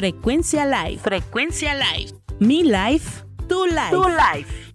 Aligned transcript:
Frecuencia 0.00 0.64
Live. 0.64 0.98
Frecuencia 1.02 1.74
Live. 1.74 2.12
Mi 2.38 2.62
life, 2.62 3.22
tu 3.46 3.66
life. 3.66 3.90
Tu 3.90 4.02
life. 4.02 4.72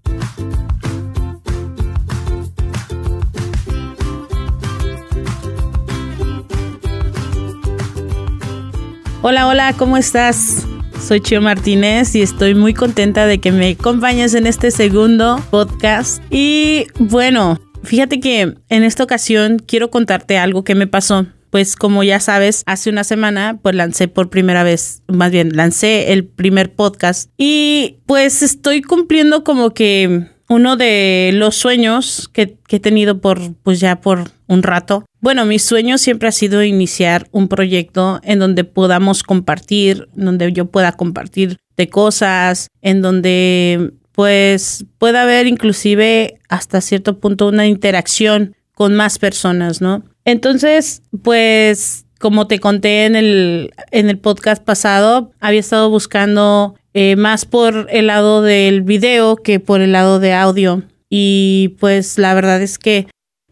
Hola, 9.24 9.48
hola, 9.48 9.74
¿cómo 9.76 9.98
estás? 9.98 10.68
Soy 11.02 11.22
Chio 11.22 11.42
Martínez 11.42 12.14
y 12.14 12.22
estoy 12.22 12.54
muy 12.54 12.76
contenta 12.76 13.26
de 13.26 13.40
que 13.40 13.52
me 13.52 13.72
acompañes 13.72 14.36
en 14.36 14.46
este 14.46 14.70
segundo 14.70 15.44
podcast. 15.50 16.22
Y 16.30 16.86
bueno, 17.00 17.60
fíjate 17.84 18.20
que 18.20 18.42
en 18.42 18.84
esta 18.84 19.04
ocasión 19.04 19.58
quiero 19.58 19.90
contarte 19.90 20.38
algo 20.38 20.64
que 20.64 20.76
me 20.76 20.86
pasó. 20.86 21.26
Pues 21.56 21.78
como 21.78 22.04
ya 22.04 22.20
sabes, 22.20 22.64
hace 22.66 22.90
una 22.90 23.06
semana 23.06 23.60
pues 23.62 23.76
lancé 23.76 24.10
por 24.10 24.30
primera 24.30 24.64
vez, 24.64 25.04
más 25.08 25.32
bien 25.32 25.56
lancé 25.56 26.12
el 26.12 26.26
primer 26.26 26.74
podcast 26.74 27.30
y 27.38 28.00
pues 28.06 28.42
estoy 28.42 28.82
cumpliendo 28.82 29.46
como 29.46 29.74
que 29.74 30.28
uno 30.50 30.76
de 30.76 31.32
los 31.34 31.56
sueños 31.56 32.30
que, 32.34 32.58
he 32.68 32.80
tenido 32.82 33.22
por, 33.22 33.40
pues 33.64 33.80
ya 33.80 34.02
por 34.02 34.32
un 34.48 34.64
rato. 34.64 35.06
Bueno, 35.22 35.46
mi 35.46 35.58
sueño 35.58 35.98
siempre 35.98 36.28
ha 36.28 36.34
sido 36.34 36.62
iniciar 36.62 37.30
un 37.32 37.48
proyecto 37.48 38.20
en 38.24 38.40
donde 38.40 38.66
podamos 38.66 39.24
compartir, 39.24 40.10
donde 40.14 40.52
yo 40.52 40.66
pueda 40.66 40.92
compartir 40.92 41.56
de 41.78 41.88
cosas, 41.88 42.68
en 42.82 43.02
donde 43.02 43.94
pues 44.12 44.84
pueda 44.98 45.22
haber 45.22 45.48
inclusive 45.48 46.38
hasta 46.50 46.82
cierto 46.82 47.22
punto 47.22 47.48
una 47.48 47.66
interacción 47.66 48.58
con 48.74 48.94
más 48.94 49.20
personas, 49.20 49.80
¿no? 49.80 50.04
Entonces, 50.26 51.04
pues 51.24 52.06
como 52.20 52.48
te 52.48 52.60
conté 52.60 53.06
en 53.06 53.16
el, 53.16 53.74
en 53.92 54.10
el 54.10 54.18
podcast 54.18 54.64
pasado, 54.64 55.32
había 55.40 55.60
estado 55.60 55.90
buscando 55.90 56.76
eh, 56.94 57.16
más 57.16 57.46
por 57.46 57.88
el 57.92 58.08
lado 58.08 58.42
del 58.42 58.82
video 58.82 59.36
que 59.36 59.60
por 59.60 59.82
el 59.82 59.92
lado 59.92 60.20
de 60.20 60.34
audio. 60.34 60.84
Y 61.10 61.76
pues 61.80 62.18
la 62.18 62.34
verdad 62.34 62.62
es 62.62 62.80
que 62.80 63.08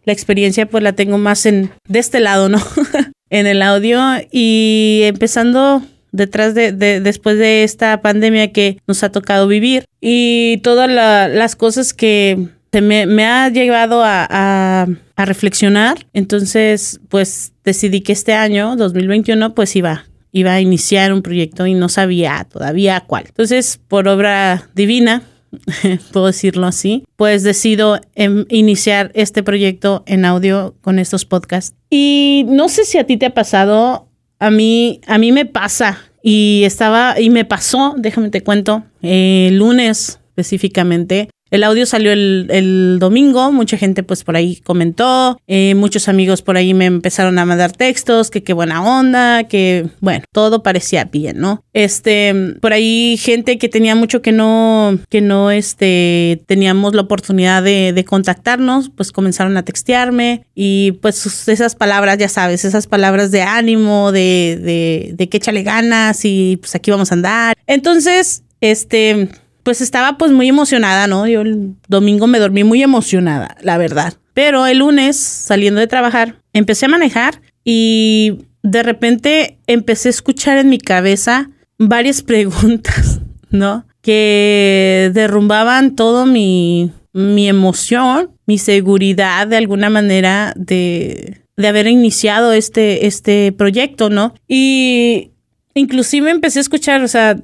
la 0.06 0.14
experiencia 0.14 0.68
pues 0.68 0.84
la 0.84 0.94
tengo 0.94 1.18
más 1.18 1.46
en 1.46 1.72
de 1.88 2.00
este 2.00 2.20
lado, 2.20 2.50
¿no? 2.50 2.58
en 3.30 3.48
el 3.48 3.62
audio 3.62 4.00
y 4.32 5.02
empezando 5.04 5.82
detrás 6.12 6.54
de, 6.54 6.72
de, 6.72 7.00
después 7.00 7.38
de 7.38 7.64
esta 7.64 8.02
pandemia 8.02 8.52
que 8.52 8.78
nos 8.88 9.04
ha 9.04 9.12
tocado 9.12 9.48
vivir 9.48 9.86
y 10.00 10.58
todas 10.64 10.90
la, 10.90 11.28
las 11.28 11.56
cosas 11.56 11.94
que 11.94 12.50
me, 12.72 13.06
me 13.06 13.26
ha 13.26 13.50
llevado 13.50 14.04
a, 14.04 14.28
a, 14.30 14.88
a, 15.16 15.26
reflexionar. 15.26 16.06
Entonces, 16.14 17.00
pues 17.10 17.54
decidí 17.64 18.02
que 18.02 18.14
este 18.14 18.34
año, 18.34 18.76
2021, 18.76 19.54
pues 19.56 19.76
iba, 19.76 20.06
iba 20.32 20.54
a 20.54 20.62
iniciar 20.62 21.14
un 21.14 21.22
proyecto 21.22 21.66
y 21.68 21.74
no 21.74 21.90
sabía 21.90 22.48
todavía 22.52 23.04
cuál. 23.06 23.26
Entonces, 23.28 23.80
por 23.88 24.08
obra 24.08 24.70
divina, 24.74 25.24
puedo 26.12 26.28
decirlo 26.28 26.68
así, 26.68 27.04
pues 27.16 27.44
decido 27.44 28.00
em, 28.16 28.46
iniciar 28.50 29.12
este 29.14 29.44
proyecto 29.44 30.04
en 30.06 30.26
audio 30.26 30.76
con 30.82 31.00
estos 31.00 31.26
podcasts. 31.26 31.76
Y 31.90 32.46
no 32.48 32.70
sé 32.70 32.86
si 32.86 32.98
a 32.98 33.06
ti 33.06 33.18
te 33.18 33.28
ha 33.28 33.34
pasado, 33.34 34.08
a 34.40 34.50
mí, 34.50 35.02
a 35.08 35.18
mí 35.18 35.32
me 35.32 35.46
pasa 35.46 36.00
y 36.22 36.64
estaba, 36.66 37.20
y 37.20 37.30
me 37.30 37.46
pasó, 37.46 37.96
déjame 37.98 38.30
te 38.30 38.42
cuento, 38.42 38.84
el 39.02 39.58
lunes 39.58 40.20
específicamente, 40.30 41.30
el 41.54 41.64
audio 41.64 41.86
salió 41.86 42.12
el, 42.12 42.98
domingo, 43.00 43.52
mucha 43.52 43.78
gente 43.78 44.02
pues 44.02 44.24
por 44.24 44.36
ahí 44.36 44.56
comentó, 44.56 45.40
eh, 45.46 45.76
muchos 45.76 46.08
amigos 46.08 46.42
por 46.42 46.58
ahí 46.58 46.74
me 46.74 46.86
empezaron 46.86 47.38
a 47.38 47.46
mandar 47.46 47.72
textos, 47.72 48.32
que 48.32 48.42
qué 48.44 48.54
buena 48.54 48.82
onda, 48.82 49.44
que 49.44 49.86
bueno, 50.00 50.26
todo 50.32 50.64
parecía 50.64 51.04
bien, 51.04 51.38
¿no? 51.38 51.64
Este, 51.74 52.56
por 52.60 52.74
ahí 52.74 53.18
gente 53.22 53.60
que 53.60 53.70
tenía 53.70 53.94
mucho 53.94 54.24
que 54.24 54.32
no, 54.32 54.98
que 55.10 55.22
no, 55.22 55.52
este, 55.52 56.42
teníamos 56.48 56.96
la 56.96 57.04
oportunidad 57.04 57.62
de, 57.62 58.04
contactarnos, 58.04 58.90
pues 58.90 59.12
comenzaron 59.12 59.56
a 59.56 59.64
textearme 59.64 60.44
y 60.56 60.94
pues 61.04 61.48
esas 61.48 61.76
palabras, 61.76 62.18
ya 62.18 62.30
sabes, 62.30 62.66
esas 62.66 62.88
palabras 62.88 63.30
de 63.30 63.44
ánimo, 63.44 64.12
de, 64.12 64.60
de, 64.60 65.14
de 65.14 65.30
que 65.30 65.38
échale 65.38 65.62
ganas 65.62 66.26
y 66.26 66.58
pues 66.58 66.74
aquí 66.74 66.90
vamos 66.90 67.12
a 67.12 67.14
andar. 67.14 67.56
Entonces, 67.68 68.42
este, 68.60 69.30
pues 69.64 69.82
estaba 69.82 70.18
pues 70.18 70.32
muy 70.32 70.50
emocionada, 70.50 71.08
¿no? 71.08 71.28
Yo 71.28 71.42
el 71.42 71.76
domingo 71.88 72.28
me 72.28 72.40
dormí 72.40 72.64
muy 72.64 72.84
emocionada, 72.84 73.56
la 73.62 73.78
verdad. 73.78 74.14
Pero 74.34 74.68
el 74.68 74.80
lunes, 74.80 75.18
saliendo 75.18 75.80
de 75.80 75.88
trabajar, 75.88 76.36
empecé 76.54 76.86
a 76.86 76.90
manejar 76.90 77.42
y 77.64 78.46
de 78.62 78.84
repente 78.84 79.58
empecé 79.68 80.10
a 80.10 80.12
escuchar 80.12 80.58
en 80.58 80.70
mi 80.70 80.80
cabeza 80.80 81.50
varias 81.78 82.22
preguntas, 82.24 83.22
¿no? 83.50 83.86
Que 84.02 85.12
derrumbaban 85.14 85.96
todo 85.96 86.26
mi, 86.26 86.92
mi 87.14 87.48
emoción, 87.48 88.32
mi 88.46 88.58
seguridad 88.58 89.48
de 89.48 89.58
alguna 89.58 89.90
manera 89.90 90.54
de, 90.58 91.42
de 91.56 91.68
haber 91.68 91.88
iniciado 91.88 92.52
este, 92.52 93.06
este 93.06 93.54
proyecto, 93.54 94.10
¿no? 94.10 94.34
Y 94.48 95.32
inclusive 95.74 96.32
empecé 96.32 96.60
a 96.60 96.62
escuchar, 96.62 97.02
o 97.02 97.08
sea, 97.08 97.38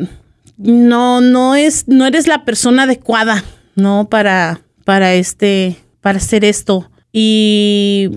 no, 0.60 1.22
no 1.22 1.56
es, 1.56 1.88
no 1.88 2.06
eres 2.06 2.28
la 2.28 2.44
persona 2.44 2.84
adecuada, 2.84 3.44
¿no? 3.76 4.10
Para, 4.10 4.62
para 4.84 5.14
este, 5.14 5.78
para 6.02 6.18
hacer 6.18 6.44
esto. 6.44 6.92
Y, 7.14 8.10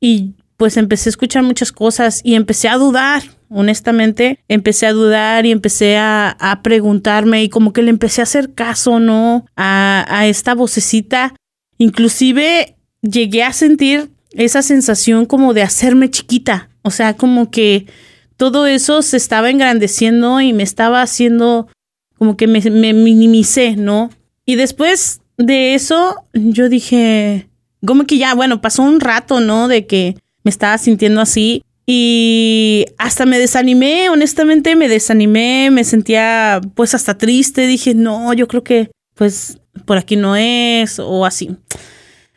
y 0.00 0.34
pues 0.56 0.76
empecé 0.76 1.08
a 1.08 1.10
escuchar 1.10 1.42
muchas 1.42 1.72
cosas 1.72 2.22
y 2.24 2.34
empecé 2.34 2.68
a 2.68 2.78
dudar, 2.78 3.22
honestamente, 3.50 4.40
empecé 4.48 4.86
a 4.86 4.92
dudar 4.92 5.44
y 5.44 5.52
empecé 5.52 5.98
a, 5.98 6.30
a 6.40 6.62
preguntarme 6.62 7.44
y 7.44 7.48
como 7.50 7.72
que 7.72 7.82
le 7.82 7.90
empecé 7.90 8.22
a 8.22 8.24
hacer 8.24 8.54
caso, 8.54 8.98
¿no? 8.98 9.44
A, 9.54 10.06
a 10.08 10.26
esta 10.26 10.54
vocecita. 10.54 11.34
Inclusive 11.76 12.76
llegué 13.02 13.42
a 13.42 13.52
sentir 13.52 14.10
esa 14.32 14.62
sensación 14.62 15.26
como 15.26 15.52
de 15.52 15.62
hacerme 15.62 16.10
chiquita, 16.10 16.70
o 16.82 16.90
sea, 16.90 17.14
como 17.16 17.50
que 17.50 17.86
todo 18.36 18.66
eso 18.66 19.02
se 19.02 19.18
estaba 19.18 19.50
engrandeciendo 19.50 20.40
y 20.40 20.54
me 20.54 20.62
estaba 20.62 21.02
haciendo 21.02 21.68
como 22.20 22.36
que 22.36 22.46
me, 22.46 22.60
minimicé, 22.92 23.76
¿no? 23.76 24.10
Y 24.44 24.56
después 24.56 25.22
de 25.38 25.74
eso, 25.74 26.16
yo 26.34 26.68
dije, 26.68 27.48
como 27.86 28.04
que 28.04 28.18
ya, 28.18 28.34
bueno, 28.34 28.60
pasó 28.60 28.82
un 28.82 29.00
rato, 29.00 29.40
¿no? 29.40 29.68
De 29.68 29.86
que 29.86 30.16
me 30.44 30.50
estaba 30.50 30.76
sintiendo 30.76 31.22
así 31.22 31.64
y 31.86 32.84
hasta 32.98 33.24
me 33.24 33.38
desanimé, 33.38 34.10
honestamente 34.10 34.76
me 34.76 34.90
desanimé, 34.90 35.70
me 35.70 35.82
sentía 35.82 36.60
pues 36.74 36.94
hasta 36.94 37.16
triste, 37.16 37.66
dije, 37.66 37.94
no, 37.94 38.34
yo 38.34 38.48
creo 38.48 38.64
que 38.64 38.90
pues 39.14 39.58
por 39.86 39.96
aquí 39.96 40.16
no 40.16 40.36
es 40.36 40.98
o 40.98 41.24
así. 41.24 41.56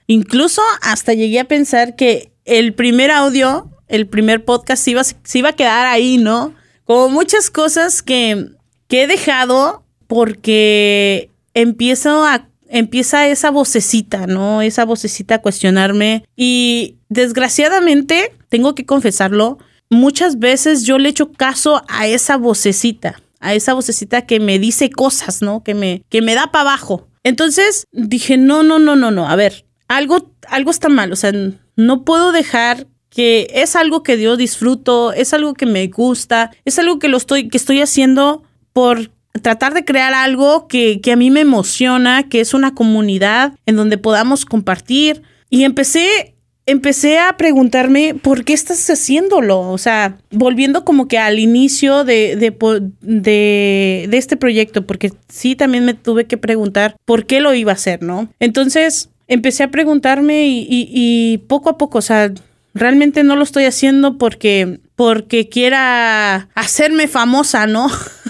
Incluso 0.08 0.62
hasta 0.82 1.14
llegué 1.14 1.42
a 1.42 1.48
pensar 1.50 1.98
que 1.98 2.32
el 2.46 2.74
primer 2.74 3.12
audio, 3.12 3.70
el 3.90 4.08
primer 4.08 4.46
podcast 4.46 4.88
iba, 4.88 5.04
se 5.04 5.40
iba 5.40 5.50
a 5.50 5.58
quedar 5.58 5.88
ahí, 5.88 6.18
¿no? 6.18 6.56
Como 6.86 7.10
muchas 7.10 7.50
cosas 7.50 8.02
que 8.02 8.48
que 8.94 9.02
he 9.02 9.08
dejado 9.08 9.84
porque 10.06 11.31
empiezo 11.56 12.24
a 12.24 12.48
empieza 12.70 13.28
esa 13.28 13.50
vocecita, 13.50 14.28
¿no? 14.28 14.62
Esa 14.62 14.86
vocecita 14.86 15.34
a 15.34 15.42
cuestionarme 15.42 16.26
y 16.36 16.98
desgraciadamente, 17.09 18.36
tengo 18.50 18.76
que 18.76 18.86
confesarlo, 18.86 19.58
muchas 19.90 20.38
veces 20.38 20.84
yo 20.84 21.00
le 21.00 21.09
echo 21.09 21.32
caso 21.32 21.82
a 21.88 22.06
esa 22.06 22.38
vocecita, 22.38 23.20
a 23.40 23.56
esa 23.56 23.74
vocecita 23.74 24.28
que 24.28 24.40
me 24.40 24.59
dice 24.59 24.92
cosas, 24.92 25.42
¿no? 25.42 25.64
Que 25.64 25.74
me 25.74 26.03
que 26.09 26.22
me 26.22 26.36
da 26.36 26.52
para 26.52 26.70
abajo. 26.70 27.08
Entonces, 27.24 27.88
dije, 27.94 28.38
"No, 28.38 28.62
no, 28.62 28.78
no, 28.78 28.96
no, 28.96 29.09
no, 29.09 29.28
a 29.28 29.36
ver, 29.36 29.66
algo 29.88 30.30
algo 30.50 30.70
está 30.70 30.90
mal, 30.90 31.12
o 31.12 31.16
sea, 31.16 31.32
no 31.76 32.03
puedo 32.06 32.32
dejar 32.32 32.85
que 33.09 33.47
es 33.56 33.76
algo 33.76 34.03
que 34.03 34.22
yo 34.22 34.38
disfruto, 34.38 35.14
es 35.14 35.34
algo 35.34 35.56
que 35.56 35.66
me 35.66 35.88
gusta, 35.88 36.52
es 36.64 36.78
algo 36.78 37.00
que 37.00 37.08
lo 37.08 37.17
estoy 37.17 37.50
que 37.50 37.58
estoy 37.58 37.82
haciendo 37.82 38.44
por 38.73 39.11
tratar 39.41 39.73
de 39.73 39.85
crear 39.85 40.14
algo 40.14 40.67
que, 40.67 41.02
que, 41.02 41.11
a 41.11 41.16
mí 41.16 41.31
me 41.31 41.41
emociona, 41.41 42.28
que 42.29 42.40
es 42.40 42.53
una 42.53 42.73
comunidad 42.75 43.53
en 43.66 43.75
donde 43.75 43.97
podamos 43.97 44.46
compartir. 44.46 45.23
Y 45.49 45.64
empecé, 45.64 46.35
empecé 46.66 47.20
a 47.20 47.35
preguntarme, 47.37 48.16
¿por 48.16 48.43
qué 48.43 48.53
estás 48.53 48.90
haciéndolo? 48.90 49.59
O 49.59 49.78
sea, 49.78 50.17
volviendo 50.31 50.85
como 50.85 51.08
que 51.08 51.17
al 51.17 51.40
inicio 51.40 52.03
de, 52.03 52.35
de, 52.35 52.55
de, 53.02 54.08
de 54.09 54.17
este 54.17 54.37
proyecto, 54.37 54.85
porque 54.85 55.11
sí 55.29 55.55
también 55.55 55.85
me 55.85 55.93
tuve 55.93 56.26
que 56.26 56.37
preguntar 56.37 56.96
por 57.05 57.26
qué 57.26 57.41
lo 57.41 57.53
iba 57.53 57.72
a 57.72 57.76
hacer, 57.76 58.03
¿no? 58.03 58.29
Entonces, 58.40 59.09
empecé 59.28 59.64
a 59.64 59.72
preguntarme 59.72 60.47
y, 60.47 60.59
y, 60.69 60.90
y 60.91 61.37
poco 61.40 61.69
a 61.69 61.78
poco, 61.78 61.97
o 61.97 62.02
sea, 62.02 62.31
realmente 62.73 63.23
no 63.23 63.35
lo 63.35 63.43
estoy 63.43 63.66
haciendo 63.66 64.17
porque, 64.17 64.79
porque 64.96 65.49
quiera 65.49 66.49
hacerme 66.55 67.08
famosa, 67.08 67.67
¿no? 67.67 67.90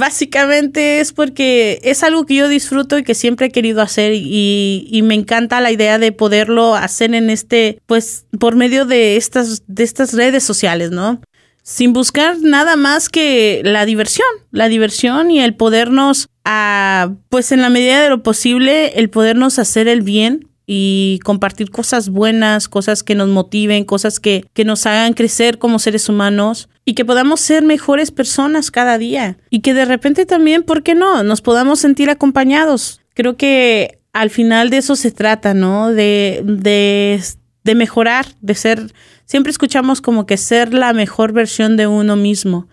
Básicamente 0.00 1.00
es 1.00 1.12
porque 1.12 1.78
es 1.82 2.02
algo 2.02 2.24
que 2.24 2.34
yo 2.34 2.48
disfruto 2.48 2.96
y 2.96 3.04
que 3.04 3.14
siempre 3.14 3.48
he 3.48 3.50
querido 3.50 3.82
hacer 3.82 4.14
y, 4.14 4.98
me 5.04 5.14
encanta 5.14 5.60
la 5.60 5.72
idea 5.72 5.98
de 5.98 6.10
poderlo 6.10 6.74
hacer 6.74 7.14
en 7.14 7.28
este, 7.28 7.82
pues, 7.84 8.24
por 8.38 8.56
medio 8.56 8.86
de 8.86 9.18
estas, 9.18 9.62
de 9.66 9.82
estas 9.84 10.14
redes 10.14 10.42
sociales, 10.42 10.90
¿no? 10.90 11.20
sin 11.62 11.92
buscar 11.92 12.38
nada 12.40 12.76
más 12.76 13.10
que 13.10 13.60
la 13.62 13.84
diversión, 13.84 14.26
la 14.50 14.68
diversión 14.68 15.30
y 15.30 15.40
el 15.40 15.54
podernos, 15.54 16.30
a, 16.46 17.12
pues 17.28 17.52
en 17.52 17.60
la 17.60 17.68
medida 17.68 18.02
de 18.02 18.08
lo 18.08 18.22
posible, 18.22 18.98
el 18.98 19.10
podernos 19.10 19.58
hacer 19.58 19.86
el 19.86 20.00
bien 20.00 20.48
y 20.66 21.20
compartir 21.24 21.70
cosas 21.70 22.08
buenas, 22.08 22.68
cosas 22.68 23.02
que 23.02 23.14
nos 23.14 23.28
motiven, 23.28 23.84
cosas 23.84 24.18
que, 24.18 24.46
que 24.54 24.64
nos 24.64 24.86
hagan 24.86 25.12
crecer 25.12 25.58
como 25.58 25.78
seres 25.78 26.08
humanos 26.08 26.70
y 26.90 26.94
que 26.94 27.04
podamos 27.04 27.40
ser 27.40 27.62
mejores 27.62 28.10
personas 28.10 28.72
cada 28.72 28.98
día 28.98 29.38
y 29.48 29.60
que 29.60 29.74
de 29.74 29.84
repente 29.84 30.26
también, 30.26 30.64
¿por 30.64 30.82
qué 30.82 30.96
no?, 30.96 31.22
nos 31.22 31.40
podamos 31.40 31.78
sentir 31.78 32.10
acompañados. 32.10 33.00
Creo 33.14 33.36
que 33.36 34.00
al 34.12 34.28
final 34.28 34.70
de 34.70 34.78
eso 34.78 34.96
se 34.96 35.12
trata, 35.12 35.54
¿no? 35.54 35.92
De, 35.92 36.42
de, 36.44 37.22
de 37.62 37.74
mejorar, 37.76 38.26
de 38.40 38.56
ser, 38.56 38.92
siempre 39.24 39.52
escuchamos 39.52 40.00
como 40.00 40.26
que 40.26 40.36
ser 40.36 40.74
la 40.74 40.92
mejor 40.92 41.32
versión 41.32 41.76
de 41.76 41.86
uno 41.86 42.16
mismo. 42.16 42.66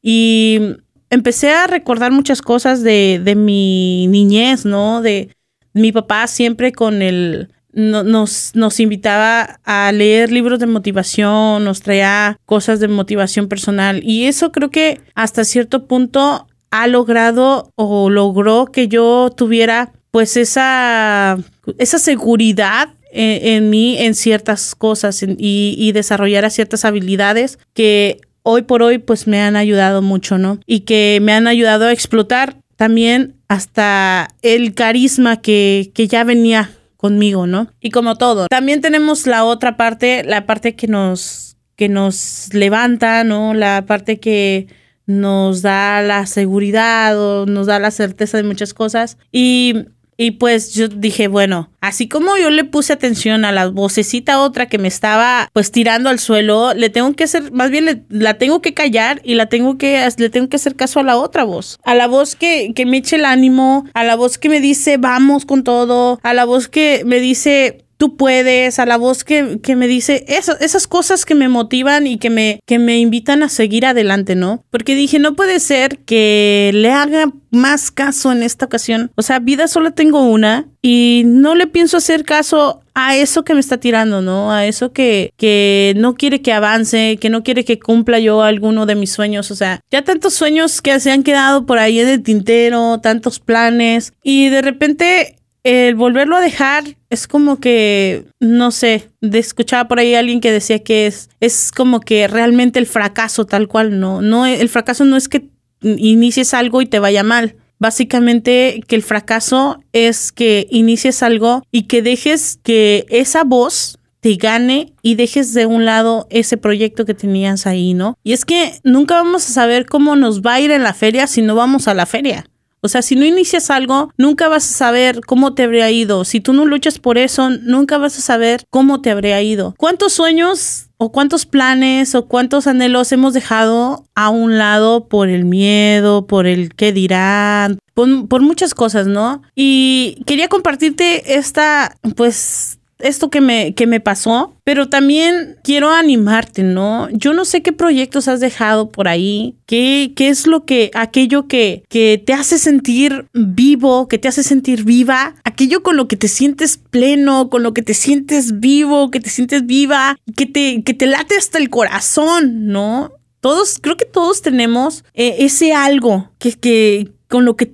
Y 0.00 0.76
empecé 1.10 1.50
a 1.50 1.66
recordar 1.66 2.12
muchas 2.12 2.42
cosas 2.42 2.84
de, 2.84 3.20
de 3.24 3.34
mi 3.34 4.06
niñez, 4.06 4.64
¿no? 4.64 5.02
De 5.02 5.34
mi 5.72 5.90
papá 5.90 6.28
siempre 6.28 6.70
con 6.70 7.02
el, 7.02 7.48
nos, 7.74 8.52
nos 8.54 8.80
invitaba 8.80 9.60
a 9.64 9.92
leer 9.92 10.30
libros 10.30 10.58
de 10.58 10.66
motivación, 10.66 11.64
nos 11.64 11.82
traía 11.82 12.38
cosas 12.46 12.80
de 12.80 12.88
motivación 12.88 13.48
personal 13.48 14.00
y 14.04 14.24
eso 14.26 14.52
creo 14.52 14.70
que 14.70 15.00
hasta 15.14 15.44
cierto 15.44 15.86
punto 15.86 16.46
ha 16.70 16.86
logrado 16.86 17.70
o 17.76 18.10
logró 18.10 18.66
que 18.66 18.88
yo 18.88 19.30
tuviera 19.36 19.92
pues 20.10 20.36
esa, 20.36 21.38
esa 21.78 21.98
seguridad 21.98 22.90
en, 23.10 23.70
mí 23.70 23.96
en 23.98 24.14
ciertas 24.14 24.74
cosas 24.74 25.22
y, 25.22 25.74
y 25.78 25.92
desarrollara 25.92 26.50
ciertas 26.50 26.84
habilidades 26.84 27.58
que 27.74 28.20
hoy 28.42 28.62
por 28.62 28.82
hoy 28.82 28.98
pues 28.98 29.26
me 29.26 29.40
han 29.40 29.56
ayudado 29.56 30.02
mucho, 30.02 30.38
¿no? 30.38 30.58
Y 30.66 30.80
que 30.80 31.18
me 31.22 31.32
han 31.32 31.46
ayudado 31.46 31.86
a 31.86 31.92
explotar 31.92 32.56
también 32.76 33.34
hasta 33.48 34.28
el 34.42 34.74
carisma 34.74 35.40
que, 35.40 35.90
que 35.94 36.08
ya 36.08 36.24
venía 36.24 36.70
conmigo, 37.04 37.46
¿no? 37.46 37.68
Y 37.82 37.90
como 37.90 38.16
todo, 38.16 38.46
también 38.48 38.80
tenemos 38.80 39.26
la 39.26 39.44
otra 39.44 39.76
parte, 39.76 40.24
la 40.24 40.46
parte 40.46 40.74
que 40.74 40.88
nos, 40.88 41.58
que 41.76 41.90
nos 41.90 42.48
levanta, 42.54 43.24
¿no? 43.24 43.52
La 43.52 43.84
parte 43.84 44.18
que 44.18 44.68
nos 45.04 45.60
da 45.60 46.00
la 46.00 46.24
seguridad 46.24 47.20
o 47.20 47.44
nos 47.44 47.66
da 47.66 47.78
la 47.78 47.90
certeza 47.90 48.38
de 48.38 48.44
muchas 48.44 48.72
cosas. 48.72 49.18
Y 49.30 49.84
y 50.16 50.32
pues 50.32 50.74
yo 50.74 50.88
dije, 50.88 51.28
bueno, 51.28 51.70
así 51.80 52.08
como 52.08 52.36
yo 52.36 52.50
le 52.50 52.64
puse 52.64 52.92
atención 52.92 53.44
a 53.44 53.52
la 53.52 53.68
vocecita 53.68 54.40
otra 54.40 54.66
que 54.66 54.78
me 54.78 54.88
estaba 54.88 55.48
pues 55.52 55.70
tirando 55.70 56.10
al 56.10 56.18
suelo, 56.18 56.74
le 56.74 56.90
tengo 56.90 57.12
que 57.14 57.24
hacer, 57.24 57.52
más 57.52 57.70
bien 57.70 58.06
la 58.08 58.34
tengo 58.34 58.60
que 58.60 58.74
callar 58.74 59.20
y 59.24 59.34
la 59.34 59.46
tengo 59.46 59.78
que, 59.78 60.08
le 60.16 60.30
tengo 60.30 60.48
que 60.48 60.56
hacer 60.56 60.76
caso 60.76 61.00
a 61.00 61.02
la 61.02 61.16
otra 61.16 61.44
voz. 61.44 61.78
A 61.84 61.94
la 61.94 62.06
voz 62.06 62.36
que, 62.36 62.72
que 62.74 62.86
me 62.86 62.98
eche 62.98 63.16
el 63.16 63.24
ánimo, 63.24 63.86
a 63.94 64.04
la 64.04 64.16
voz 64.16 64.38
que 64.38 64.48
me 64.48 64.60
dice 64.60 64.96
vamos 64.96 65.46
con 65.46 65.64
todo, 65.64 66.20
a 66.22 66.34
la 66.34 66.44
voz 66.44 66.68
que 66.68 67.02
me 67.04 67.20
dice 67.20 67.83
tú 67.96 68.16
puedes, 68.16 68.78
a 68.78 68.86
la 68.86 68.96
voz 68.96 69.24
que, 69.24 69.58
que 69.62 69.76
me 69.76 69.86
dice 69.86 70.24
esas 70.28 70.86
cosas 70.86 71.24
que 71.24 71.34
me 71.34 71.48
motivan 71.48 72.06
y 72.06 72.18
que 72.18 72.30
me, 72.30 72.60
que 72.66 72.78
me 72.78 72.98
invitan 72.98 73.42
a 73.42 73.48
seguir 73.48 73.86
adelante, 73.86 74.34
¿no? 74.34 74.64
Porque 74.70 74.94
dije, 74.94 75.18
no 75.18 75.34
puede 75.34 75.60
ser 75.60 75.98
que 75.98 76.70
le 76.74 76.90
haga 76.90 77.32
más 77.50 77.90
caso 77.90 78.32
en 78.32 78.42
esta 78.42 78.66
ocasión. 78.66 79.12
O 79.14 79.22
sea, 79.22 79.38
vida 79.38 79.68
solo 79.68 79.92
tengo 79.92 80.24
una 80.24 80.66
y 80.82 81.22
no 81.26 81.54
le 81.54 81.66
pienso 81.66 81.96
hacer 81.96 82.24
caso 82.24 82.82
a 82.94 83.16
eso 83.16 83.44
que 83.44 83.54
me 83.54 83.60
está 83.60 83.78
tirando, 83.78 84.22
¿no? 84.22 84.52
A 84.52 84.66
eso 84.66 84.92
que, 84.92 85.32
que 85.36 85.94
no 85.96 86.14
quiere 86.14 86.42
que 86.42 86.52
avance, 86.52 87.16
que 87.20 87.30
no 87.30 87.42
quiere 87.42 87.64
que 87.64 87.78
cumpla 87.78 88.18
yo 88.18 88.42
alguno 88.42 88.86
de 88.86 88.94
mis 88.94 89.12
sueños. 89.12 89.50
O 89.50 89.56
sea, 89.56 89.80
ya 89.90 90.02
tantos 90.02 90.34
sueños 90.34 90.80
que 90.82 90.98
se 91.00 91.10
han 91.10 91.22
quedado 91.22 91.66
por 91.66 91.78
ahí 91.78 92.00
en 92.00 92.08
el 92.08 92.22
tintero, 92.22 93.00
tantos 93.00 93.40
planes 93.40 94.12
y 94.22 94.48
de 94.48 94.62
repente 94.62 95.36
el 95.64 95.94
volverlo 95.94 96.36
a 96.36 96.40
dejar 96.40 96.84
es 97.14 97.26
como 97.26 97.58
que, 97.58 98.26
no 98.40 98.70
sé, 98.70 99.08
de 99.20 99.38
escuchaba 99.38 99.88
por 99.88 99.98
ahí 99.98 100.14
alguien 100.14 100.40
que 100.40 100.52
decía 100.52 100.80
que 100.80 101.06
es, 101.06 101.30
es 101.40 101.72
como 101.72 102.00
que 102.00 102.28
realmente 102.28 102.78
el 102.78 102.86
fracaso 102.86 103.46
tal 103.46 103.68
cual, 103.68 103.98
no, 103.98 104.20
no, 104.20 104.44
el 104.44 104.68
fracaso 104.68 105.04
no 105.04 105.16
es 105.16 105.28
que 105.28 105.48
inicies 105.80 106.52
algo 106.54 106.82
y 106.82 106.86
te 106.86 106.98
vaya 106.98 107.22
mal. 107.22 107.56
Básicamente 107.78 108.82
que 108.86 108.96
el 108.96 109.02
fracaso 109.02 109.82
es 109.92 110.32
que 110.32 110.66
inicies 110.70 111.22
algo 111.22 111.62
y 111.70 111.82
que 111.82 112.02
dejes 112.02 112.58
que 112.62 113.06
esa 113.08 113.44
voz 113.44 113.98
te 114.20 114.36
gane 114.36 114.94
y 115.02 115.16
dejes 115.16 115.52
de 115.52 115.66
un 115.66 115.84
lado 115.84 116.26
ese 116.30 116.56
proyecto 116.56 117.04
que 117.04 117.12
tenías 117.12 117.66
ahí, 117.66 117.92
¿no? 117.92 118.16
Y 118.24 118.32
es 118.32 118.44
que 118.46 118.72
nunca 118.82 119.16
vamos 119.16 119.48
a 119.48 119.52
saber 119.52 119.84
cómo 119.84 120.16
nos 120.16 120.40
va 120.40 120.54
a 120.54 120.60
ir 120.60 120.70
en 120.70 120.82
la 120.82 120.94
feria 120.94 121.26
si 121.26 121.42
no 121.42 121.54
vamos 121.54 121.88
a 121.88 121.94
la 121.94 122.06
feria. 122.06 122.46
O 122.84 122.88
sea, 122.88 123.00
si 123.00 123.16
no 123.16 123.24
inicias 123.24 123.70
algo, 123.70 124.12
nunca 124.18 124.46
vas 124.48 124.70
a 124.70 124.74
saber 124.74 125.22
cómo 125.26 125.54
te 125.54 125.62
habría 125.62 125.90
ido. 125.90 126.26
Si 126.26 126.40
tú 126.40 126.52
no 126.52 126.66
luchas 126.66 126.98
por 126.98 127.16
eso, 127.16 127.48
nunca 127.48 127.96
vas 127.96 128.18
a 128.18 128.20
saber 128.20 128.66
cómo 128.68 129.00
te 129.00 129.10
habría 129.10 129.40
ido. 129.40 129.74
¿Cuántos 129.78 130.12
sueños 130.12 130.88
o 130.98 131.10
cuántos 131.10 131.46
planes 131.46 132.14
o 132.14 132.26
cuántos 132.26 132.66
anhelos 132.66 133.10
hemos 133.12 133.32
dejado 133.32 134.04
a 134.14 134.28
un 134.28 134.58
lado 134.58 135.08
por 135.08 135.30
el 135.30 135.46
miedo, 135.46 136.26
por 136.26 136.46
el 136.46 136.74
qué 136.74 136.92
dirán, 136.92 137.78
por, 137.94 138.28
por 138.28 138.42
muchas 138.42 138.74
cosas, 138.74 139.06
¿no? 139.06 139.40
Y 139.54 140.22
quería 140.26 140.48
compartirte 140.48 141.36
esta, 141.36 141.96
pues, 142.16 142.78
esto 143.04 143.30
que 143.30 143.40
me, 143.40 143.74
que 143.74 143.86
me 143.86 144.00
pasó, 144.00 144.56
pero 144.64 144.88
también 144.88 145.56
quiero 145.62 145.90
animarte, 145.90 146.62
¿no? 146.62 147.08
Yo 147.10 147.34
no 147.34 147.44
sé 147.44 147.62
qué 147.62 147.72
proyectos 147.72 148.28
has 148.28 148.40
dejado 148.40 148.90
por 148.90 149.08
ahí, 149.08 149.56
qué, 149.66 150.12
qué 150.16 150.28
es 150.28 150.46
lo 150.46 150.64
que, 150.64 150.90
aquello 150.94 151.46
que, 151.46 151.84
que 151.88 152.22
te 152.24 152.32
hace 152.32 152.58
sentir 152.58 153.26
vivo, 153.34 154.08
que 154.08 154.18
te 154.18 154.28
hace 154.28 154.42
sentir 154.42 154.84
viva, 154.84 155.34
aquello 155.44 155.82
con 155.82 155.96
lo 155.96 156.08
que 156.08 156.16
te 156.16 156.28
sientes 156.28 156.78
pleno, 156.78 157.50
con 157.50 157.62
lo 157.62 157.74
que 157.74 157.82
te 157.82 157.94
sientes 157.94 158.58
vivo, 158.58 159.10
que 159.10 159.20
te 159.20 159.30
sientes 159.30 159.66
viva, 159.66 160.16
que 160.36 160.46
te, 160.46 160.82
que 160.82 160.94
te 160.94 161.06
late 161.06 161.36
hasta 161.36 161.58
el 161.58 161.68
corazón, 161.70 162.66
¿no? 162.68 163.12
Todos, 163.40 163.78
creo 163.82 163.98
que 163.98 164.06
todos 164.06 164.40
tenemos 164.40 165.04
eh, 165.12 165.36
ese 165.40 165.74
algo 165.74 166.30
que, 166.38 166.52
que, 166.52 167.12
con 167.28 167.44
lo 167.44 167.56
que 167.56 167.66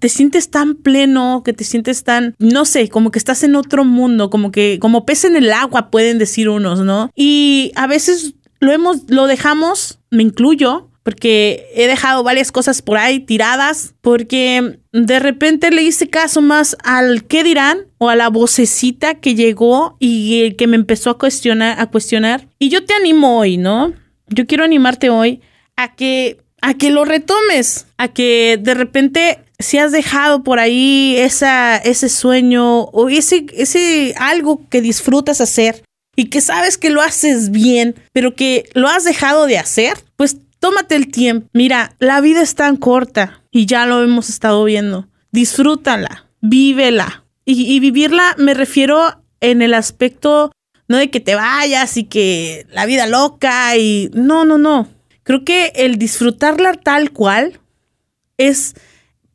te 0.00 0.08
sientes 0.08 0.50
tan 0.50 0.74
pleno, 0.74 1.42
que 1.44 1.52
te 1.52 1.64
sientes 1.64 2.04
tan, 2.04 2.34
no 2.38 2.64
sé, 2.64 2.88
como 2.88 3.10
que 3.10 3.18
estás 3.18 3.42
en 3.42 3.56
otro 3.56 3.84
mundo, 3.84 4.30
como 4.30 4.50
que, 4.50 4.78
como 4.80 5.04
pez 5.04 5.24
en 5.24 5.36
el 5.36 5.52
agua, 5.52 5.90
pueden 5.90 6.18
decir 6.18 6.48
unos, 6.48 6.80
¿no? 6.80 7.10
Y 7.14 7.72
a 7.74 7.86
veces 7.86 8.34
lo 8.60 8.72
hemos, 8.72 9.02
lo 9.08 9.26
dejamos, 9.26 9.98
me 10.10 10.22
incluyo, 10.22 10.90
porque 11.02 11.68
he 11.74 11.86
dejado 11.86 12.24
varias 12.24 12.50
cosas 12.50 12.82
por 12.82 12.98
ahí 12.98 13.20
tiradas, 13.20 13.94
porque 14.00 14.80
de 14.92 15.20
repente 15.20 15.70
le 15.70 15.82
hice 15.82 16.08
caso 16.08 16.42
más 16.42 16.76
al 16.82 17.24
qué 17.24 17.44
dirán 17.44 17.86
o 17.98 18.08
a 18.08 18.16
la 18.16 18.28
vocecita 18.28 19.14
que 19.14 19.36
llegó 19.36 19.96
y 20.00 20.54
que 20.54 20.66
me 20.66 20.74
empezó 20.74 21.10
a 21.10 21.18
cuestionar, 21.18 21.80
a 21.80 21.86
cuestionar. 21.86 22.48
Y 22.58 22.70
yo 22.70 22.84
te 22.84 22.94
animo 22.94 23.38
hoy, 23.38 23.56
¿no? 23.56 23.92
Yo 24.28 24.48
quiero 24.48 24.64
animarte 24.64 25.08
hoy 25.08 25.42
a 25.76 25.94
que 25.94 26.38
a 26.60 26.74
que 26.74 26.90
lo 26.90 27.04
retomes, 27.04 27.86
a 27.98 28.08
que 28.08 28.58
de 28.60 28.74
repente 28.74 29.38
si 29.58 29.78
has 29.78 29.92
dejado 29.92 30.42
por 30.42 30.58
ahí 30.58 31.16
esa, 31.18 31.76
ese 31.76 32.08
sueño 32.08 32.82
o 32.82 33.08
ese, 33.08 33.46
ese 33.54 34.14
algo 34.18 34.68
que 34.68 34.80
disfrutas 34.80 35.40
hacer 35.40 35.82
y 36.14 36.26
que 36.26 36.40
sabes 36.40 36.78
que 36.78 36.90
lo 36.90 37.02
haces 37.02 37.50
bien, 37.50 37.94
pero 38.12 38.34
que 38.34 38.68
lo 38.74 38.88
has 38.88 39.04
dejado 39.04 39.46
de 39.46 39.58
hacer, 39.58 39.98
pues 40.16 40.36
tómate 40.58 40.96
el 40.96 41.08
tiempo. 41.08 41.48
Mira, 41.52 41.94
la 41.98 42.20
vida 42.20 42.42
es 42.42 42.54
tan 42.54 42.76
corta 42.76 43.42
y 43.50 43.66
ya 43.66 43.86
lo 43.86 44.02
hemos 44.02 44.28
estado 44.28 44.64
viendo. 44.64 45.08
Disfrútala, 45.30 46.26
vívela. 46.40 47.24
Y, 47.44 47.72
y 47.72 47.80
vivirla 47.80 48.34
me 48.38 48.54
refiero 48.54 49.22
en 49.40 49.62
el 49.62 49.74
aspecto 49.74 50.50
no 50.88 50.96
de 50.96 51.10
que 51.10 51.20
te 51.20 51.34
vayas 51.34 51.96
y 51.96 52.04
que 52.04 52.66
la 52.70 52.86
vida 52.86 53.06
loca 53.06 53.76
y 53.76 54.10
no, 54.14 54.44
no, 54.44 54.58
no. 54.58 54.88
Creo 55.22 55.44
que 55.44 55.72
el 55.74 55.98
disfrutarla 55.98 56.74
tal 56.74 57.10
cual 57.10 57.60
es 58.36 58.74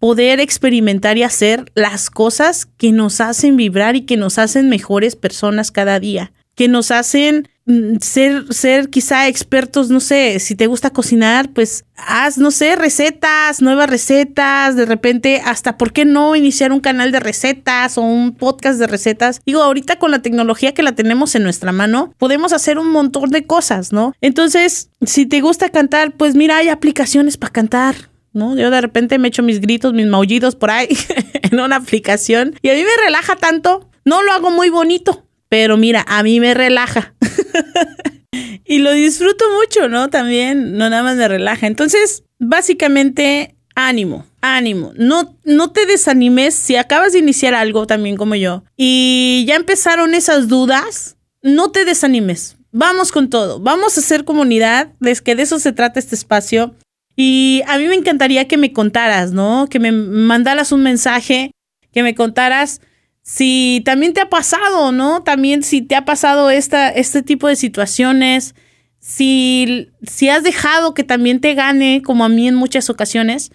poder 0.01 0.39
experimentar 0.39 1.20
y 1.20 1.24
hacer 1.24 1.72
las 1.75 2.10
cosas 2.10 2.65
que 2.65 2.91
nos 2.91 3.22
hacen 3.22 3.55
vibrar 3.55 3.96
y 3.96 4.01
que 4.01 4.17
nos 4.17 4.39
hacen 4.39 4.67
mejores 4.67 5.15
personas 5.15 5.70
cada 5.70 6.00
día, 6.00 6.34
que 6.55 6.67
nos 6.67 6.89
hacen 6.89 7.48
mm, 7.67 7.98
ser, 8.01 8.51
ser 8.51 8.89
quizá 8.89 9.27
expertos, 9.27 9.91
no 9.91 10.00
sé, 10.00 10.39
si 10.39 10.55
te 10.55 10.65
gusta 10.65 10.89
cocinar, 10.89 11.51
pues 11.51 11.86
haz, 11.96 12.39
no 12.39 12.50
sé, 12.50 12.75
recetas, 12.75 13.62
nuevas 13.62 13.91
recetas, 13.91 14.75
de 14.75 14.88
repente 14.88 15.39
hasta, 15.46 15.77
¿por 15.77 15.93
qué 15.93 16.03
no 16.03 16.36
iniciar 16.36 16.72
un 16.72 16.79
canal 16.79 17.12
de 17.12 17.20
recetas 17.20 18.00
o 18.00 18.01
un 18.01 18.34
podcast 18.34 18.79
de 18.79 18.88
recetas? 18.88 19.39
Digo, 19.46 19.62
ahorita 19.62 20.00
con 20.00 20.10
la 20.10 20.24
tecnología 20.24 20.74
que 20.74 20.81
la 20.81 20.93
tenemos 20.93 21.36
en 21.36 21.43
nuestra 21.43 21.72
mano, 21.72 22.15
podemos 22.17 22.53
hacer 22.53 22.79
un 22.79 22.89
montón 22.89 23.29
de 23.29 23.46
cosas, 23.46 23.93
¿no? 23.93 24.15
Entonces, 24.20 24.89
si 25.05 25.27
te 25.27 25.41
gusta 25.41 25.70
cantar, 25.70 26.13
pues 26.13 26.34
mira, 26.34 26.58
hay 26.58 26.70
aplicaciones 26.70 27.38
para 27.38 27.53
cantar. 27.53 28.11
¿No? 28.34 28.56
Yo 28.58 28.70
de 28.70 28.82
repente 28.82 29.18
me 29.20 29.28
echo 29.30 29.44
mis 29.44 29.62
gritos, 29.62 29.94
mis 29.94 30.08
maullidos 30.08 30.56
por 30.56 30.72
ahí 30.72 30.90
en 31.42 31.60
una 31.60 31.78
aplicación 31.78 32.56
y 32.62 32.70
a 32.70 32.74
mí 32.74 32.84
me 32.84 33.04
relaja 33.04 33.36
tanto. 33.36 33.90
No 34.04 34.24
lo 34.24 34.32
hago 34.32 34.50
muy 34.50 34.70
bonito, 34.70 35.26
pero 35.50 35.78
mira, 35.78 36.04
a 36.08 36.24
mí 36.24 36.40
me 36.40 36.54
relaja. 36.54 37.14
y 38.66 38.80
lo 38.80 38.92
disfruto 38.94 39.46
mucho, 39.60 39.90
¿no? 39.90 40.10
También, 40.10 40.78
no 40.78 40.90
nada 40.90 41.04
más 41.04 41.18
me 41.18 41.28
relaja. 41.28 41.68
Entonces, 41.68 42.24
básicamente, 42.40 43.56
ánimo, 43.76 44.26
ánimo. 44.42 44.94
No, 44.96 45.38
no 45.44 45.72
te 45.72 45.86
desanimes 45.86 46.56
si 46.56 46.76
acabas 46.76 47.14
de 47.14 47.20
iniciar 47.20 47.54
algo 47.54 47.88
también 47.88 48.18
como 48.18 48.36
yo 48.36 48.64
y 48.78 49.46
ya 49.48 49.56
empezaron 49.56 50.14
esas 50.14 50.48
dudas, 50.48 51.18
no 51.42 51.72
te 51.72 51.86
desanimes. 51.86 52.58
Vamos 52.72 53.12
con 53.12 53.30
todo, 53.30 53.60
vamos 53.60 53.98
a 53.98 54.00
hacer 54.00 54.24
comunidad, 54.24 54.94
es 55.02 55.22
que 55.22 55.36
de 55.36 55.44
eso 55.44 55.60
se 55.60 55.74
trata 55.74 56.00
este 56.00 56.16
espacio. 56.16 56.74
Y 57.15 57.62
a 57.68 57.77
mí 57.77 57.86
me 57.88 57.96
encantaría 57.96 58.48
que 58.48 58.58
me 58.58 58.74
contaras, 58.74 59.32
¿no? 59.32 59.68
Que 59.70 59.80
me 59.80 59.91
mandaras 59.91 60.72
un 60.72 60.84
mensaje, 60.84 61.51
que 61.91 62.03
me 62.03 62.15
contaras 62.15 62.82
si 63.24 63.82
también 63.86 64.13
te 64.13 64.22
ha 64.22 64.30
pasado, 64.30 64.91
¿no? 64.91 65.24
También 65.24 65.63
si 65.63 65.82
te 65.82 65.96
ha 65.96 66.06
pasado 66.06 66.50
esta, 66.50 66.89
este 66.89 67.22
tipo 67.22 67.48
de 67.48 67.56
situaciones, 67.56 68.56
si, 69.00 69.89
si 70.03 70.30
has 70.30 70.44
dejado 70.44 70.94
que 70.94 71.03
también 71.03 71.39
te 71.39 71.53
gane, 71.53 72.01
como 72.03 72.25
a 72.25 72.30
mí 72.30 72.48
en 72.48 72.56
muchas 72.56 72.89
ocasiones, 72.89 73.51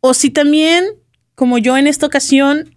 o 0.00 0.14
si 0.14 0.30
también, 0.30 0.84
como 1.34 1.58
yo 1.58 1.76
en 1.76 1.86
esta 1.86 2.06
ocasión, 2.06 2.76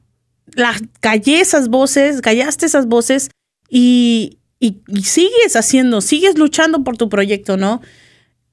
la, 0.53 0.75
callé 0.99 1.39
esas 1.39 1.69
voces, 1.69 2.21
callaste 2.21 2.65
esas 2.65 2.87
voces 2.87 3.29
y, 3.69 4.39
y 4.59 4.81
sigues 5.03 5.55
haciendo, 5.55 6.01
sigues 6.01 6.37
luchando 6.37 6.83
por 6.83 6.97
tu 6.97 7.09
proyecto, 7.09 7.57
¿no? 7.57 7.81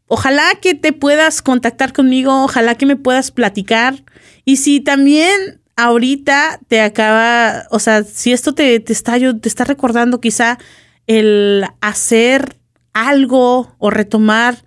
Ojalá 0.09 0.55
que 0.61 0.75
te 0.75 0.93
puedas 0.93 1.43
contactar 1.43 1.93
conmigo, 1.93 2.45
ojalá 2.45 2.77
que 2.77 2.87
me 2.87 2.97
puedas 2.97 3.31
platicar. 3.31 4.05
Y 4.45 4.57
si 4.57 4.81
también 4.81 5.61
ahorita 5.77 6.61
te 6.69 6.81
acaba, 6.81 7.67
o 7.71 7.79
sea, 7.79 8.05
si 8.05 8.33
esto 8.33 8.55
te, 8.55 8.79
te, 8.81 8.93
está, 8.93 9.19
te 9.19 9.49
está 9.49 9.65
recordando 9.65 10.21
quizá 10.21 10.59
el 11.07 11.65
hacer 11.81 12.57
algo 12.93 13.75
o 13.79 13.91
retomar 13.91 14.65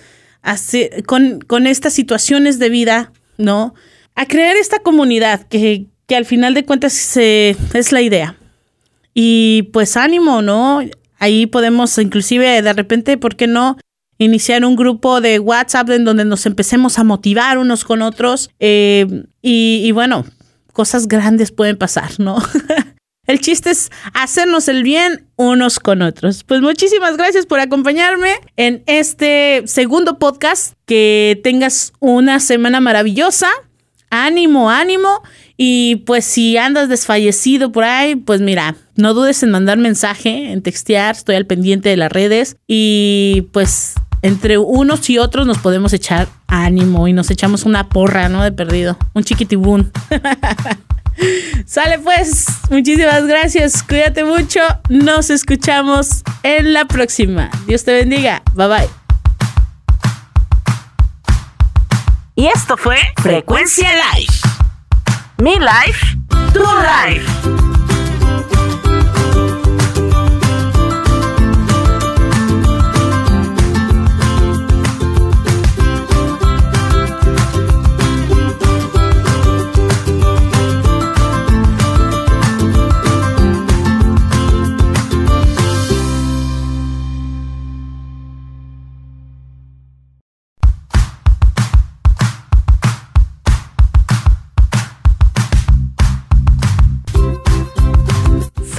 con, 1.06 1.42
con 1.42 1.68
estas 1.68 1.92
situaciones 1.94 2.60
de 2.60 2.70
vida, 2.70 3.12
¿no? 3.38 3.76
A 4.16 4.26
crear 4.26 4.56
esta 4.56 4.80
comunidad 4.80 5.46
que, 5.48 5.88
que 6.06 6.16
al 6.16 6.24
final 6.26 6.54
de 6.54 6.64
cuentas 6.64 7.18
es 7.18 7.92
la 7.92 8.02
idea. 8.02 8.38
Y 9.14 9.64
pues 9.74 9.98
ánimo, 9.98 10.42
¿no? 10.42 10.80
Ahí 11.20 11.46
podemos 11.46 11.98
inclusive 11.98 12.62
de 12.62 12.74
repente, 12.74 13.18
¿por 13.18 13.36
qué 13.36 13.48
no? 13.48 13.78
iniciar 14.20 14.66
un 14.66 14.76
grupo 14.76 15.22
de 15.22 15.40
WhatsApp 15.40 15.90
en 15.90 16.06
donde 16.06 16.26
nos 16.26 16.46
empecemos 16.46 17.00
a 17.00 17.04
motivar 17.04 17.58
unos 17.58 17.84
con 17.84 18.04
otros. 18.04 18.52
Eh, 18.60 19.08
y, 19.42 19.92
bueno, 19.94 20.26
cosas 20.74 21.08
grandes 21.08 21.52
pueden 21.52 21.78
pasar, 21.78 22.12
¿no? 22.20 22.38
El 23.26 23.40
chiste 23.42 23.70
es 23.70 23.92
hacernos 24.16 24.68
el 24.70 24.82
bien 24.82 25.28
unos 25.36 25.80
con 25.80 26.02
otros. 26.02 26.44
Pues 26.44 26.62
muchísimas 26.62 27.16
gracias 27.16 27.46
por 27.46 27.60
acompañarme 27.60 28.34
en 28.58 28.82
este 28.88 29.62
segundo 29.68 30.18
podcast. 30.18 30.74
Que 30.88 31.40
tengas 31.44 31.94
una 32.00 32.40
semana 32.40 32.80
maravillosa. 32.80 33.48
Ánimo, 34.10 34.72
ánimo. 34.72 35.22
Y 35.62 35.98
pues 36.06 36.24
si 36.24 36.56
andas 36.56 36.88
desfallecido 36.88 37.74
por 37.74 37.84
ahí, 37.84 38.16
pues 38.16 38.40
mira, 38.40 38.78
no 38.96 39.14
dudes 39.14 39.44
en 39.44 39.52
mandar 39.52 39.78
mensaje, 39.78 40.54
en 40.54 40.62
textear. 40.62 41.16
Estoy 41.16 41.36
al 41.36 41.46
pendiente 41.48 41.90
de 41.90 41.98
las 41.98 42.10
redes. 42.10 42.56
Y 42.66 43.50
pues 43.52 43.96
entre 44.22 44.58
unos 44.58 45.10
y 45.10 45.18
otros 45.18 45.46
nos 45.46 45.58
podemos 45.58 45.92
echar 45.92 46.30
ánimo 46.48 47.10
y 47.10 47.14
nos 47.14 47.30
echamos 47.30 47.66
una 47.66 47.90
porra, 47.90 48.30
¿no? 48.30 48.42
De 48.42 48.54
perdido, 48.54 48.98
un 49.14 49.26
chiquitibún. 49.26 49.92
Sale 51.66 52.00
pues, 52.00 52.46
muchísimas 52.70 53.28
gracias, 53.28 53.84
cuídate 53.84 54.24
mucho, 54.24 54.62
nos 54.88 55.30
escuchamos 55.30 56.24
en 56.44 56.72
la 56.72 56.86
próxima. 56.86 57.52
Dios 57.68 57.84
te 57.84 57.92
bendiga, 57.92 58.44
bye 58.54 58.68
bye. 58.68 58.90
Y 62.38 62.48
esto 62.48 62.78
fue 62.78 62.96
Frecuencia 63.18 63.90
Live. 63.90 64.59
Mi 65.42 65.58
life, 65.58 66.18
tu 66.52 66.60
life. 66.60 67.69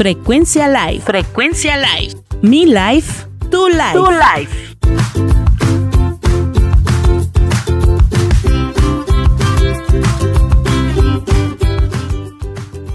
Frecuencia 0.00 0.66
Live. 0.66 1.02
Frecuencia 1.02 1.76
Live. 1.76 2.16
Mi 2.40 2.64
life, 2.64 3.26
tu 3.50 3.68
life. 3.68 3.92
Tu 3.92 4.06
life. 4.10 4.76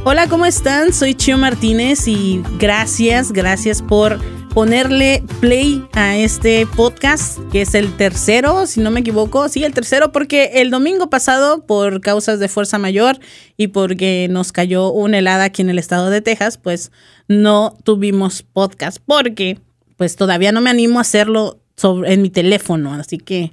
Hola, 0.03 0.27
¿cómo 0.27 0.47
están? 0.47 0.93
Soy 0.93 1.13
Chio 1.13 1.37
Martínez 1.37 2.07
y 2.07 2.41
gracias, 2.57 3.31
gracias 3.31 3.83
por 3.83 4.19
ponerle 4.55 5.21
play 5.41 5.85
a 5.91 6.15
este 6.15 6.65
podcast, 6.65 7.39
que 7.51 7.63
es 7.63 7.75
el 7.75 7.91
tercero, 7.97 8.65
si 8.67 8.79
no 8.79 8.89
me 8.89 9.01
equivoco. 9.01 9.49
Sí, 9.49 9.65
el 9.65 9.73
tercero, 9.73 10.13
porque 10.13 10.61
el 10.61 10.71
domingo 10.71 11.09
pasado, 11.09 11.65
por 11.65 11.99
causas 11.99 12.39
de 12.39 12.47
fuerza 12.47 12.77
mayor 12.77 13.19
y 13.57 13.67
porque 13.67 14.27
nos 14.29 14.53
cayó 14.53 14.93
una 14.93 15.17
helada 15.17 15.43
aquí 15.43 15.61
en 15.61 15.69
el 15.69 15.77
estado 15.77 16.09
de 16.09 16.21
Texas, 16.21 16.57
pues 16.57 16.93
no 17.27 17.75
tuvimos 17.83 18.43
podcast, 18.43 18.99
porque 19.05 19.59
pues 19.97 20.15
todavía 20.15 20.53
no 20.53 20.61
me 20.61 20.69
animo 20.69 20.99
a 20.99 21.01
hacerlo 21.01 21.59
sobre, 21.75 22.13
en 22.13 22.21
mi 22.21 22.29
teléfono. 22.29 22.93
Así 22.93 23.17
que, 23.17 23.51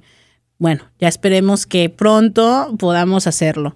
bueno, 0.57 0.89
ya 1.01 1.09
esperemos 1.09 1.65
que 1.65 1.89
pronto 1.89 2.73
podamos 2.79 3.27
hacerlo. 3.27 3.75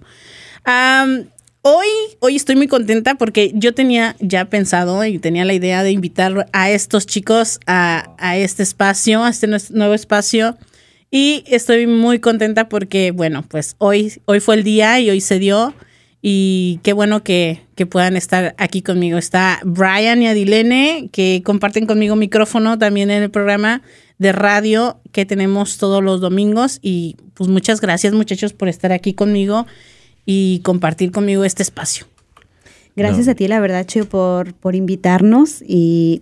Hoy, 1.70 1.86
hoy 2.20 2.34
estoy 2.34 2.56
muy 2.56 2.66
contenta 2.66 3.16
porque 3.16 3.52
yo 3.54 3.74
tenía 3.74 4.16
ya 4.20 4.46
pensado 4.46 5.04
y 5.04 5.18
tenía 5.18 5.44
la 5.44 5.52
idea 5.52 5.82
de 5.82 5.90
invitar 5.90 6.48
a 6.54 6.70
estos 6.70 7.04
chicos 7.04 7.60
a, 7.66 8.14
este 8.38 8.62
espacio, 8.62 9.22
a 9.22 9.28
este 9.28 9.48
nuevo 9.72 9.92
espacio. 9.92 10.56
Y 11.10 11.44
estoy 11.46 11.86
muy 11.86 12.20
contenta 12.20 12.70
porque, 12.70 13.10
bueno, 13.10 13.44
pues 13.46 13.76
hoy, 13.76 14.14
hoy 14.24 14.40
fue 14.40 14.54
el 14.54 14.64
día 14.64 14.98
y 14.98 15.10
hoy 15.10 15.20
se 15.20 15.38
dio. 15.38 15.74
Y 16.22 16.80
qué 16.84 16.94
bueno 16.94 17.22
que, 17.22 17.60
que 17.74 17.84
puedan 17.84 18.16
estar 18.16 18.54
aquí 18.56 18.80
conmigo. 18.80 19.18
Está 19.18 19.60
Brian 19.62 20.22
y 20.22 20.26
Adilene, 20.28 21.10
que 21.12 21.42
comparten 21.44 21.84
conmigo 21.84 22.16
micrófono 22.16 22.78
también 22.78 23.10
en 23.10 23.24
el 23.24 23.30
programa 23.30 23.82
de 24.16 24.32
radio 24.32 25.02
que 25.12 25.26
tenemos 25.26 25.76
todos 25.76 26.02
los 26.02 26.22
domingos. 26.22 26.78
Y 26.80 27.16
pues 27.34 27.50
muchas 27.50 27.82
gracias 27.82 28.14
muchachos 28.14 28.54
por 28.54 28.70
estar 28.70 28.90
aquí 28.90 29.12
conmigo 29.12 29.66
y 30.30 30.60
compartir 30.62 31.10
conmigo 31.10 31.42
este 31.42 31.62
espacio. 31.62 32.04
Gracias 32.94 33.28
a 33.28 33.34
ti, 33.34 33.48
la 33.48 33.60
verdad, 33.60 33.86
Chio, 33.86 34.06
por, 34.06 34.52
por 34.52 34.74
invitarnos 34.74 35.64
y 35.66 36.20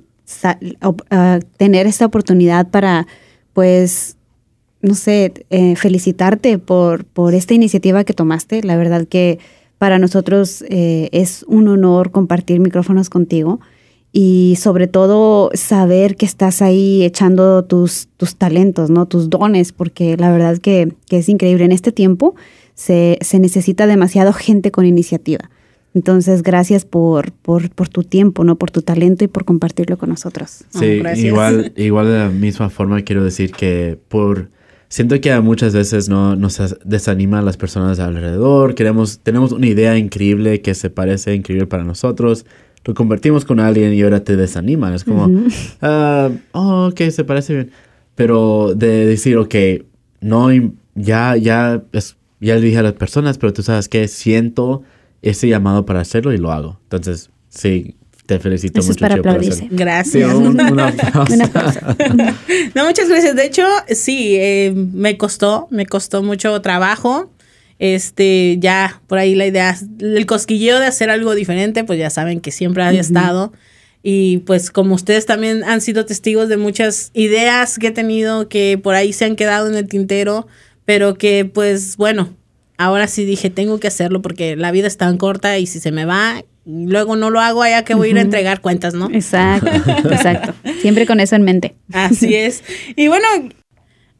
tener 1.56 1.88
esta 1.88 2.06
oportunidad 2.06 2.68
para 2.70 3.08
pues, 3.52 4.16
no 4.80 4.94
sé, 4.94 5.32
eh, 5.50 5.74
felicitarte 5.74 6.58
por, 6.58 7.04
por 7.04 7.34
esta 7.34 7.54
iniciativa 7.54 8.04
que 8.04 8.12
tomaste. 8.12 8.62
La 8.62 8.76
verdad 8.76 9.08
que 9.08 9.40
para 9.78 9.98
nosotros 9.98 10.62
eh, 10.68 11.08
es 11.10 11.44
un 11.48 11.66
honor 11.66 12.12
compartir 12.12 12.60
micrófonos 12.60 13.10
contigo 13.10 13.58
y 14.12 14.56
sobre 14.60 14.86
todo 14.86 15.50
saber 15.54 16.14
que 16.14 16.26
estás 16.26 16.62
ahí 16.62 17.02
echando 17.02 17.64
tus, 17.64 18.06
tus 18.18 18.36
talentos, 18.36 18.88
¿no? 18.88 19.06
tus 19.06 19.30
dones, 19.30 19.72
porque 19.72 20.16
la 20.16 20.30
verdad 20.30 20.58
que, 20.58 20.94
que 21.08 21.18
es 21.18 21.28
increíble. 21.28 21.64
En 21.64 21.72
este 21.72 21.90
tiempo 21.90 22.36
se, 22.76 23.18
se, 23.22 23.40
necesita 23.40 23.88
demasiado 23.88 24.32
gente 24.32 24.70
con 24.70 24.86
iniciativa. 24.86 25.50
Entonces, 25.94 26.42
gracias 26.42 26.84
por, 26.84 27.32
por, 27.32 27.70
por, 27.70 27.88
tu 27.88 28.04
tiempo, 28.04 28.44
¿no? 28.44 28.56
Por 28.56 28.70
tu 28.70 28.82
talento 28.82 29.24
y 29.24 29.28
por 29.28 29.46
compartirlo 29.46 29.96
con 29.96 30.10
nosotros. 30.10 30.64
Sí, 30.68 31.02
oh, 31.02 31.16
igual, 31.16 31.72
igual 31.76 32.06
de 32.06 32.18
la 32.18 32.28
misma 32.28 32.68
forma 32.68 33.00
quiero 33.02 33.24
decir 33.24 33.50
que 33.50 33.98
por 34.08 34.50
siento 34.88 35.20
que 35.20 35.38
muchas 35.40 35.74
veces 35.74 36.08
no 36.08 36.36
nos 36.36 36.60
desanima 36.84 37.38
a 37.38 37.42
las 37.42 37.56
personas 37.56 37.98
alrededor. 37.98 38.74
Queremos, 38.74 39.20
tenemos 39.20 39.52
una 39.52 39.66
idea 39.66 39.96
increíble 39.96 40.60
que 40.60 40.74
se 40.74 40.90
parece 40.90 41.34
increíble 41.34 41.66
para 41.66 41.82
nosotros. 41.82 42.44
Lo 42.84 42.92
convertimos 42.92 43.44
con 43.46 43.58
alguien 43.58 43.94
y 43.94 44.02
ahora 44.02 44.22
te 44.22 44.36
desanima. 44.36 44.94
Es 44.94 45.02
como, 45.02 45.24
uh 45.24 45.28
-huh. 45.28 46.30
uh, 46.30 46.38
oh, 46.52 46.88
ok, 46.88 47.10
se 47.10 47.24
parece 47.24 47.54
bien. 47.54 47.70
Pero 48.14 48.74
de 48.74 49.06
decir, 49.06 49.36
ok, 49.38 49.54
no, 50.20 50.48
ya, 50.94 51.36
ya, 51.36 51.82
es, 51.92 52.16
ya 52.40 52.54
le 52.54 52.60
dije 52.60 52.78
a 52.78 52.82
las 52.82 52.94
personas, 52.94 53.38
pero 53.38 53.52
tú 53.52 53.62
sabes 53.62 53.88
que 53.88 54.08
siento 54.08 54.82
ese 55.22 55.48
llamado 55.48 55.86
para 55.86 56.00
hacerlo 56.00 56.32
y 56.32 56.38
lo 56.38 56.52
hago. 56.52 56.78
Entonces, 56.84 57.30
sí, 57.48 57.96
te 58.26 58.38
felicito 58.38 58.80
Eso 58.80 58.88
mucho. 58.88 59.04
Es 59.04 59.08
para 59.08 59.14
aplaudirse. 59.20 59.68
Gracias. 59.70 60.30
Sí, 60.30 60.36
un, 60.36 60.60
un 60.60 60.80
aplauso. 60.80 61.32
un 61.32 61.42
aplauso. 61.42 61.80
no, 62.74 62.84
muchas 62.84 63.08
gracias. 63.08 63.34
De 63.36 63.46
hecho, 63.46 63.64
sí, 63.88 64.36
eh, 64.36 64.72
me 64.74 65.16
costó, 65.16 65.68
me 65.70 65.86
costó 65.86 66.22
mucho 66.22 66.60
trabajo. 66.60 67.30
Este, 67.78 68.56
ya 68.58 69.02
por 69.06 69.18
ahí 69.18 69.34
la 69.34 69.46
idea, 69.46 69.76
el 70.00 70.24
cosquilleo 70.26 70.80
de 70.80 70.86
hacer 70.86 71.10
algo 71.10 71.34
diferente, 71.34 71.84
pues 71.84 71.98
ya 71.98 72.10
saben 72.10 72.40
que 72.40 72.50
siempre 72.50 72.82
había 72.82 73.00
uh 73.00 73.02
-huh. 73.02 73.06
estado. 73.06 73.52
Y 74.02 74.38
pues 74.38 74.70
como 74.70 74.94
ustedes 74.94 75.26
también 75.26 75.64
han 75.64 75.80
sido 75.80 76.06
testigos 76.06 76.48
de 76.48 76.56
muchas 76.56 77.10
ideas 77.12 77.78
que 77.78 77.88
he 77.88 77.90
tenido 77.90 78.48
que 78.48 78.78
por 78.80 78.94
ahí 78.94 79.12
se 79.12 79.24
han 79.24 79.34
quedado 79.34 79.68
en 79.68 79.74
el 79.74 79.88
tintero, 79.88 80.46
pero 80.86 81.16
que 81.16 81.44
pues 81.44 81.98
bueno, 81.98 82.34
ahora 82.78 83.08
sí 83.08 83.26
dije, 83.26 83.50
tengo 83.50 83.78
que 83.78 83.88
hacerlo 83.88 84.22
porque 84.22 84.56
la 84.56 84.70
vida 84.70 84.86
es 84.86 84.96
tan 84.96 85.18
corta 85.18 85.58
y 85.58 85.66
si 85.66 85.80
se 85.80 85.92
me 85.92 86.06
va, 86.06 86.42
luego 86.64 87.16
no 87.16 87.30
lo 87.30 87.40
hago, 87.40 87.62
allá 87.62 87.84
que 87.84 87.94
voy 87.94 88.08
a 88.08 88.10
ir 88.12 88.18
a 88.18 88.22
entregar 88.22 88.60
cuentas, 88.60 88.94
¿no? 88.94 89.10
Exacto, 89.12 89.70
exacto. 90.10 90.54
Siempre 90.80 91.06
con 91.06 91.20
eso 91.20 91.36
en 91.36 91.42
mente. 91.42 91.76
Así 91.92 92.34
es. 92.34 92.62
Y 92.96 93.08
bueno, 93.08 93.26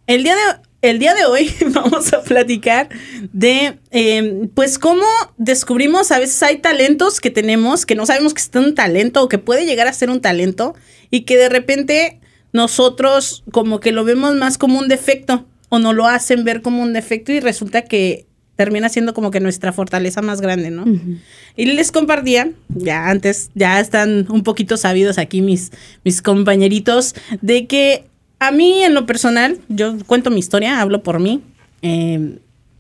el 0.07 0.23
día 0.23 0.35
de, 0.35 0.89
el 0.89 0.99
día 0.99 1.15
de 1.15 1.25
hoy 1.25 1.53
vamos 1.73 2.13
a 2.13 2.23
platicar 2.23 2.89
de, 3.33 3.79
eh, 3.91 4.49
pues, 4.55 4.79
cómo 4.79 5.05
descubrimos, 5.37 6.13
a 6.13 6.19
veces 6.19 6.43
hay 6.43 6.59
talentos 6.59 7.21
que 7.21 7.31
tenemos, 7.31 7.87
que 7.87 7.95
no 7.95 8.07
sabemos 8.07 8.35
que 8.35 8.43
es 8.43 8.51
un 8.55 8.75
talento 8.75 9.23
o 9.23 9.29
que 9.29 9.39
puede 9.39 9.67
llegar 9.67 9.89
a 9.89 9.93
ser 9.93 10.11
un 10.11 10.21
talento 10.21 10.75
y 11.11 11.23
que 11.23 11.37
de 11.37 11.49
repente 11.49 12.21
nosotros 12.53 13.45
como 13.51 13.81
que 13.81 13.93
lo 13.93 14.05
vemos 14.05 14.35
más 14.35 14.57
como 14.57 14.79
un 14.79 14.89
defecto 14.89 15.47
o 15.69 15.79
no 15.79 15.93
lo 15.93 16.07
hacen 16.07 16.45
ver 16.45 16.63
como 16.63 16.83
un 16.83 16.93
defecto 16.93 17.33
y 17.33 17.41
resulta 17.41 17.83
que 17.83 18.27
termina 18.57 18.89
siendo 18.89 19.13
como 19.13 19.31
que 19.31 19.41
nuestra 19.41 19.73
fortaleza 19.73 20.23
más 20.23 20.41
grande, 20.41 20.71
¿no? 20.71 20.85
Uh 20.85 20.87
-huh. 20.87 21.19
Y 21.57 21.67
les 21.67 21.93
compartía, 21.93 22.51
ya 22.69 23.09
antes, 23.11 23.51
ya 23.55 23.79
están 23.81 24.27
un 24.31 24.43
poquito 24.43 24.77
sabidos 24.79 25.19
aquí 25.19 25.43
mis, 25.43 25.73
mis 26.05 26.23
compañeritos, 26.23 27.15
de 27.43 27.67
que 27.67 28.05
a 28.39 28.51
mí 28.51 28.83
en 28.83 28.95
lo 28.95 29.05
personal, 29.07 29.59
yo 29.69 29.97
cuento 30.07 30.31
mi 30.31 30.39
historia, 30.39 30.81
hablo 30.81 31.03
por 31.03 31.21
mí, 31.21 31.43
eh, 31.83 32.39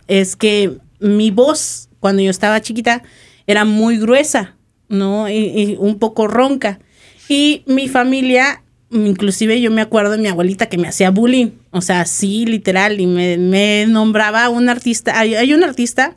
es 0.08 0.34
que 0.36 0.78
mi 0.98 1.30
voz 1.30 1.88
cuando 2.00 2.22
yo 2.22 2.30
estaba 2.30 2.60
chiquita 2.62 3.02
era 3.46 3.64
muy 3.64 3.98
gruesa, 3.98 4.54
¿no? 4.88 5.28
Y, 5.28 5.34
y 5.34 5.76
un 5.78 5.98
poco 5.98 6.26
ronca. 6.26 6.78
Y 7.28 7.62
mi 7.66 7.88
familia 7.88 8.62
inclusive 8.90 9.60
yo 9.60 9.70
me 9.70 9.82
acuerdo 9.82 10.12
de 10.12 10.18
mi 10.18 10.28
abuelita 10.28 10.66
que 10.66 10.78
me 10.78 10.88
hacía 10.88 11.10
bullying, 11.10 11.50
o 11.70 11.80
sea, 11.80 12.04
sí, 12.04 12.46
literal, 12.46 13.00
y 13.00 13.06
me, 13.06 13.36
me 13.36 13.86
nombraba 13.88 14.48
un 14.48 14.68
artista, 14.68 15.18
hay, 15.18 15.34
hay 15.34 15.52
un 15.52 15.64
artista, 15.64 16.16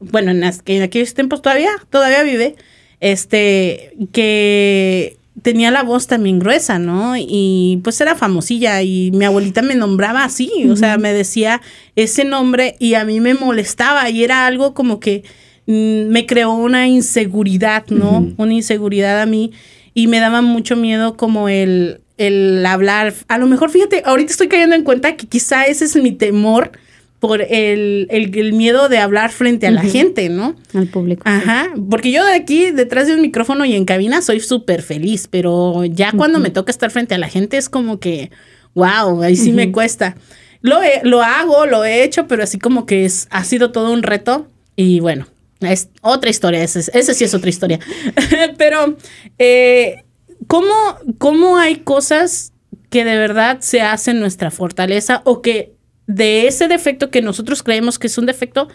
bueno, 0.00 0.30
en, 0.30 0.40
las, 0.40 0.62
en 0.66 0.82
aquellos 0.82 1.14
tiempos 1.14 1.42
todavía, 1.42 1.70
todavía 1.90 2.22
vive, 2.22 2.56
este, 3.00 3.94
que 4.12 5.16
tenía 5.42 5.70
la 5.70 5.82
voz 5.82 6.06
también 6.06 6.38
gruesa, 6.38 6.78
¿no? 6.78 7.14
Y 7.16 7.80
pues 7.84 8.00
era 8.00 8.16
famosilla 8.16 8.82
y 8.82 9.10
mi 9.12 9.24
abuelita 9.24 9.62
me 9.62 9.74
nombraba 9.74 10.24
así, 10.24 10.50
uh 10.56 10.68
-huh. 10.68 10.72
o 10.72 10.76
sea, 10.76 10.98
me 10.98 11.12
decía 11.12 11.60
ese 11.96 12.24
nombre 12.24 12.76
y 12.80 12.94
a 12.94 13.04
mí 13.04 13.20
me 13.20 13.34
molestaba 13.34 14.10
y 14.10 14.24
era 14.24 14.46
algo 14.46 14.74
como 14.74 14.98
que 14.98 15.22
mm, 15.66 16.08
me 16.08 16.26
creó 16.26 16.52
una 16.52 16.88
inseguridad, 16.88 17.86
¿no? 17.88 18.18
Uh 18.18 18.20
-huh. 18.22 18.34
Una 18.36 18.54
inseguridad 18.54 19.20
a 19.20 19.26
mí 19.26 19.52
y 19.94 20.08
me 20.08 20.18
daba 20.18 20.42
mucho 20.42 20.76
miedo 20.76 21.16
como 21.16 21.48
el, 21.48 22.00
el 22.18 22.64
hablar. 22.66 23.14
A 23.28 23.38
lo 23.38 23.46
mejor, 23.46 23.70
fíjate, 23.70 24.02
ahorita 24.04 24.30
estoy 24.30 24.48
cayendo 24.48 24.74
en 24.74 24.84
cuenta 24.84 25.16
que 25.16 25.26
quizá 25.26 25.64
ese 25.64 25.84
es 25.86 25.96
mi 25.96 26.12
temor 26.12 26.72
por 27.20 27.40
el, 27.42 28.06
el, 28.10 28.38
el 28.38 28.52
miedo 28.52 28.88
de 28.88 28.98
hablar 28.98 29.32
frente 29.32 29.66
a 29.66 29.70
uh 29.70 29.72
-huh. 29.72 29.76
la 29.76 29.82
gente, 29.82 30.28
¿no? 30.28 30.54
Al 30.74 30.86
público. 30.86 31.22
Ajá, 31.24 31.68
porque 31.90 32.12
yo 32.12 32.24
de 32.24 32.34
aquí, 32.34 32.70
detrás 32.70 33.08
de 33.08 33.14
un 33.14 33.22
micrófono 33.22 33.64
y 33.64 33.74
en 33.74 33.84
cabina, 33.84 34.22
soy 34.22 34.40
súper 34.40 34.82
feliz, 34.82 35.26
pero 35.28 35.84
ya 35.84 36.12
cuando 36.12 36.38
uh 36.38 36.40
-huh. 36.40 36.44
me 36.44 36.50
toca 36.50 36.70
estar 36.70 36.90
frente 36.90 37.14
a 37.14 37.18
la 37.18 37.28
gente 37.28 37.56
es 37.56 37.68
como 37.68 37.98
que, 37.98 38.30
wow, 38.74 39.22
ahí 39.22 39.34
sí 39.34 39.50
uh 39.50 39.52
-huh. 39.52 39.56
me 39.56 39.72
cuesta. 39.72 40.16
Lo, 40.60 40.82
he, 40.82 41.00
lo 41.04 41.22
hago, 41.22 41.66
lo 41.66 41.84
he 41.84 42.04
hecho, 42.04 42.26
pero 42.26 42.42
así 42.42 42.58
como 42.58 42.86
que 42.86 43.04
es, 43.04 43.26
ha 43.30 43.44
sido 43.44 43.70
todo 43.72 43.92
un 43.92 44.02
reto 44.02 44.48
y 44.76 45.00
bueno, 45.00 45.26
es 45.60 45.88
otra 46.02 46.30
historia, 46.30 46.62
esa 46.62 47.14
sí 47.14 47.24
es 47.24 47.34
otra 47.34 47.50
historia. 47.50 47.80
pero, 48.58 48.96
eh, 49.38 50.04
¿cómo, 50.48 50.74
¿cómo 51.18 51.56
hay 51.58 51.76
cosas 51.76 52.52
que 52.90 53.04
de 53.04 53.16
verdad 53.16 53.58
se 53.60 53.80
hacen 53.82 54.18
nuestra 54.18 54.50
fortaleza 54.50 55.22
o 55.24 55.40
que 55.42 55.74
de 56.08 56.48
ese 56.48 56.66
defecto 56.66 57.10
que 57.10 57.22
nosotros 57.22 57.62
creemos 57.62 57.98
que 57.98 58.08
es 58.08 58.18
un 58.18 58.26
defecto, 58.26 58.68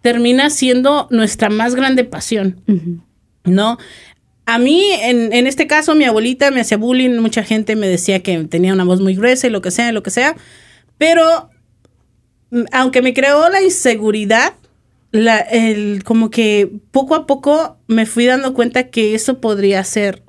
termina 0.00 0.48
siendo 0.50 1.08
nuestra 1.10 1.50
más 1.50 1.74
grande 1.74 2.04
pasión, 2.04 2.62
uh 2.68 2.72
-huh. 2.72 3.00
¿no? 3.44 3.78
A 4.46 4.58
mí, 4.58 4.84
en, 5.02 5.32
en, 5.32 5.46
este 5.46 5.66
caso, 5.66 5.94
mi 5.94 6.04
abuelita 6.04 6.50
me 6.50 6.60
hacía 6.60 6.76
bullying, 6.76 7.18
mucha 7.18 7.42
gente 7.42 7.76
me 7.76 7.88
decía 7.88 8.22
que 8.22 8.44
tenía 8.44 8.72
una 8.72 8.84
voz 8.84 9.00
muy 9.00 9.16
gruesa 9.16 9.46
y 9.46 9.50
lo 9.50 9.62
que 9.62 9.70
sea, 9.70 9.90
lo 9.92 10.02
que 10.02 10.10
sea, 10.10 10.36
pero 10.98 11.50
aunque 12.72 13.02
me 13.02 13.14
creó 13.14 13.48
la 13.48 13.62
inseguridad, 13.62 14.54
la, 15.10 15.38
el, 15.38 16.04
como 16.04 16.30
que 16.30 16.70
poco 16.90 17.14
a 17.14 17.26
poco 17.26 17.78
me 17.86 18.06
fui 18.06 18.26
dando 18.26 18.54
cuenta 18.54 18.90
que 18.90 19.14
eso 19.14 19.40
podría 19.40 19.82
ser 19.84 20.22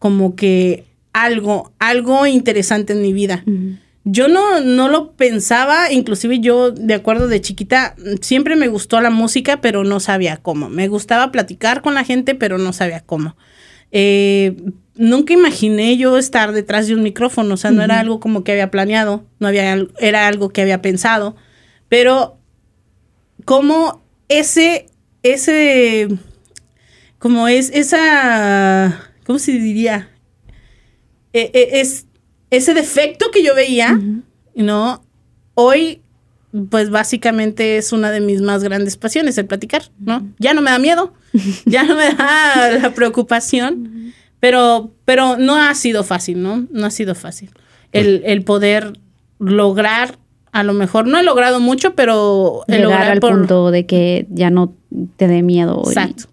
como 0.00 0.34
que 0.34 0.86
algo, 1.12 1.72
algo 1.78 2.26
interesante 2.26 2.94
en 2.94 3.02
mi 3.02 3.12
vida. 3.12 3.44
Uh 3.46 3.50
-huh 3.50 3.78
yo 4.04 4.28
no, 4.28 4.60
no 4.60 4.88
lo 4.88 5.12
pensaba, 5.12 5.92
inclusive 5.92 6.40
yo, 6.40 6.70
de 6.70 6.94
acuerdo 6.94 7.28
de 7.28 7.40
chiquita, 7.40 7.94
siempre 8.22 8.56
me 8.56 8.68
gustó 8.68 9.00
la 9.00 9.10
música, 9.10 9.60
pero 9.60 9.84
no 9.84 10.00
sabía 10.00 10.38
cómo. 10.38 10.70
Me 10.70 10.88
gustaba 10.88 11.30
platicar 11.30 11.82
con 11.82 11.94
la 11.94 12.04
gente, 12.04 12.34
pero 12.34 12.56
no 12.56 12.72
sabía 12.72 13.00
cómo. 13.00 13.36
Eh, 13.92 14.56
nunca 14.94 15.34
imaginé 15.34 15.96
yo 15.98 16.16
estar 16.16 16.52
detrás 16.52 16.86
de 16.86 16.94
un 16.94 17.02
micrófono, 17.02 17.54
o 17.54 17.56
sea, 17.56 17.70
uh 17.70 17.74
-huh. 17.74 17.76
no 17.76 17.82
era 17.82 18.00
algo 18.00 18.20
como 18.20 18.42
que 18.42 18.52
había 18.52 18.70
planeado, 18.70 19.24
no 19.38 19.48
había, 19.48 19.86
era 19.98 20.26
algo 20.26 20.48
que 20.48 20.62
había 20.62 20.80
pensado, 20.80 21.36
pero 21.88 22.38
como 23.44 24.02
ese, 24.28 24.86
ese, 25.22 26.08
como 27.18 27.48
es, 27.48 27.70
esa, 27.70 29.09
¿cómo 29.30 29.38
se 29.38 29.52
diría? 29.52 30.08
Eh, 31.32 31.52
eh, 31.54 31.68
es 31.74 32.06
ese 32.50 32.74
defecto 32.74 33.26
que 33.32 33.44
yo 33.44 33.54
veía, 33.54 33.92
uh 33.92 33.96
-huh. 33.96 34.22
¿no? 34.56 35.04
Hoy, 35.54 36.00
pues 36.68 36.90
básicamente 36.90 37.76
es 37.76 37.92
una 37.92 38.10
de 38.10 38.20
mis 38.20 38.42
más 38.42 38.64
grandes 38.64 38.96
pasiones, 38.96 39.38
el 39.38 39.46
platicar, 39.46 39.84
¿no? 40.00 40.26
Ya 40.40 40.52
no 40.52 40.62
me 40.62 40.72
da 40.72 40.80
miedo, 40.80 41.14
ya 41.64 41.84
no 41.84 41.94
me 41.94 42.12
da 42.12 42.72
la 42.82 42.92
preocupación, 42.92 44.12
pero, 44.40 44.90
pero 45.04 45.36
no 45.36 45.54
ha 45.54 45.72
sido 45.76 46.02
fácil, 46.02 46.42
¿no? 46.42 46.66
No 46.72 46.86
ha 46.86 46.90
sido 46.90 47.14
fácil. 47.14 47.50
El, 47.92 48.22
el 48.26 48.42
poder 48.42 48.98
lograr, 49.38 50.18
a 50.50 50.64
lo 50.64 50.72
mejor 50.72 51.06
no 51.06 51.18
he 51.18 51.22
logrado 51.22 51.60
mucho, 51.60 51.94
pero 51.94 52.64
el 52.66 52.78
llegar 52.78 52.90
lograr 52.90 53.10
al 53.12 53.20
por... 53.20 53.30
punto 53.30 53.70
de 53.70 53.86
que 53.86 54.26
ya 54.28 54.50
no 54.50 54.74
te 55.16 55.28
dé 55.28 55.42
miedo. 55.42 55.84
Exacto. 55.86 56.30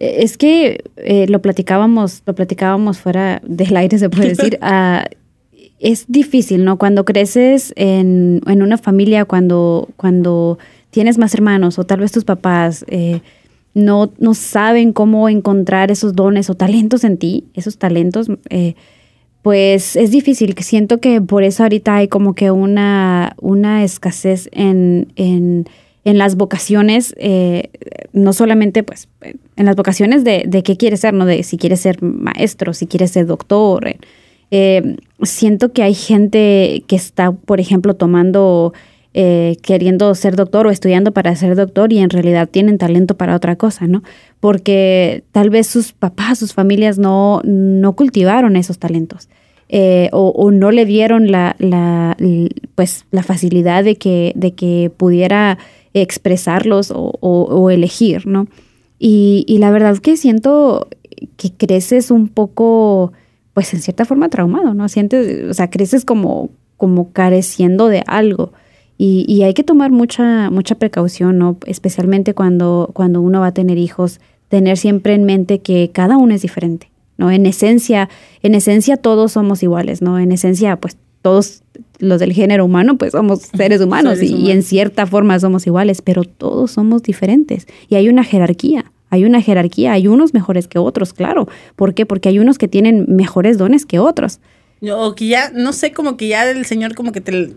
Es 0.00 0.36
que 0.36 0.82
eh, 0.96 1.26
lo 1.28 1.40
platicábamos, 1.42 2.22
lo 2.26 2.34
platicábamos 2.34 2.98
fuera 2.98 3.40
del 3.46 3.76
aire, 3.76 3.98
se 3.98 4.10
puede 4.10 4.30
decir. 4.30 4.58
uh, 4.62 5.04
es 5.80 6.04
difícil, 6.08 6.64
¿no? 6.64 6.78
Cuando 6.78 7.04
creces 7.04 7.72
en, 7.76 8.42
en, 8.46 8.62
una 8.62 8.76
familia, 8.76 9.24
cuando, 9.24 9.88
cuando 9.96 10.58
tienes 10.90 11.18
más 11.18 11.34
hermanos 11.34 11.78
o 11.78 11.84
tal 11.84 12.00
vez 12.00 12.12
tus 12.12 12.24
papás 12.24 12.84
eh, 12.88 13.20
no, 13.72 14.12
no 14.18 14.34
saben 14.34 14.92
cómo 14.92 15.28
encontrar 15.28 15.90
esos 15.90 16.14
dones 16.14 16.50
o 16.50 16.54
talentos 16.54 17.04
en 17.04 17.16
ti, 17.16 17.44
esos 17.54 17.78
talentos, 17.78 18.28
eh, 18.50 18.74
pues 19.42 19.96
es 19.96 20.10
difícil. 20.10 20.54
Siento 20.58 20.98
que 20.98 21.20
por 21.22 21.44
eso 21.44 21.62
ahorita 21.62 21.96
hay 21.96 22.08
como 22.08 22.34
que 22.34 22.50
una, 22.50 23.34
una 23.40 23.82
escasez 23.84 24.50
en, 24.52 25.12
en, 25.16 25.66
en 26.04 26.18
las 26.18 26.36
vocaciones, 26.36 27.14
eh, 27.18 27.70
no 28.12 28.32
solamente 28.32 28.82
pues 28.82 29.08
en 29.56 29.66
las 29.66 29.76
vocaciones 29.76 30.24
de, 30.24 30.44
de, 30.46 30.62
qué 30.62 30.76
quieres 30.76 31.00
ser, 31.00 31.14
¿no? 31.14 31.26
De 31.26 31.42
si 31.42 31.58
quieres 31.58 31.80
ser 31.80 32.02
maestro, 32.02 32.72
si 32.72 32.86
quieres 32.86 33.10
ser 33.10 33.26
doctor. 33.26 33.88
Eh, 33.88 33.98
eh 34.50 34.96
siento 35.22 35.72
que 35.72 35.82
hay 35.82 35.94
gente 35.94 36.84
que 36.86 36.96
está, 36.96 37.32
por 37.32 37.60
ejemplo, 37.60 37.94
tomando 37.94 38.72
queriendo 39.12 40.14
ser 40.14 40.36
doctor 40.36 40.68
o 40.68 40.70
estudiando 40.70 41.10
para 41.10 41.34
ser 41.34 41.56
doctor 41.56 41.92
y 41.92 41.98
en 41.98 42.10
realidad 42.10 42.48
tienen 42.48 42.78
talento 42.78 43.16
para 43.16 43.34
otra 43.34 43.56
cosa, 43.56 43.88
¿no? 43.88 44.04
Porque 44.38 45.24
tal 45.32 45.50
vez 45.50 45.66
sus 45.66 45.92
papás, 45.92 46.38
sus 46.38 46.54
familias 46.54 46.96
no, 46.96 47.40
no 47.42 47.96
cultivaron 47.96 48.54
esos 48.54 48.78
talentos. 48.78 49.28
Eh, 49.72 50.08
o, 50.10 50.50
no 50.50 50.72
le 50.72 50.84
dieron 50.84 51.30
la, 51.30 51.54
la, 51.60 52.16
pues, 52.74 53.06
la 53.12 53.22
facilidad 53.22 53.84
de 53.84 53.94
que, 53.94 54.32
de 54.34 54.50
que 54.50 54.90
pudiera 54.96 55.58
expresarlos 55.94 56.92
o, 56.94 57.70
elegir, 57.70 58.26
¿no? 58.26 58.46
Y, 58.98 59.44
y, 59.48 59.58
la 59.58 59.70
verdad 59.70 59.96
que 59.98 60.16
siento 60.16 60.88
que 61.36 61.52
creces 61.52 62.10
un 62.10 62.28
poco, 62.28 63.12
pues 63.54 63.72
en 63.74 63.80
cierta 63.80 64.04
forma 64.04 64.28
traumado, 64.28 64.74
¿no? 64.74 64.88
Sientes, 64.88 65.48
o 65.50 65.54
sea, 65.54 65.70
creces 65.70 66.04
como, 66.04 66.50
como 66.76 67.12
careciendo 67.12 67.88
de 67.88 68.02
algo. 68.06 68.52
Y, 69.02 69.42
hay 69.44 69.54
que 69.54 69.64
tomar 69.64 69.90
mucha, 69.90 70.50
mucha 70.50 70.74
precaución, 70.74 71.38
¿no? 71.38 71.56
Especialmente 71.64 72.34
cuando, 72.34 72.90
cuando 72.92 73.22
uno 73.22 73.40
va 73.40 73.46
a 73.46 73.54
tener 73.54 73.78
hijos, 73.78 74.20
tener 74.48 74.76
siempre 74.76 75.14
en 75.14 75.24
mente 75.24 75.60
que 75.60 75.90
cada 75.90 76.18
uno 76.18 76.34
es 76.34 76.42
diferente, 76.42 76.90
¿no? 77.16 77.30
En 77.30 77.46
esencia, 77.46 78.10
en 78.42 78.54
esencia 78.54 78.98
todos 78.98 79.32
somos 79.32 79.62
iguales, 79.62 80.02
¿no? 80.02 80.18
En 80.18 80.32
esencia, 80.32 80.76
pues 80.76 80.98
todos 81.22 81.62
los 81.98 82.20
del 82.20 82.32
género 82.32 82.64
humano, 82.64 82.96
pues 82.96 83.12
somos 83.12 83.40
seres 83.56 83.80
humanos, 83.80 84.22
y, 84.22 84.34
y 84.34 84.50
en 84.50 84.62
cierta 84.62 85.06
forma 85.06 85.38
somos 85.38 85.66
iguales, 85.66 86.02
pero 86.02 86.24
todos 86.24 86.72
somos 86.72 87.02
diferentes. 87.02 87.66
Y 87.88 87.96
hay 87.96 88.08
una 88.08 88.24
jerarquía. 88.24 88.90
Hay 89.10 89.24
una 89.24 89.42
jerarquía, 89.42 89.92
hay 89.92 90.06
unos 90.06 90.34
mejores 90.34 90.68
que 90.68 90.78
otros, 90.78 91.12
claro. 91.12 91.48
¿Por 91.74 91.94
qué? 91.94 92.06
Porque 92.06 92.28
hay 92.28 92.38
unos 92.38 92.58
que 92.58 92.68
tienen 92.68 93.06
mejores 93.08 93.58
dones 93.58 93.84
que 93.84 93.98
otros. 93.98 94.38
O 94.88 95.14
que 95.14 95.26
ya, 95.26 95.50
no 95.54 95.74
sé, 95.74 95.92
como 95.92 96.16
que 96.16 96.28
ya 96.28 96.50
el 96.50 96.64
señor 96.64 96.94
como 96.94 97.12
que 97.12 97.20
te, 97.20 97.48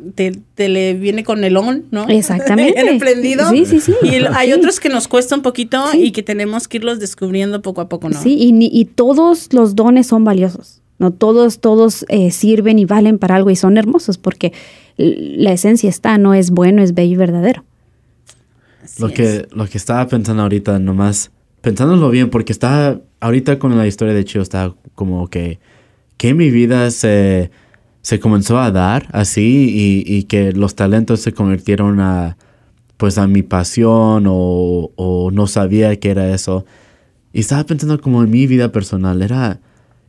te, 0.55 0.69
le 0.69 0.93
viene 0.93 1.23
con 1.23 1.43
el 1.45 1.55
on, 1.55 1.85
¿no? 1.89 2.05
Exactamente. 2.09 2.81
el 2.81 2.97
prendido. 2.97 3.49
Sí, 3.49 3.65
sí, 3.65 3.79
sí. 3.79 3.93
Y 4.01 4.15
hay 4.33 4.51
otros 4.51 4.81
que 4.81 4.89
nos 4.89 5.07
cuesta 5.07 5.35
un 5.35 5.41
poquito 5.41 5.85
y 5.93 6.11
que 6.11 6.21
tenemos 6.21 6.67
que 6.67 6.77
irlos 6.77 6.99
descubriendo 6.99 7.61
poco 7.61 7.79
a 7.79 7.87
poco, 7.87 8.09
¿no? 8.09 8.19
Sí, 8.19 8.35
y, 8.37 8.69
y 8.71 8.85
todos 8.85 9.53
los 9.53 9.75
dones 9.75 10.07
son 10.07 10.25
valiosos, 10.25 10.81
¿no? 11.03 11.11
Todos, 11.11 11.59
todos 11.59 12.05
eh, 12.09 12.31
sirven 12.31 12.79
y 12.79 12.85
valen 12.85 13.19
para 13.19 13.35
algo 13.35 13.51
y 13.51 13.55
son 13.55 13.77
hermosos 13.77 14.17
porque 14.17 14.53
la 14.97 15.51
esencia 15.51 15.89
está, 15.89 16.17
no 16.17 16.33
es 16.33 16.49
bueno, 16.49 16.81
es 16.81 16.95
bello 16.95 17.13
y 17.13 17.17
verdadero. 17.17 17.63
lo 18.97 19.09
que, 19.09 19.47
lo 19.51 19.67
que 19.67 19.77
estaba 19.77 20.07
pensando 20.07 20.41
ahorita, 20.41 20.79
nomás, 20.79 21.31
pensándolo 21.61 22.09
bien, 22.09 22.29
porque 22.29 22.51
estaba, 22.51 22.99
ahorita 23.19 23.59
con 23.59 23.77
la 23.77 23.85
historia 23.85 24.13
de 24.13 24.25
Chio, 24.25 24.41
estaba 24.41 24.75
como 24.95 25.27
que 25.29 25.59
que 26.23 26.33
mi 26.33 26.51
vida 26.51 26.89
se, 26.91 27.51
se 28.01 28.19
comenzó 28.21 28.57
a 28.57 28.71
dar 28.71 29.07
así 29.11 30.05
y, 30.07 30.23
que 30.23 30.53
los 30.53 30.73
talentos 30.73 31.19
se 31.19 31.33
convirtieron 31.33 31.99
a, 31.99 32.37
pues 32.95 33.17
a 33.17 33.27
mi 33.27 33.43
pasión 33.43 34.25
o, 34.27 34.91
o, 34.95 35.31
no 35.31 35.47
sabía 35.47 35.93
que 35.99 36.11
era 36.11 36.33
eso. 36.33 36.65
Y 37.33 37.41
estaba 37.41 37.65
pensando 37.65 37.99
como 37.99 38.23
en 38.23 38.29
mi 38.29 38.47
vida 38.47 38.71
personal. 38.71 39.21
Era, 39.21 39.59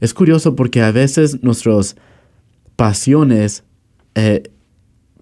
es 0.00 0.14
curioso 0.14 0.56
porque 0.56 0.82
a 0.82 0.90
veces 0.90 1.42
nuestras 1.42 1.96
pasiones 2.76 3.64
eh, 4.14 4.50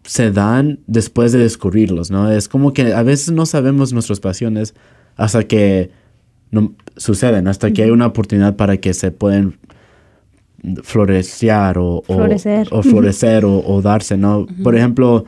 se 0.04 0.30
dan 0.30 0.80
después 0.86 1.32
de 1.32 1.38
descubrirlos, 1.38 2.10
¿no? 2.10 2.30
Es 2.30 2.48
como 2.48 2.72
que 2.72 2.92
a 2.92 3.02
veces 3.02 3.32
no 3.32 3.46
sabemos 3.46 3.92
nuestras 3.92 4.20
pasiones 4.20 4.74
hasta 5.16 5.44
que 5.44 5.90
no, 6.50 6.74
suceden, 6.96 7.48
hasta 7.48 7.70
que 7.72 7.84
hay 7.84 7.90
una 7.90 8.06
oportunidad 8.06 8.56
para 8.56 8.76
que 8.76 8.94
se 8.94 9.10
pueden 9.10 9.58
florecer 10.82 11.76
o, 11.78 12.02
florecer 12.06 12.68
o, 12.70 12.82
florecer 12.82 13.44
o, 13.44 13.82
darse, 13.82 14.16
¿no? 14.16 14.46
Por 14.62 14.76
ejemplo, 14.76 15.24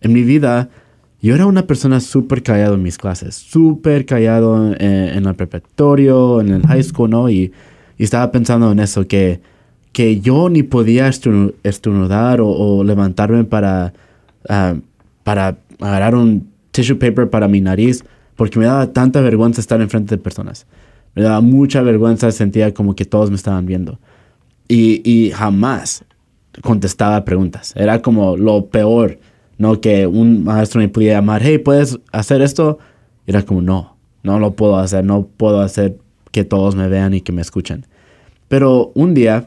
en 0.00 0.12
mi 0.12 0.22
vida, 0.22 0.68
yo 1.20 1.34
era 1.34 1.46
una 1.46 1.66
persona 1.66 2.00
súper 2.00 2.42
callado 2.42 2.74
en 2.74 2.82
mis 2.82 2.98
clases, 2.98 3.34
súper 3.34 4.06
callado 4.06 4.74
en, 4.74 5.26
el 5.26 5.34
preparatorio, 5.34 6.40
en 6.40 6.48
el 6.50 6.66
high 6.66 6.82
school, 6.82 7.10
¿no? 7.10 7.30
Y, 7.30 7.52
estaba 8.04 8.30
pensando 8.30 8.70
en 8.72 8.78
eso, 8.78 9.06
que, 9.06 9.40
que 9.92 10.20
yo 10.20 10.48
ni 10.48 10.62
podía 10.62 11.08
estornudar 11.08 12.40
o, 12.42 12.84
levantarme 12.84 13.44
para, 13.44 13.92
ah, 14.48 14.74
para 15.22 15.58
agarrar 15.80 16.14
un 16.14 16.48
tissue 16.70 16.96
paper 16.96 17.30
para 17.30 17.48
mi 17.48 17.60
nariz, 17.60 18.04
porque 18.36 18.58
me 18.58 18.66
daba 18.66 18.92
tanta 18.92 19.20
vergüenza 19.20 19.60
estar 19.60 19.80
enfrente 19.80 20.16
de 20.16 20.22
personas. 20.22 20.66
Me 21.14 21.22
daba 21.22 21.40
mucha 21.40 21.80
vergüenza, 21.80 22.30
sentía 22.30 22.74
como 22.74 22.94
que 22.94 23.06
todos 23.06 23.30
me 23.30 23.36
estaban 23.36 23.64
viendo. 23.64 23.98
Y, 24.68 25.30
jamás 25.34 26.04
contestaba 26.62 27.24
preguntas. 27.24 27.72
Era 27.76 28.02
como 28.02 28.36
lo 28.36 28.66
peor, 28.66 29.18
¿no? 29.58 29.80
Que 29.80 30.06
un 30.06 30.44
maestro 30.44 30.80
me 30.80 30.88
pudiera 30.88 31.18
llamar, 31.18 31.42
hey, 31.42 31.58
¿puedes 31.58 31.98
hacer 32.12 32.42
esto? 32.42 32.78
Era 33.26 33.42
como, 33.42 33.62
no, 33.62 33.96
no 34.22 34.38
lo 34.38 34.54
puedo 34.56 34.76
hacer, 34.76 35.04
no 35.04 35.26
puedo 35.26 35.60
hacer 35.60 35.96
que 36.36 36.44
todos 36.44 36.76
me 36.76 36.86
vean 36.86 37.14
y 37.14 37.22
que 37.22 37.32
me 37.32 37.40
escuchen. 37.40 37.86
Pero 38.48 38.92
un 38.94 39.14
día, 39.14 39.46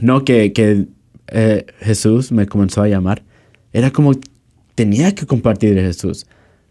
no 0.00 0.24
que, 0.24 0.54
que 0.54 0.86
eh, 1.26 1.66
Jesús 1.80 2.32
me 2.32 2.46
comenzó 2.46 2.80
a 2.80 2.88
llamar, 2.88 3.22
era 3.74 3.90
como, 3.90 4.12
tenía 4.74 5.14
que 5.14 5.26
compartir 5.26 5.74
de 5.74 5.82
Jesús. 5.82 6.24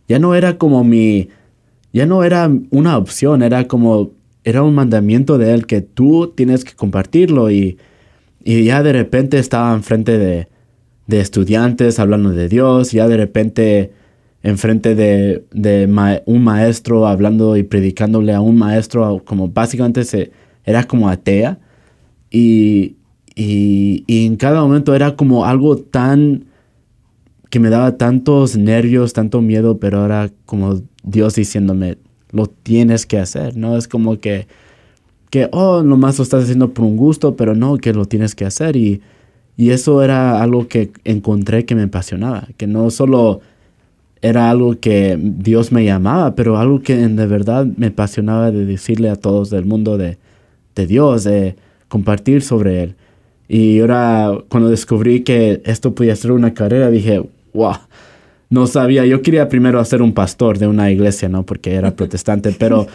Ya 0.08 0.18
no 0.18 0.34
era 0.34 0.58
como 0.58 0.84
mi, 0.84 1.30
ya 1.94 2.08
no 2.08 2.24
era 2.24 2.50
una 2.72 2.98
opción, 2.98 3.44
era 3.44 3.68
como 3.68 4.10
era 4.44 4.64
un 4.64 4.74
mandamiento 4.74 5.38
de 5.38 5.54
él 5.54 5.68
que 5.68 5.82
tú 5.82 6.34
tienes 6.36 6.66
que 6.66 6.74
compartirlo 6.74 7.52
y, 7.52 7.78
y 8.44 8.64
ya 8.64 8.82
de 8.82 8.92
repente 8.92 9.38
estaba 9.38 9.72
enfrente 9.76 10.18
de, 10.18 10.48
de 11.06 11.20
estudiantes 11.20 12.00
hablando 12.00 12.32
de 12.32 12.50
Dios, 12.50 12.92
ya 12.92 13.08
de 13.08 13.18
repente 13.18 13.92
enfrente 14.44 14.96
de, 14.96 15.46
de 15.52 15.86
un 16.26 16.44
maestro 16.44 17.08
hablando 17.08 17.58
y 17.58 17.64
predicándole 17.64 18.34
a 18.34 18.42
un 18.42 18.58
maestro 18.58 19.22
como 19.24 19.50
básicamente 19.50 20.04
se, 20.04 20.32
era 20.66 20.84
como 20.86 21.10
atea 21.10 21.60
y, 22.30 22.96
y, 23.36 24.04
y 24.08 24.26
en 24.26 24.36
cada 24.36 24.62
momento 24.62 24.96
era 24.96 25.16
como 25.16 25.46
algo 25.46 25.78
tan 25.78 26.46
que 27.52 27.60
me 27.60 27.70
daba 27.70 27.98
tantos 27.98 28.56
nervios, 28.56 29.12
tanto 29.12 29.42
miedo, 29.42 29.78
pero 29.78 30.00
ahora 30.00 30.32
como 30.46 30.82
Dios 31.04 31.36
diciéndome, 31.36 31.98
lo 32.32 32.48
tienes 32.48 33.06
que 33.06 33.20
hacer, 33.20 33.58
¿no? 33.58 33.78
Es 33.78 33.90
como 33.90 34.20
que, 34.20 34.48
que, 35.30 35.50
oh, 35.52 35.84
nomás 35.84 36.18
lo 36.18 36.24
estás 36.24 36.44
haciendo 36.44 36.74
por 36.74 36.86
un 36.86 36.96
gusto, 36.96 37.36
pero 37.36 37.54
no, 37.54 37.78
que 37.78 37.94
lo 37.94 38.06
tienes 38.06 38.36
que 38.36 38.46
hacer. 38.46 38.78
Y, 38.78 39.02
y 39.58 39.72
eso 39.72 40.02
era 40.02 40.42
algo 40.42 40.70
que 40.70 40.92
encontré 41.04 41.66
que 41.66 41.76
me 41.76 41.84
apasionaba, 41.84 42.48
que 42.56 42.68
no 42.68 42.90
solo 42.90 43.42
era 44.22 44.50
algo 44.50 44.80
que 44.80 45.18
Dios 45.20 45.72
me 45.72 45.84
llamaba, 45.84 46.36
pero 46.36 46.58
algo 46.58 46.82
que 46.82 46.96
de 46.96 47.28
verdad 47.28 47.66
me 47.66 47.88
apasionaba 47.88 48.52
de 48.52 48.66
decirle 48.66 49.10
a 49.10 49.16
todos 49.16 49.50
del 49.50 49.66
mundo 49.66 49.98
de, 49.98 50.18
de 50.76 50.88
Dios, 50.88 51.24
de 51.24 51.56
compartir 51.88 52.42
sobre 52.44 52.84
Él. 52.84 52.96
Y 53.48 53.80
ahora 53.80 54.32
cuando 54.48 54.70
descubrí 54.70 55.22
que 55.22 55.62
esto 55.66 55.94
podía 55.96 56.16
ser 56.16 56.32
una 56.32 56.54
carrera, 56.54 56.90
dije, 56.90 57.24
wow, 57.54 57.76
no 58.50 58.68
sabía. 58.68 59.06
Yo 59.06 59.22
quería 59.24 59.50
primero 59.50 59.80
hacer 59.80 60.02
un 60.02 60.14
pastor 60.14 60.60
de 60.60 60.68
una 60.68 60.92
iglesia, 60.92 61.28
¿no? 61.28 61.44
Porque 61.44 61.74
era 61.74 61.92
protestante, 61.96 62.56
pero, 62.58 62.88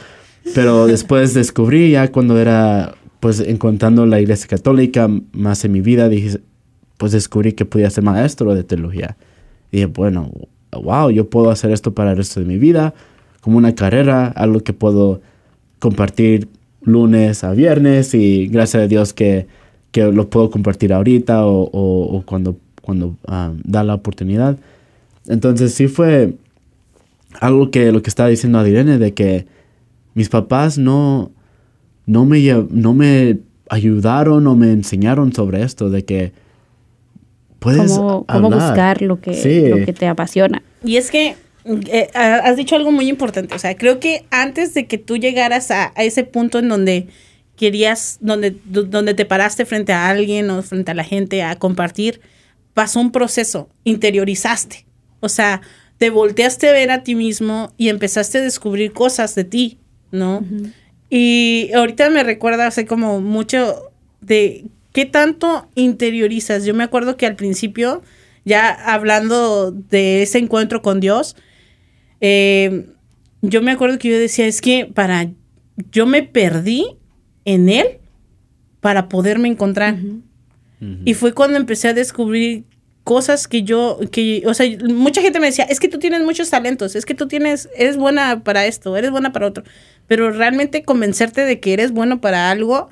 pero 0.55 0.87
después 0.87 1.35
descubrí 1.35 1.91
ya 1.91 2.13
cuando 2.13 2.39
era, 2.39 2.95
pues, 3.21 3.41
encontrando 3.41 4.07
la 4.07 4.21
iglesia 4.21 4.47
católica 4.47 5.11
más 5.33 5.65
en 5.65 5.73
mi 5.73 5.81
vida, 5.81 6.09
dije, 6.09 6.39
pues 6.97 7.13
descubrí 7.13 7.53
que 7.53 7.65
podía 7.65 7.91
ser 7.91 8.05
maestro 8.05 8.55
de 8.55 8.63
teología. 8.63 9.17
Y 9.73 9.79
dije, 9.79 9.87
bueno, 9.87 10.31
wow, 10.73 11.11
yo 11.11 11.29
puedo 11.29 11.51
hacer 11.51 11.71
esto 11.71 11.95
para 11.95 12.13
el 12.13 12.17
resto 12.17 12.41
de 12.41 12.47
mi 12.47 12.59
vida, 12.59 12.95
como 13.41 13.59
una 13.59 13.75
carrera, 13.75 14.27
algo 14.29 14.61
que 14.61 14.73
puedo 14.73 15.21
compartir 15.79 16.49
lunes 16.83 17.45
a 17.45 17.53
viernes 17.53 18.15
y 18.15 18.47
gracias 18.47 18.85
a 18.85 18.87
Dios 18.87 19.13
que, 19.13 19.47
que 19.91 20.11
lo 20.13 20.31
puedo 20.31 20.51
compartir 20.51 20.93
ahorita 20.93 21.47
o, 21.47 21.69
o, 21.73 22.23
cuando, 22.23 22.57
cuando 22.83 23.17
ah, 23.27 23.53
da 23.65 23.85
la 23.85 23.95
oportunidad. 23.95 24.57
Entonces 25.27 25.75
sí 25.75 25.89
fue 25.89 26.35
algo 27.41 27.71
que 27.71 27.93
lo 27.93 28.03
que 28.03 28.11
estaba 28.11 28.29
diciendo 28.29 28.59
Adirene, 28.59 28.99
de 28.99 29.15
que 29.15 29.47
mis 30.15 30.29
papás 30.29 30.79
no, 30.79 31.31
no, 32.07 32.25
me, 32.25 32.41
no 32.71 32.95
me 32.95 33.41
ayudaron 33.69 34.47
o 34.47 34.57
me 34.57 34.73
enseñaron 34.73 35.33
sobre 35.33 35.63
esto, 35.63 35.91
de 35.91 36.05
que 36.05 36.33
puedes 37.67 37.93
cómo, 37.93 38.25
cómo 38.27 38.49
buscar 38.49 39.03
lo 39.03 39.21
que, 39.21 39.69
lo 39.69 39.85
que 39.85 39.93
te 39.93 40.07
apasiona. 40.07 40.63
Y 40.85 40.99
es 40.99 41.11
que 41.11 41.35
eh, 41.65 42.11
has 42.15 42.57
dicho 42.57 42.77
algo 42.77 42.93
muy 42.93 43.09
importante, 43.09 43.57
o 43.57 43.59
sea, 43.59 43.77
creo 43.77 43.99
que 43.99 44.25
antes 44.31 44.73
de 44.73 44.87
que 44.87 44.99
tú 44.99 45.17
llegaras 45.17 45.73
a, 45.73 45.93
a 45.97 46.05
ese 46.05 46.23
punto 46.23 46.61
en 46.61 46.69
donde 46.69 47.09
querías, 47.57 48.19
donde, 48.21 48.57
donde 48.67 49.15
te 49.15 49.25
paraste 49.25 49.67
frente 49.67 49.93
a 49.93 50.09
alguien 50.09 50.49
o 50.51 50.63
frente 50.63 50.93
a 50.93 50.95
la 50.95 51.03
gente 51.03 51.43
a 51.43 51.57
compartir, 51.57 52.21
pasó 52.73 53.01
un 53.01 53.11
proceso, 53.11 53.69
interiorizaste. 53.83 54.87
O 55.19 55.29
sea, 55.29 55.61
te 55.99 56.11
volteaste 56.11 56.69
a 56.69 56.73
ver 56.73 56.93
a 56.93 57.03
ti 57.03 57.17
mismo 57.17 57.73
y 57.77 57.89
empezaste 57.89 58.39
a 58.39 58.43
descubrir 58.43 58.93
cosas 58.93 59.35
de 59.35 59.43
ti, 59.43 59.79
¿no? 60.13 60.45
Y 61.11 61.71
ahorita 61.75 62.11
me 62.11 62.23
recuerda, 62.23 62.69
hace 62.69 62.87
como 62.87 63.21
mucho 63.21 63.91
de 64.21 64.67
qué 64.97 65.05
tanto 65.05 65.69
interiorizas. 65.75 66.65
Yo 66.65 66.73
me 66.73 66.83
acuerdo 66.83 67.19
que 67.19 67.27
al 67.27 67.37
principio, 67.37 68.03
ya 68.47 68.71
hablando 68.71 69.71
de 69.71 70.23
ese 70.23 70.39
encuentro 70.39 70.81
con 70.81 71.01
Dios, 71.01 71.37
eh, 72.23 72.87
yo 73.43 73.61
me 73.61 73.73
acuerdo 73.73 73.99
que 73.99 74.09
yo 74.09 74.19
decía, 74.19 74.47
es 74.47 74.63
que 74.63 74.87
para, 74.87 75.29
yo 75.93 76.07
me 76.07 76.23
perdí 76.23 76.97
en 77.45 77.69
Él 77.69 77.99
para 78.81 79.11
poderme 79.11 79.49
encontrar. 79.49 79.99
Y 81.05 81.13
fue 81.13 81.35
cuando 81.35 81.59
empecé 81.59 81.89
a 81.89 81.93
descubrir 81.93 82.65
cosas 83.05 83.49
que 83.49 83.65
yo, 83.65 84.01
que, 84.11 84.45
o 84.47 84.55
sea, 84.55 84.67
mucha 84.89 85.21
gente 85.21 85.41
me 85.41 85.49
decía, 85.49 85.65
es 85.65 85.79
que 85.79 85.89
tú 85.89 85.99
tienes 85.99 86.23
muchos 86.23 86.49
talentos, 86.49 86.97
es 86.97 87.05
que 87.05 87.15
tú 87.15 87.29
tienes, 87.29 87.69
eres 87.77 87.99
buena 87.99 88.43
para 88.43 88.65
esto, 88.65 88.97
eres 88.97 89.11
buena 89.11 89.31
para 89.31 89.47
otro, 89.47 89.63
pero 90.07 90.31
realmente 90.31 90.85
convencerte 90.85 91.43
de 91.43 91.61
que 91.61 91.75
eres 91.75 91.93
bueno 91.93 92.23
para 92.23 92.51
algo 92.51 92.89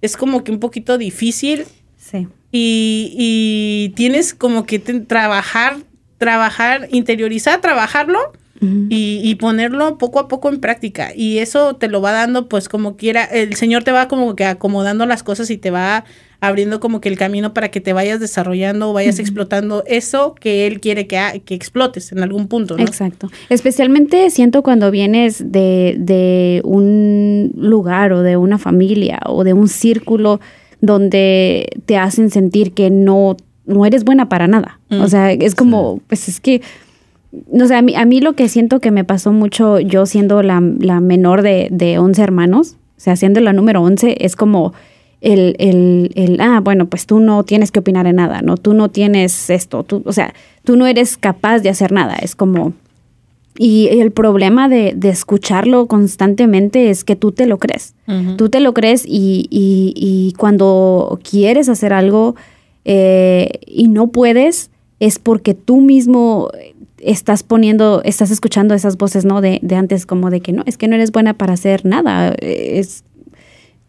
es 0.00 0.16
como 0.16 0.44
que 0.44 0.52
un 0.52 0.60
poquito 0.60 0.98
difícil. 0.98 1.66
Sí. 1.96 2.28
Y, 2.50 3.14
y 3.16 3.92
tienes 3.94 4.34
como 4.34 4.64
que 4.64 4.78
trabajar, 4.78 5.76
trabajar, 6.16 6.88
interiorizar, 6.90 7.60
trabajarlo 7.60 8.32
y, 8.60 9.20
y, 9.22 9.34
ponerlo 9.36 9.98
poco 9.98 10.18
a 10.18 10.26
poco 10.26 10.48
en 10.48 10.60
práctica. 10.60 11.12
Y 11.14 11.38
eso 11.38 11.76
te 11.76 11.88
lo 11.88 12.00
va 12.00 12.12
dando, 12.12 12.48
pues 12.48 12.68
como 12.68 12.96
quiera, 12.96 13.24
el 13.24 13.54
Señor 13.54 13.84
te 13.84 13.92
va 13.92 14.08
como 14.08 14.34
que 14.34 14.44
acomodando 14.44 15.06
las 15.06 15.22
cosas 15.22 15.50
y 15.50 15.58
te 15.58 15.70
va 15.70 16.04
abriendo 16.40 16.78
como 16.78 17.00
que 17.00 17.08
el 17.08 17.18
camino 17.18 17.52
para 17.52 17.70
que 17.70 17.80
te 17.80 17.92
vayas 17.92 18.20
desarrollando 18.20 18.90
o 18.90 18.92
vayas 18.92 19.18
explotando 19.18 19.82
eso 19.86 20.34
que 20.38 20.66
Él 20.66 20.80
quiere 20.80 21.06
que, 21.06 21.42
que 21.44 21.54
explotes 21.54 22.12
en 22.12 22.22
algún 22.22 22.46
punto. 22.46 22.76
¿no? 22.76 22.82
Exacto. 22.82 23.28
Especialmente 23.48 24.30
siento 24.30 24.62
cuando 24.62 24.90
vienes 24.90 25.50
de, 25.50 25.96
de 25.98 26.60
un 26.64 27.52
lugar 27.56 28.12
o 28.12 28.22
de 28.22 28.36
una 28.36 28.58
familia 28.58 29.18
o 29.26 29.42
de 29.42 29.52
un 29.52 29.68
círculo 29.68 30.40
donde 30.80 31.68
te 31.86 31.96
hacen 31.96 32.30
sentir 32.30 32.72
que 32.72 32.90
no, 32.90 33.36
no 33.66 33.84
eres 33.84 34.04
buena 34.04 34.28
para 34.28 34.46
nada. 34.46 34.78
O 34.90 35.04
mm. 35.04 35.08
sea, 35.08 35.32
es 35.32 35.56
como, 35.56 36.00
pues 36.06 36.28
es 36.28 36.38
que 36.38 36.62
no 37.50 37.66
sé, 37.66 37.74
a 37.74 37.82
mí, 37.82 37.94
a 37.94 38.06
mí 38.06 38.20
lo 38.20 38.34
que 38.34 38.48
siento 38.48 38.80
que 38.80 38.90
me 38.90 39.04
pasó 39.04 39.32
mucho 39.32 39.80
yo 39.80 40.06
siendo 40.06 40.42
la, 40.42 40.60
menor 40.60 41.42
de, 41.42 41.68
de 41.70 41.98
11 41.98 42.22
hermanos, 42.22 42.76
o 42.96 43.00
sea, 43.00 43.16
siendo 43.16 43.40
la 43.40 43.52
número 43.52 43.82
11, 43.82 44.16
es 44.20 44.34
como 44.34 44.72
el, 45.20 45.56
el, 45.58 46.12
el, 46.14 46.40
ah, 46.40 46.60
bueno, 46.60 46.86
pues 46.86 47.06
tú 47.06 47.20
no 47.20 47.44
tienes 47.44 47.70
que 47.72 47.80
opinar 47.80 48.06
en 48.06 48.16
nada, 48.16 48.42
¿no? 48.42 48.56
Tú 48.56 48.74
no 48.74 48.88
tienes 48.88 49.50
esto, 49.50 49.82
tú, 49.82 50.02
o 50.04 50.12
sea, 50.12 50.34
tú 50.64 50.76
no 50.76 50.86
eres 50.86 51.16
capaz 51.16 51.60
de 51.60 51.68
hacer 51.70 51.92
nada, 51.92 52.16
es 52.16 52.34
como... 52.34 52.72
Y 53.60 53.88
el 53.88 54.12
problema 54.12 54.68
de, 54.68 54.92
de 54.94 55.08
escucharlo 55.08 55.88
constantemente 55.88 56.90
es 56.90 57.02
que 57.02 57.16
tú 57.16 57.32
te 57.32 57.44
lo 57.46 57.58
crees. 57.58 57.94
Tú 58.36 58.50
te 58.50 58.60
lo 58.60 58.72
crees 58.72 59.04
y, 59.04 59.48
y, 59.50 59.94
y 59.96 60.32
cuando 60.38 61.18
quieres 61.28 61.68
hacer 61.68 61.92
algo 61.92 62.36
eh, 62.84 63.58
y 63.66 63.88
no 63.88 64.12
puedes, 64.12 64.70
es 65.00 65.18
porque 65.18 65.54
tú 65.54 65.80
mismo 65.80 66.50
estás 67.00 67.42
poniendo, 67.42 68.00
estás 68.04 68.30
escuchando 68.30 68.74
esas 68.74 68.96
voces, 68.96 69.24
¿no? 69.24 69.40
De, 69.40 69.58
de, 69.62 69.74
antes, 69.74 70.06
como 70.06 70.30
de 70.30 70.40
que 70.40 70.52
no, 70.52 70.62
es 70.66 70.76
que 70.76 70.88
no 70.88 70.94
eres 70.94 71.10
buena 71.10 71.34
para 71.34 71.54
hacer 71.54 71.84
nada, 71.84 72.34
es, 72.40 73.04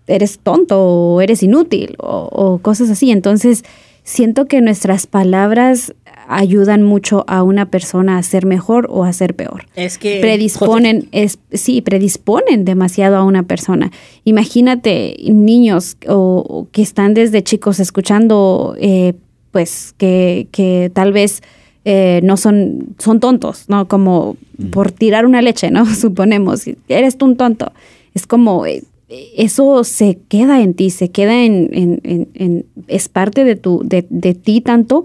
eres 0.09 0.39
tonto 0.39 0.79
o 0.79 1.21
eres 1.21 1.43
inútil 1.43 1.95
o, 1.99 2.59
cosas 2.61 2.89
así. 2.89 3.11
Entonces, 3.11 3.63
siento 4.03 4.45
que 4.45 4.61
nuestras 4.61 5.07
palabras 5.07 5.93
ayudan 6.27 6.83
mucho 6.83 7.23
a 7.27 7.41
una 7.41 7.71
persona 7.71 8.17
a 8.17 8.23
ser 8.23 8.45
mejor 8.45 8.87
o 8.89 9.03
a 9.03 9.13
ser 9.13 9.35
peor. 9.35 9.65
Es 9.75 9.97
que 9.97 10.19
predisponen, 10.19 11.09
es, 11.11 11.39
sí, 11.51 11.81
predisponen 11.81 12.65
demasiado 12.65 13.17
a 13.17 13.23
una 13.23 13.43
persona. 13.43 13.91
Imagínate 14.25 15.15
niños 15.23 15.97
o, 16.07 16.67
que 16.71 16.81
están 16.81 17.13
desde 17.13 17.43
chicos 17.43 17.79
escuchando, 17.79 18.75
eh, 18.79 19.13
pues 19.51 19.95
que, 19.97 20.47
que 20.51 20.91
tal 20.93 21.11
vez 21.13 21.41
eh, 21.85 22.19
no 22.23 22.37
son, 22.37 22.95
son 22.99 23.19
tontos, 23.19 23.65
¿no? 23.67 23.87
Como 23.87 24.37
por 24.71 24.91
tirar 24.91 25.25
una 25.25 25.41
leche, 25.41 25.71
¿no? 25.71 25.85
Suponemos, 25.95 26.65
eres 26.87 27.17
tú 27.17 27.25
un 27.25 27.37
tonto. 27.37 27.71
Es 28.13 28.27
como, 28.27 28.65
eh, 28.65 28.83
eso 29.09 29.83
se 29.83 30.19
queda 30.27 30.61
en 30.61 30.73
ti, 30.73 30.89
se 30.89 31.09
queda 31.09 31.43
en, 31.43 32.65
es 32.87 33.09
parte 33.09 33.43
de, 33.43 33.55
tu, 33.55 33.81
de, 33.83 34.33
ti 34.33 34.61
tanto 34.61 35.03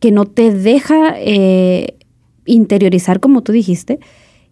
que 0.00 0.12
no 0.12 0.26
te 0.26 0.52
deja 0.52 1.14
eh, 1.18 1.96
interiorizar 2.44 3.20
como 3.20 3.42
tú 3.42 3.52
dijiste 3.52 4.00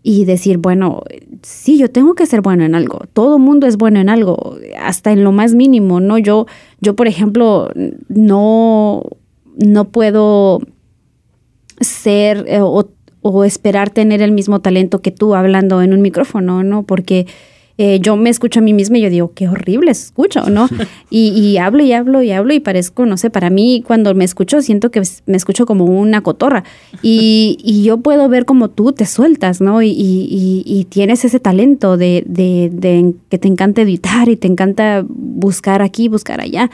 y 0.02 0.24
decir, 0.24 0.58
bueno, 0.58 1.02
sí, 1.42 1.78
yo 1.78 1.90
tengo 1.90 2.14
que 2.14 2.26
ser 2.26 2.40
bueno 2.40 2.64
en 2.64 2.74
algo. 2.76 3.00
Todo 3.12 3.38
mundo 3.38 3.66
es 3.66 3.76
bueno 3.76 3.98
en 3.98 4.08
algo, 4.08 4.56
hasta 4.80 5.10
en 5.10 5.24
lo 5.24 5.32
más 5.32 5.54
mínimo, 5.54 5.98
¿no? 6.00 6.16
Yo, 6.16 6.46
yo 6.80 6.94
por 6.94 7.08
ejemplo, 7.08 7.70
no, 8.08 9.02
no 9.56 9.88
puedo 9.88 10.60
ser 11.80 12.44
eh, 12.48 12.60
o, 12.60 12.86
esperar 13.44 13.90
tener 13.90 14.22
el 14.22 14.30
mismo 14.30 14.60
talento 14.60 15.02
que 15.02 15.10
tú 15.10 15.34
hablando 15.34 15.82
en 15.82 15.92
un 15.92 16.00
micrófono, 16.00 16.62
¿no? 16.62 16.84
Porque 16.84 17.26
eh, 17.78 18.00
yo 18.00 18.16
me 18.16 18.30
escucho 18.30 18.60
a 18.60 18.62
mí 18.62 18.72
misma 18.72 18.96
y 18.98 19.02
yo 19.02 19.10
digo, 19.10 19.32
qué 19.34 19.48
horrible 19.48 19.90
escucho, 19.90 20.48
¿no? 20.48 20.66
y, 21.10 21.58
hablo 21.58 21.82
y 21.82 21.92
hablo 21.92 22.22
y 22.22 22.30
hablo 22.30 22.54
y 22.54 22.60
parezco, 22.60 23.04
no 23.04 23.18
sé, 23.18 23.28
para 23.28 23.50
mí 23.50 23.82
cuando 23.86 24.14
me 24.14 24.24
escucho 24.24 24.62
siento 24.62 24.90
que 24.90 25.02
me 25.26 25.36
escucho 25.36 25.66
como 25.66 25.84
una 25.84 26.22
cotorra. 26.22 26.64
Y, 27.02 27.82
yo 27.84 27.98
puedo 27.98 28.28
ver 28.28 28.46
como 28.46 28.70
tú 28.70 28.92
te 28.92 29.04
sueltas, 29.06 29.60
¿no? 29.60 29.82
Y, 29.82 30.86
tienes 30.88 31.24
ese 31.24 31.40
talento 31.40 31.96
de, 31.96 32.24
de, 32.26 33.14
que 33.28 33.38
te 33.38 33.48
encanta 33.48 33.82
editar 33.82 34.28
y 34.28 34.36
te 34.36 34.48
encanta 34.48 35.04
buscar 35.08 35.82
aquí, 35.82 36.08
buscar 36.08 36.40
allá. 36.40 36.70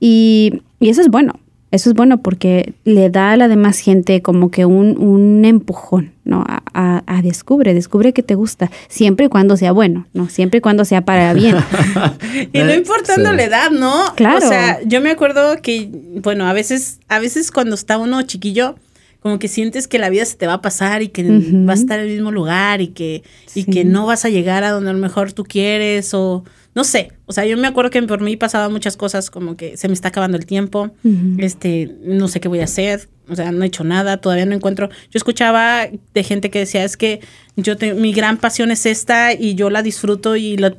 Y, 0.00 0.62
y 0.80 0.88
eso 0.88 1.02
es 1.02 1.08
bueno. 1.08 1.34
Eso 1.76 1.90
es 1.90 1.94
bueno 1.94 2.22
porque 2.22 2.72
le 2.84 3.10
da 3.10 3.32
a 3.32 3.36
la 3.36 3.48
demás 3.48 3.80
gente 3.80 4.22
como 4.22 4.50
que 4.50 4.64
un, 4.64 4.96
un 4.96 5.44
empujón, 5.44 6.14
¿no? 6.24 6.42
A, 6.48 7.02
a, 7.06 7.20
descubre, 7.20 7.74
descubre 7.74 8.14
que 8.14 8.22
te 8.22 8.34
gusta, 8.34 8.70
siempre 8.88 9.26
y 9.26 9.28
cuando 9.28 9.58
sea 9.58 9.72
bueno, 9.72 10.06
¿no? 10.14 10.30
Siempre 10.30 10.58
y 10.58 10.60
cuando 10.62 10.86
sea 10.86 11.04
para 11.04 11.34
bien. 11.34 11.54
y 12.52 12.58
no 12.60 12.72
importando 12.72 13.30
la 13.34 13.44
edad, 13.44 13.70
¿no? 13.70 14.14
Claro. 14.16 14.38
O 14.38 14.48
sea, 14.48 14.80
yo 14.86 15.02
me 15.02 15.10
acuerdo 15.10 15.60
que, 15.60 15.90
bueno, 16.22 16.46
a 16.46 16.54
veces, 16.54 16.98
a 17.08 17.18
veces 17.18 17.50
cuando 17.50 17.74
está 17.74 17.98
uno 17.98 18.22
chiquillo, 18.22 18.76
como 19.20 19.38
que 19.38 19.48
sientes 19.48 19.86
que 19.86 19.98
la 19.98 20.08
vida 20.08 20.24
se 20.24 20.36
te 20.36 20.46
va 20.46 20.54
a 20.54 20.62
pasar 20.62 21.02
y 21.02 21.08
que 21.08 21.24
vas 21.64 21.80
a 21.80 21.82
estar 21.82 21.98
en 21.98 22.06
el 22.06 22.12
mismo 22.12 22.32
lugar 22.32 22.80
y 22.80 22.88
que, 22.88 23.22
y 23.54 23.64
que 23.64 23.84
no 23.84 24.06
vas 24.06 24.24
a 24.24 24.30
llegar 24.30 24.64
a 24.64 24.70
donde 24.70 24.88
a 24.88 24.92
lo 24.94 24.98
mejor 24.98 25.34
tú 25.34 25.44
quieres 25.44 26.14
o 26.14 26.42
no 26.76 26.84
sé, 26.84 27.12
o 27.24 27.32
sea, 27.32 27.46
yo 27.46 27.56
me 27.56 27.66
acuerdo 27.66 27.90
que 27.90 28.02
por 28.02 28.20
mí 28.20 28.36
pasaban 28.36 28.70
muchas 28.70 28.98
cosas 28.98 29.30
como 29.30 29.56
que 29.56 29.78
se 29.78 29.88
me 29.88 29.94
está 29.94 30.08
acabando 30.08 30.36
el 30.36 30.44
tiempo, 30.44 30.90
este, 31.38 31.96
no 32.04 32.28
sé 32.28 32.38
qué 32.38 32.48
voy 32.48 32.60
a 32.60 32.64
hacer, 32.64 33.08
o 33.30 33.34
sea, 33.34 33.50
no 33.50 33.64
he 33.64 33.66
hecho 33.66 33.82
nada, 33.82 34.18
todavía 34.18 34.44
no 34.44 34.54
encuentro. 34.54 34.90
Yo 34.90 35.16
escuchaba 35.16 35.88
de 36.12 36.22
gente 36.22 36.50
que 36.50 36.58
decía, 36.60 36.84
es 36.84 36.98
que 36.98 37.20
yo 37.56 37.76
mi 37.96 38.12
gran 38.12 38.36
pasión 38.36 38.70
es 38.70 38.84
esta 38.84 39.32
y 39.32 39.54
yo 39.54 39.70
la 39.70 39.82
disfruto 39.82 40.36
y 40.36 40.58
la 40.58 40.76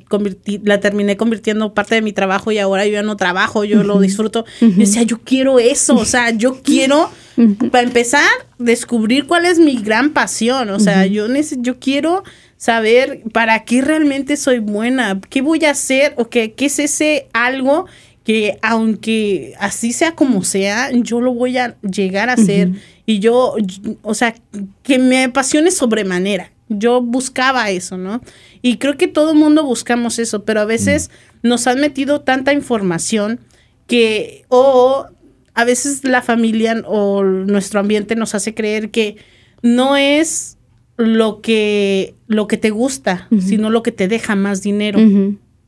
la 0.64 0.80
terminé 0.80 1.18
convirtiendo 1.18 1.74
parte 1.74 1.96
de 1.96 2.04
mi 2.04 2.14
trabajo 2.14 2.52
y 2.52 2.60
ahora 2.60 2.86
yo 2.86 2.94
ya 2.94 3.02
no 3.02 3.18
trabajo, 3.18 3.64
yo 3.64 3.82
lo 3.82 4.00
disfruto. 4.00 4.46
Y 4.62 4.74
decía, 4.74 5.02
yo 5.02 5.20
quiero 5.24 5.58
eso, 5.58 5.96
o 5.96 6.06
sea, 6.06 6.30
yo 6.30 6.62
quiero, 6.64 7.10
para 7.72 7.84
empezar, 7.84 8.30
descubrir 8.60 9.26
cuál 9.26 9.46
es 9.46 9.58
mi 9.58 9.78
gran 9.78 10.12
pasión, 10.12 10.70
o 10.70 10.80
sea, 10.80 11.08
yo, 11.08 11.26
yo 11.58 11.80
quiero 11.80 12.24
saber 12.58 13.24
para 13.32 13.64
qué 13.64 13.82
realmente 13.82 14.36
soy 14.36 14.60
buena, 14.60 15.20
qué 15.30 15.42
voy 15.42 15.64
a 15.66 15.72
hacer 15.72 16.14
o 16.18 16.30
qué, 16.30 16.54
qué 16.54 16.66
es 16.66 16.80
ese 16.80 17.28
algo 17.34 17.86
que 18.24 18.60
aunque 18.62 19.54
así 19.58 19.94
sea 19.94 20.14
como 20.14 20.44
sea, 20.44 20.92
yo 20.92 21.22
lo 21.22 21.34
voy 21.34 21.58
a 21.58 21.78
llegar 21.82 22.30
a 22.30 22.34
hacer 22.34 22.72
y 23.06 23.20
yo, 23.20 23.56
o 24.02 24.14
sea, 24.14 24.36
que 24.84 25.00
me 25.00 25.24
apasione 25.24 25.72
sobremanera. 25.72 26.52
Yo 26.68 27.02
buscaba 27.02 27.70
eso, 27.70 27.98
¿no? 27.98 28.22
Y 28.62 28.80
creo 28.80 28.98
que 28.98 29.08
todo 29.08 29.32
el 29.32 29.38
mundo 29.38 29.64
buscamos 29.64 30.20
eso, 30.20 30.44
pero 30.44 30.60
a 30.60 30.66
veces 30.66 31.10
nos 31.42 31.68
han 31.68 31.80
metido 31.80 32.20
tanta 32.20 32.52
información 32.52 33.40
que 33.88 34.44
o 34.50 35.06
a 35.54 35.64
veces 35.64 36.04
la 36.04 36.22
familia 36.22 36.84
o 36.86 37.24
nuestro 37.24 37.80
ambiente 37.80 38.18
nos 38.18 38.36
hace 38.36 38.54
creer 38.54 38.92
que 38.92 39.16
no 39.62 39.96
es 39.96 40.57
lo 40.98 41.42
que, 41.42 42.16
lo 42.28 42.48
que 42.48 42.58
te 42.58 42.72
gusta, 42.72 43.28
sino 43.40 43.70
lo 43.70 43.84
que 43.84 43.92
te 43.92 44.08
deja 44.08 44.36
más 44.36 44.62
dinero, 44.62 45.00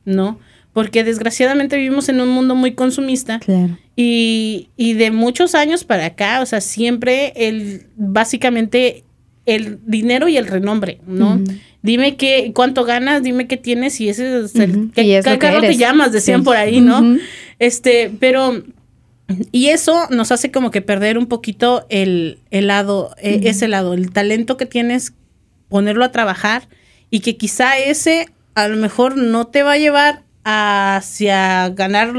¿no? 0.04 0.38
Porque 0.72 1.02
desgraciadamente 1.04 1.76
vivimos 1.76 2.08
en 2.08 2.20
un 2.20 2.28
mundo 2.28 2.54
muy 2.54 2.72
consumista 2.74 3.40
y, 3.96 4.68
y, 4.76 4.92
de 4.94 5.10
muchos 5.10 5.54
años 5.54 5.84
para 5.84 6.06
acá, 6.06 6.40
o 6.42 6.46
sea, 6.46 6.60
siempre 6.60 7.32
el, 7.36 7.86
básicamente 7.96 9.04
el 9.46 9.78
dinero 9.86 10.28
y 10.28 10.36
el 10.36 10.46
renombre, 10.46 11.00
¿no? 11.06 11.40
Dime 11.82 12.16
qué, 12.16 12.52
cuánto 12.54 12.84
ganas, 12.84 13.22
dime 13.22 13.46
qué 13.46 13.56
tienes 13.56 14.00
y 14.00 14.08
ese 14.10 14.44
es 14.44 14.54
el, 14.56 14.90
qué, 14.94 15.18
es 15.18 15.24
qué 15.24 15.38
carro 15.38 15.60
te 15.60 15.76
llamas, 15.76 16.12
decían 16.12 16.40
Sí. 16.40 16.44
por 16.44 16.56
ahí, 16.56 16.80
¿no? 16.80 17.18
Este, 17.58 18.10
pero 18.20 18.62
y 19.52 19.68
eso 19.68 20.08
nos 20.10 20.32
hace 20.32 20.50
como 20.50 20.70
que 20.70 20.82
perder 20.82 21.18
un 21.18 21.26
poquito 21.26 21.86
el, 21.88 22.38
el 22.50 22.66
lado, 22.66 23.14
eh, 23.22 23.40
ese 23.44 23.68
lado, 23.68 23.94
el 23.94 24.10
talento 24.12 24.56
que 24.56 24.66
tienes, 24.66 25.12
ponerlo 25.70 26.04
a 26.04 26.12
trabajar 26.12 26.68
y 27.08 27.20
que 27.20 27.38
quizá 27.38 27.78
ese 27.78 28.26
a 28.54 28.68
lo 28.68 28.76
mejor 28.76 29.16
no 29.16 29.46
te 29.46 29.62
va 29.62 29.72
a 29.72 29.78
llevar 29.78 30.22
hacia 30.44 31.70
ganar 31.70 32.12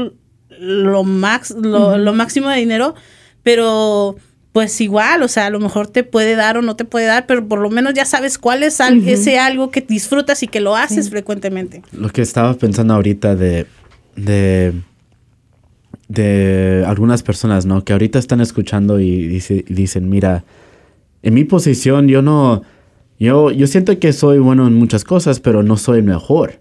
lo, 0.58 1.04
max, 1.04 1.50
lo, 1.56 1.96
lo 1.98 2.12
máximo 2.12 2.48
de 2.48 2.56
dinero, 2.58 2.94
pero 3.44 4.16
pues 4.52 4.80
igual, 4.82 5.22
o 5.22 5.28
sea, 5.28 5.46
a 5.46 5.50
lo 5.50 5.60
mejor 5.60 5.86
te 5.88 6.04
puede 6.04 6.36
dar 6.36 6.58
o 6.58 6.62
no 6.62 6.76
te 6.76 6.84
puede 6.84 7.06
dar, 7.06 7.26
pero 7.26 7.46
por 7.48 7.58
lo 7.60 7.70
menos 7.70 7.94
ya 7.94 8.04
sabes 8.04 8.36
cuál 8.36 8.62
es 8.62 8.80
al- 8.82 9.08
ese 9.08 9.38
algo 9.38 9.70
que 9.70 9.80
disfrutas 9.80 10.42
y 10.42 10.46
que 10.48 10.60
lo 10.60 10.76
haces 10.76 11.08
frecuentemente. 11.08 11.82
Lo 11.92 12.10
que 12.10 12.20
estaba 12.20 12.52
pensando 12.54 12.92
ahorita 12.94 13.34
de, 13.34 13.66
de, 14.14 14.74
de 16.08 16.84
algunas 16.86 17.22
personas, 17.22 17.64
¿no? 17.66 17.84
Que 17.84 17.92
ahorita 17.92 18.18
están 18.18 18.40
escuchando 18.40 19.00
y, 19.00 19.26
dice- 19.26 19.64
y 19.66 19.72
dicen, 19.74 20.08
mira, 20.10 20.44
en 21.22 21.34
mi 21.34 21.44
posición 21.44 22.08
yo 22.08 22.20
no, 22.22 22.62
yo, 23.22 23.52
yo 23.52 23.68
siento 23.68 23.96
que 24.00 24.12
soy 24.12 24.40
bueno 24.40 24.66
en 24.66 24.74
muchas 24.74 25.04
cosas, 25.04 25.38
pero 25.38 25.62
no 25.62 25.76
soy 25.76 26.02
mejor. 26.02 26.60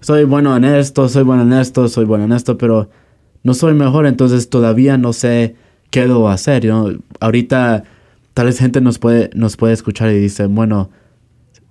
Soy 0.00 0.22
bueno 0.22 0.56
en 0.56 0.64
esto, 0.64 1.08
soy 1.08 1.24
bueno 1.24 1.42
en 1.42 1.52
esto, 1.52 1.88
soy 1.88 2.04
bueno 2.04 2.26
en 2.26 2.32
esto, 2.32 2.56
pero 2.56 2.88
no 3.42 3.54
soy 3.54 3.74
mejor, 3.74 4.06
entonces 4.06 4.48
todavía 4.48 4.98
no 4.98 5.12
sé 5.12 5.56
qué 5.90 6.02
debo 6.02 6.28
hacer, 6.28 6.64
¿no? 6.64 6.90
Ahorita 7.18 7.82
tal 8.34 8.46
vez 8.46 8.60
gente 8.60 8.80
nos 8.80 9.00
puede, 9.00 9.30
nos 9.34 9.56
puede 9.56 9.74
escuchar 9.74 10.12
y 10.12 10.18
dice, 10.20 10.46
bueno, 10.46 10.90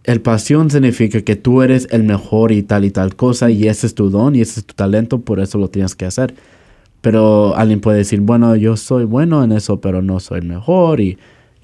el 0.04 0.20
pasión 0.20 0.70
significa 0.70 1.22
que 1.22 1.38
tú 1.38 1.62
eres 1.62 1.88
el 1.92 2.04
mejor 2.04 2.52
y 2.52 2.62
tal 2.62 2.84
y 2.84 2.92
tal 2.92 3.16
cosa 3.16 3.50
y 3.50 3.70
ese 3.70 3.88
es 3.88 3.96
tu 3.96 4.10
don 4.10 4.36
y 4.36 4.42
ese 4.42 4.60
es 4.60 4.66
tu 4.66 4.74
talento, 4.74 5.22
por 5.22 5.40
eso 5.40 5.58
lo 5.60 5.70
tienes 5.70 5.96
que 5.96 6.04
hacer. 6.04 6.36
Pero 7.00 7.56
alguien 7.56 7.80
puede 7.80 8.00
decir, 8.00 8.20
bueno, 8.20 8.54
yo 8.58 8.76
soy 8.76 9.06
bueno 9.06 9.46
en 9.46 9.54
eso, 9.54 9.80
pero 9.80 10.02
no 10.02 10.20
soy 10.20 10.42
mejor 10.42 11.00
y, 11.00 11.18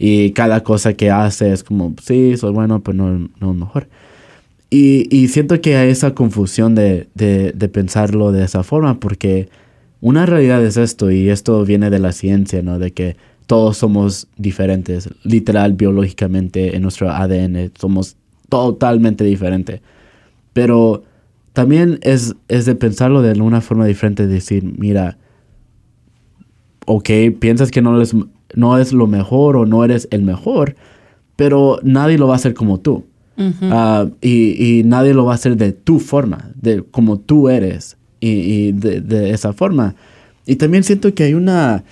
y 0.04 0.32
cada 0.32 0.64
cosa 0.64 0.94
que 0.96 1.12
hace 1.12 1.54
es 1.54 1.64
como, 1.64 1.94
sí, 2.02 2.36
soy 2.36 2.52
bueno, 2.52 2.82
pero 2.82 2.98
no, 2.98 3.30
no 3.40 3.54
mejor. 3.54 3.88
Y, 4.72 5.08
y 5.16 5.28
siento 5.28 5.62
que 5.62 5.76
hay 5.76 5.92
esa 5.92 6.16
confusión 6.16 6.74
de, 6.74 7.08
de, 7.14 7.52
de 7.52 7.70
pensarlo 7.70 8.32
de 8.32 8.44
esa 8.44 8.64
forma, 8.64 9.00
porque 9.00 9.50
una 10.00 10.26
realidad 10.26 10.66
es 10.66 10.76
esto, 10.78 11.12
y 11.12 11.30
esto 11.30 11.64
viene 11.66 11.92
de 11.92 12.00
la 12.00 12.14
ciencia, 12.14 12.64
¿no? 12.64 12.80
De 12.80 12.94
que 12.94 13.16
todos 13.46 13.78
somos 13.78 14.28
diferentes, 14.38 15.08
literal, 15.22 15.74
biológicamente, 15.74 16.76
en 16.76 16.82
nuestro 16.82 17.12
ADN, 17.12 17.72
somos 17.80 18.18
totalmente 18.50 19.24
diferentes. 19.24 19.82
Pero 20.54 21.04
también 21.54 22.00
es, 22.02 22.36
es 22.48 22.66
de 22.66 22.74
pensarlo 22.74 23.22
de 23.22 23.40
una 23.40 23.62
forma 23.62 23.86
diferente, 23.86 24.26
decir, 24.26 24.64
mira, 24.64 25.20
ok, 26.88 27.08
piensas 27.40 27.70
que 27.70 27.84
no 27.84 27.96
eres, 27.98 28.16
no 28.56 28.78
es 28.78 28.94
lo 28.94 29.08
mejor 29.08 29.56
o 29.56 29.66
no 29.66 29.84
eres 29.84 30.08
el 30.12 30.24
mejor, 30.24 30.76
pero 31.36 31.80
nadie 31.84 32.18
lo 32.18 32.28
va 32.28 32.34
a 32.34 32.36
hacer 32.38 32.54
como 32.54 32.80
tú. 32.80 33.06
Ah, 33.64 34.08
y, 34.22 34.80
y 34.80 34.84
nadie 34.84 35.16
lo 35.16 35.26
va 35.26 35.32
a 35.32 35.36
hacer 35.36 35.58
de 35.58 35.72
tu 35.72 36.00
forma, 36.00 36.52
de 36.54 36.84
como 36.84 37.20
tú 37.20 37.50
eres, 37.50 37.98
y, 38.20 38.30
y 38.30 38.72
de, 38.72 39.02
de 39.02 39.32
esa 39.32 39.52
forma. 39.52 39.96
Y 40.46 40.58
también 40.58 40.84
siento 40.84 41.16
que 41.16 41.24
hay 41.24 41.34
una, 41.34 41.84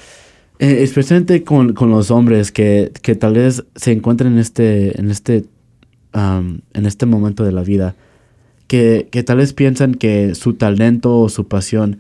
eh, 0.60 0.84
especialmente 0.84 1.44
con, 1.44 1.74
con 1.74 1.90
los 1.90 2.12
hombres, 2.12 2.52
que, 2.52 2.92
que 3.02 3.16
tal 3.16 3.34
vez 3.34 3.64
se 3.76 3.92
encuentran 3.92 4.34
en 4.34 4.40
este, 4.40 5.00
en 5.00 5.10
este, 5.10 5.46
en 6.14 6.86
este 6.86 7.06
momento 7.08 7.44
de 7.44 7.52
la 7.52 7.64
vida, 7.64 7.96
que, 8.68 9.08
que 9.10 9.24
tal 9.24 9.38
vez 9.38 9.54
piensan 9.54 9.96
que 9.96 10.36
su 10.36 10.54
talento 10.54 11.18
o 11.18 11.30
su 11.30 11.48
pasión 11.48 11.98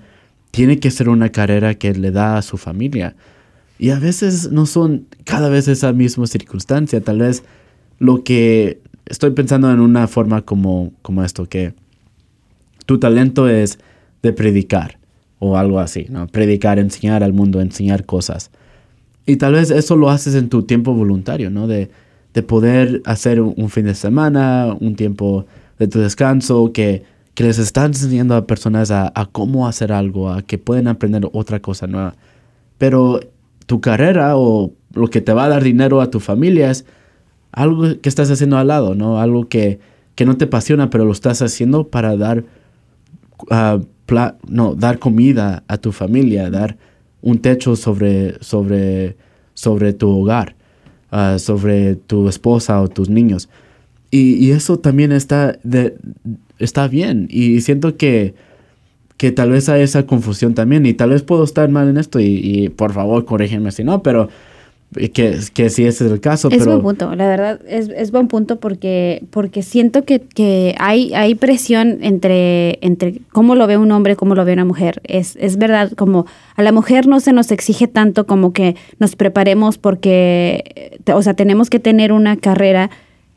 tiene 0.51 0.79
que 0.79 0.91
ser 0.91 1.09
una 1.09 1.29
carrera 1.29 1.73
que 1.73 1.93
le 1.93 2.11
da 2.11 2.37
a 2.37 2.41
su 2.43 2.57
familia. 2.57 3.15
Y 3.79 3.91
a 3.91 3.99
veces 3.99 4.51
no 4.51 4.65
son 4.65 5.07
cada 5.23 5.47
vez 5.47 5.69
esa 5.69 5.93
misma 5.93 6.27
circunstancia. 6.27 6.99
Tal 7.01 7.19
vez 7.19 7.43
lo 7.97 8.25
que 8.25 8.81
estoy 9.05 9.31
pensando 9.31 9.71
en 9.71 9.79
una 9.79 10.07
forma 10.07 10.41
como, 10.41 10.91
como 11.01 11.23
esto, 11.23 11.47
que 11.47 11.73
tu 12.85 12.99
talento 12.99 13.47
es 13.47 13.79
de 14.21 14.33
predicar 14.33 14.99
o 15.39 15.57
algo 15.57 15.79
así, 15.79 16.07
¿no? 16.09 16.27
Predicar, 16.27 16.77
enseñar 16.77 17.23
al 17.23 17.31
mundo, 17.31 17.61
enseñar 17.61 18.05
cosas. 18.05 18.51
Y 19.25 19.37
tal 19.37 19.53
vez 19.53 19.71
eso 19.71 19.95
lo 19.95 20.09
haces 20.09 20.35
en 20.35 20.49
tu 20.49 20.63
tiempo 20.63 20.93
voluntario, 20.93 21.49
¿no? 21.49 21.65
De, 21.65 21.89
de 22.33 22.43
poder 22.43 23.01
hacer 23.05 23.39
un, 23.39 23.69
fin 23.69 23.85
de 23.85 23.95
semana, 23.95 24.75
un 24.77 24.95
tiempo 24.97 25.45
de 25.77 25.87
tu 25.87 25.99
descanso, 25.99 26.73
que, 26.73 27.03
que 27.33 27.45
les 27.45 27.59
estás 27.59 27.85
enseñando 27.85 28.35
a 28.35 28.45
personas 28.45 28.91
a, 28.91 29.09
a 29.15 29.25
cómo 29.27 29.69
hacer 29.69 29.93
algo, 29.93 30.29
a 30.29 30.41
que 30.41 30.57
pueden 30.57 30.89
aprender 30.89 31.29
otra 31.31 31.61
cosa 31.61 31.87
nueva. 31.87 32.15
Pero 32.77 33.21
tu 33.69 33.81
carrera 33.81 34.35
o 34.35 34.73
lo 34.95 35.09
que 35.09 35.21
te 35.21 35.31
va 35.31 35.43
a 35.43 35.49
dar 35.49 35.63
dinero 35.63 36.01
a 36.01 36.09
tu 36.09 36.19
familia 36.19 36.71
es 36.71 36.85
algo 37.51 37.83
que 38.01 38.09
estás 38.09 38.31
haciendo 38.31 38.57
al 38.57 38.69
lado, 38.69 38.95
¿no? 38.95 39.19
Algo 39.19 39.47
que, 39.47 39.77
que 40.15 40.25
no 40.25 40.37
te 40.37 40.45
apasiona, 40.45 40.89
pero 40.89 41.05
lo 41.05 41.11
estás 41.11 41.43
haciendo 41.43 41.87
para 41.87 42.17
dar, 42.17 42.45
ah, 43.51 43.79
no, 44.47 44.73
dar 44.73 44.97
comida 44.97 45.61
a 45.67 45.77
tu 45.77 45.91
familia, 45.91 46.49
dar 46.49 46.77
un 47.21 47.37
techo 47.37 47.75
sobre, 47.75 48.43
sobre, 48.43 49.17
sobre 49.53 49.93
tu 49.93 50.09
hogar, 50.09 50.55
ah, 51.11 51.37
sobre 51.37 51.93
tu 51.93 52.27
esposa 52.27 52.81
o 52.81 52.87
tus 52.87 53.07
niños. 53.07 53.49
Y, 54.09 54.49
eso 54.49 54.79
también 54.79 55.11
está, 55.11 55.59
está 56.57 56.87
bien. 56.87 57.27
Y 57.29 57.61
siento 57.61 57.97
que, 57.97 58.33
que 59.19 59.33
tal 59.33 59.51
vez 59.51 59.67
hay 59.67 59.81
esa 59.81 60.05
confusión 60.05 60.53
también. 60.53 60.85
Y 60.85 60.93
tal 60.93 61.09
vez 61.09 61.23
puedo 61.23 61.43
estar 61.43 61.67
mal 61.67 61.89
en 61.89 61.97
esto. 61.97 62.21
Y, 62.21 62.39
y 62.41 62.69
por 62.69 62.93
favor, 62.93 63.25
corrígenme 63.25 63.73
si 63.73 63.83
no, 63.83 64.01
pero 64.01 64.29
eh, 64.95 65.11
que, 65.11 65.37
que 65.53 65.69
si 65.69 65.85
ese 65.85 66.05
es 66.05 66.11
el 66.13 66.21
caso. 66.21 66.47
Es 66.49 66.59
pero, 66.59 66.79
buen 66.79 66.81
punto, 66.81 67.13
la 67.13 67.27
verdad, 67.27 67.59
es, 67.67 67.89
es 67.89 68.11
buen 68.11 68.29
punto 68.29 68.61
porque, 68.61 69.23
porque 69.29 69.61
siento 69.61 70.05
que, 70.05 70.21
que 70.21 70.73
hay, 70.79 71.13
hay 71.15 71.35
presión 71.35 71.97
entre, 72.01 72.79
entre 72.79 73.19
cómo 73.33 73.55
lo 73.55 73.67
ve 73.67 73.75
un 73.75 73.91
hombre, 73.91 74.15
cómo 74.15 74.35
lo 74.35 74.45
ve 74.45 74.53
una 74.53 74.63
mujer. 74.63 75.01
Es, 75.03 75.35
es 75.35 75.57
verdad, 75.57 75.91
como 75.97 76.25
a 76.55 76.63
la 76.63 76.71
mujer 76.71 77.05
no 77.05 77.19
se 77.19 77.33
nos 77.33 77.51
exige 77.51 77.89
tanto 77.89 78.25
como 78.25 78.53
que 78.53 78.77
nos 78.99 79.17
preparemos 79.17 79.77
porque, 79.77 80.97
o 81.13 81.21
sea, 81.21 81.33
tenemos 81.33 81.69
que 81.69 81.79
tener 81.79 82.13
una 82.13 82.37
carrera 82.37 82.89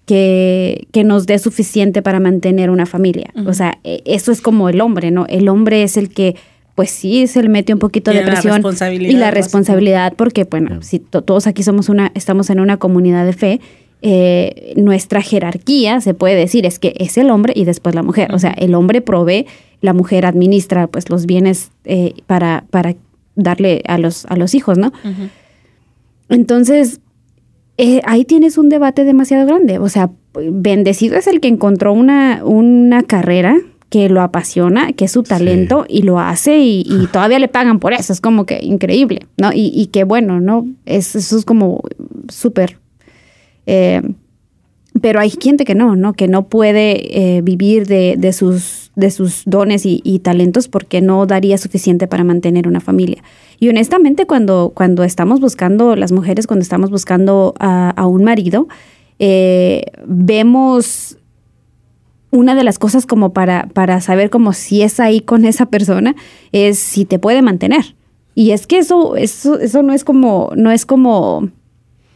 que, 0.07 0.87
que 0.93 1.05
nos 1.05 1.27
dé 1.27 1.39
suficiente 1.39 2.03
para 2.03 2.21
mantener 2.21 2.71
una 2.71 2.87
familia. 2.87 3.31
O 3.47 3.53
sea, 3.55 3.79
e- 3.85 4.03
eso 4.05 4.33
es 4.33 4.41
como 4.41 4.69
el 4.69 4.81
hombre, 4.81 5.11
¿no? 5.11 5.27
El 5.29 5.49
hombre 5.49 5.83
es 5.85 5.97
el 5.97 6.09
que, 6.11 6.35
pues 6.75 6.91
sí, 6.91 7.27
se 7.27 7.43
le 7.43 7.49
mete 7.49 7.73
un 7.73 7.79
poquito 7.79 8.11
de 8.11 8.19
la 8.25 8.33
presión 8.33 8.55
responsabilidad, 8.55 9.13
y 9.13 9.17
la 9.17 9.31
responsabilidad, 9.31 10.13
porque, 10.17 10.45
bueno, 10.45 10.83
si 10.83 10.99
to- 10.99 11.23
todos 11.23 11.47
aquí 11.47 11.63
somos 11.63 11.89
una, 11.89 12.11
estamos 12.15 12.51
en 12.51 12.61
una 12.61 12.79
comunidad 12.79 13.25
de 13.25 13.33
fe, 13.33 13.61
eh, 14.05 14.73
nuestra 14.77 15.23
jerarquía, 15.23 16.01
se 16.01 16.15
puede 16.15 16.35
decir, 16.35 16.67
es 16.67 16.81
que 16.81 16.95
es 16.99 17.17
el 17.19 17.31
hombre 17.31 17.53
y 17.55 17.65
después 17.65 17.95
la 17.95 18.03
mujer. 18.03 18.35
O 18.35 18.39
sea, 18.41 18.51
el 18.51 18.75
hombre 18.75 19.01
provee, 19.03 19.47
la 19.81 19.93
mujer 19.93 20.27
administra 20.27 20.89
pues 20.89 21.09
los 21.11 21.27
bienes 21.27 21.71
eh, 21.85 22.15
para, 22.27 22.65
para 22.71 22.97
darle 23.37 23.83
a 23.87 23.99
los, 23.99 24.27
a 24.27 24.37
los 24.37 24.55
hijos, 24.57 24.77
¿no? 24.79 24.93
Entonces, 26.29 27.01
eh, 27.79 28.01
ahí 28.05 28.25
tienes 28.25 28.59
un 28.59 28.69
debate 28.69 29.05
demasiado 29.05 29.47
grande. 29.47 29.79
O 29.79 29.89
sea, 29.89 30.11
bendecido 30.35 31.17
es 31.17 31.27
el 31.27 31.41
que 31.41 31.49
encontró 31.49 31.93
una, 31.93 32.43
una 32.45 33.03
carrera 33.03 33.57
que 33.91 34.09
lo 34.09 34.23
apasiona, 34.23 34.93
que 34.93 35.05
es 35.05 35.13
su 35.13 35.23
talento 35.23 35.85
y 35.89 36.03
lo 36.03 36.19
hace 36.19 36.59
y, 36.59 36.85
y 36.89 37.07
todavía 37.09 37.39
le 37.39 37.49
pagan 37.49 37.79
por 37.79 37.93
eso. 37.93 38.13
Es 38.13 38.21
como 38.21 38.47
que 38.47 38.59
increíble, 38.63 39.27
¿no? 39.37 39.53
Y, 39.53 39.71
y 39.75 39.87
que 39.87 40.05
bueno, 40.05 40.41
¿no? 40.41 40.67
Es, 40.87 41.15
eso 41.15 41.37
es 41.37 41.45
como 41.45 41.83
súper... 42.29 42.79
eh, 43.67 44.01
pero 45.01 45.21
hay 45.21 45.31
gente 45.31 45.65
que 45.65 45.75
no, 45.75 45.97
¿no? 45.97 46.13
Que 46.13 46.29
no 46.29 46.49
puede 46.49 47.37
eh, 47.37 47.43
vivir 47.43 47.87
de, 47.87 48.17
de 48.19 48.33
sus, 48.33 48.91
de 48.95 49.11
sus 49.11 49.43
dones 49.47 49.87
y, 49.87 50.01
y 50.05 50.19
talentos 50.19 50.69
porque 50.69 51.01
no 51.01 51.27
daría 51.27 51.59
suficiente 51.59 52.07
para 52.07 52.25
mantener 52.25 52.69
una 52.69 52.81
familia. 52.81 53.23
Y 53.59 53.69
honestamente, 53.69 54.27
cuando, 54.27 54.73
cuando 54.75 55.05
estamos 55.05 55.41
buscando, 55.41 55.97
las 55.97 56.13
mujeres, 56.13 56.47
cuando 56.47 56.63
estamos 56.63 56.91
buscando 56.91 57.55
a, 57.59 57.91
a 57.91 58.07
un 58.07 58.25
marido, 58.25 58.69
eh, 59.19 59.85
vemos 60.07 61.17
una 62.31 62.55
de 62.55 62.65
las 62.65 62.79
cosas 62.79 63.07
como 63.07 63.33
para, 63.33 63.69
para 63.73 64.01
saber 64.01 64.31
como 64.31 64.53
si 64.53 64.83
es 64.83 64.99
ahí 65.01 65.21
con 65.21 65.45
esa 65.45 65.67
persona, 65.67 66.17
es 66.51 66.79
si 66.79 67.05
te 67.05 67.19
puede 67.19 67.43
mantener. 67.43 67.95
Y 68.35 68.51
es 68.53 68.67
que 68.67 68.79
eso, 68.79 69.17
eso, 69.17 69.59
eso 69.59 69.83
no 69.83 69.93
es 69.93 70.05
como, 70.05 70.51
no 70.57 70.71
es 70.71 70.87
como 70.87 71.51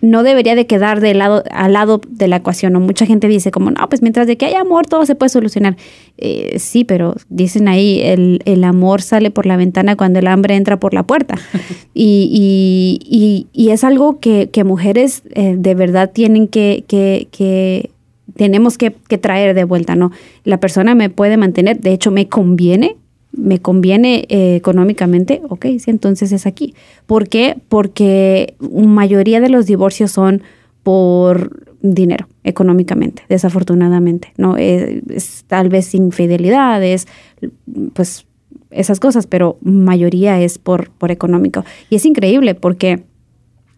no 0.06 0.22
debería 0.22 0.54
de 0.54 0.66
quedar 0.66 1.00
de 1.00 1.14
lado, 1.14 1.42
al 1.50 1.72
lado 1.72 2.00
de 2.08 2.28
la 2.28 2.36
ecuación. 2.36 2.72
Mucha 2.74 3.06
gente 3.06 3.28
dice 3.28 3.50
como, 3.50 3.70
no, 3.70 3.88
pues 3.88 4.02
mientras 4.02 4.26
de 4.26 4.36
que 4.36 4.46
haya 4.46 4.60
amor 4.60 4.86
todo 4.86 5.04
se 5.06 5.14
puede 5.14 5.30
solucionar. 5.30 5.76
Eh, 6.18 6.58
sí, 6.58 6.84
pero 6.84 7.14
dicen 7.28 7.68
ahí, 7.68 8.00
el, 8.02 8.40
el, 8.44 8.64
amor 8.64 9.02
sale 9.02 9.30
por 9.30 9.46
la 9.46 9.56
ventana 9.56 9.96
cuando 9.96 10.18
el 10.18 10.26
hambre 10.26 10.54
entra 10.56 10.78
por 10.78 10.94
la 10.94 11.02
puerta. 11.02 11.36
y, 11.94 12.98
y, 13.02 13.46
y, 13.52 13.70
es 13.70 13.84
algo 13.84 14.18
que, 14.20 14.48
que 14.50 14.64
mujeres 14.64 15.22
eh, 15.34 15.54
de 15.58 15.74
verdad 15.74 16.10
tienen 16.12 16.48
que, 16.48 16.84
que, 16.88 17.28
que 17.30 17.90
tenemos 18.36 18.78
que, 18.78 18.92
que, 19.08 19.18
traer 19.18 19.54
de 19.54 19.64
vuelta, 19.64 19.96
¿no? 19.96 20.12
La 20.44 20.60
persona 20.60 20.94
me 20.94 21.10
puede 21.10 21.36
mantener, 21.36 21.80
de 21.80 21.92
hecho 21.92 22.10
me 22.10 22.28
conviene 22.28 22.96
me 23.36 23.60
conviene 23.60 24.26
eh, 24.28 24.56
económicamente, 24.56 25.42
ok, 25.48 25.66
sí, 25.78 25.90
entonces 25.90 26.32
es 26.32 26.46
aquí. 26.46 26.74
¿Por 27.06 27.28
qué? 27.28 27.56
Porque 27.68 28.54
mayoría 28.60 29.40
de 29.40 29.48
los 29.48 29.66
divorcios 29.66 30.10
son 30.10 30.42
por 30.82 31.66
dinero, 31.82 32.28
económicamente, 32.44 33.22
desafortunadamente, 33.28 34.32
¿no? 34.36 34.56
Eh, 34.56 35.02
es, 35.10 35.44
tal 35.46 35.68
vez 35.68 35.94
infidelidades, 35.94 37.06
pues 37.92 38.26
esas 38.70 39.00
cosas, 39.00 39.26
pero 39.26 39.58
mayoría 39.62 40.40
es 40.40 40.58
por, 40.58 40.90
por 40.90 41.10
económico. 41.10 41.64
Y 41.90 41.96
es 41.96 42.06
increíble 42.06 42.54
porque 42.54 43.04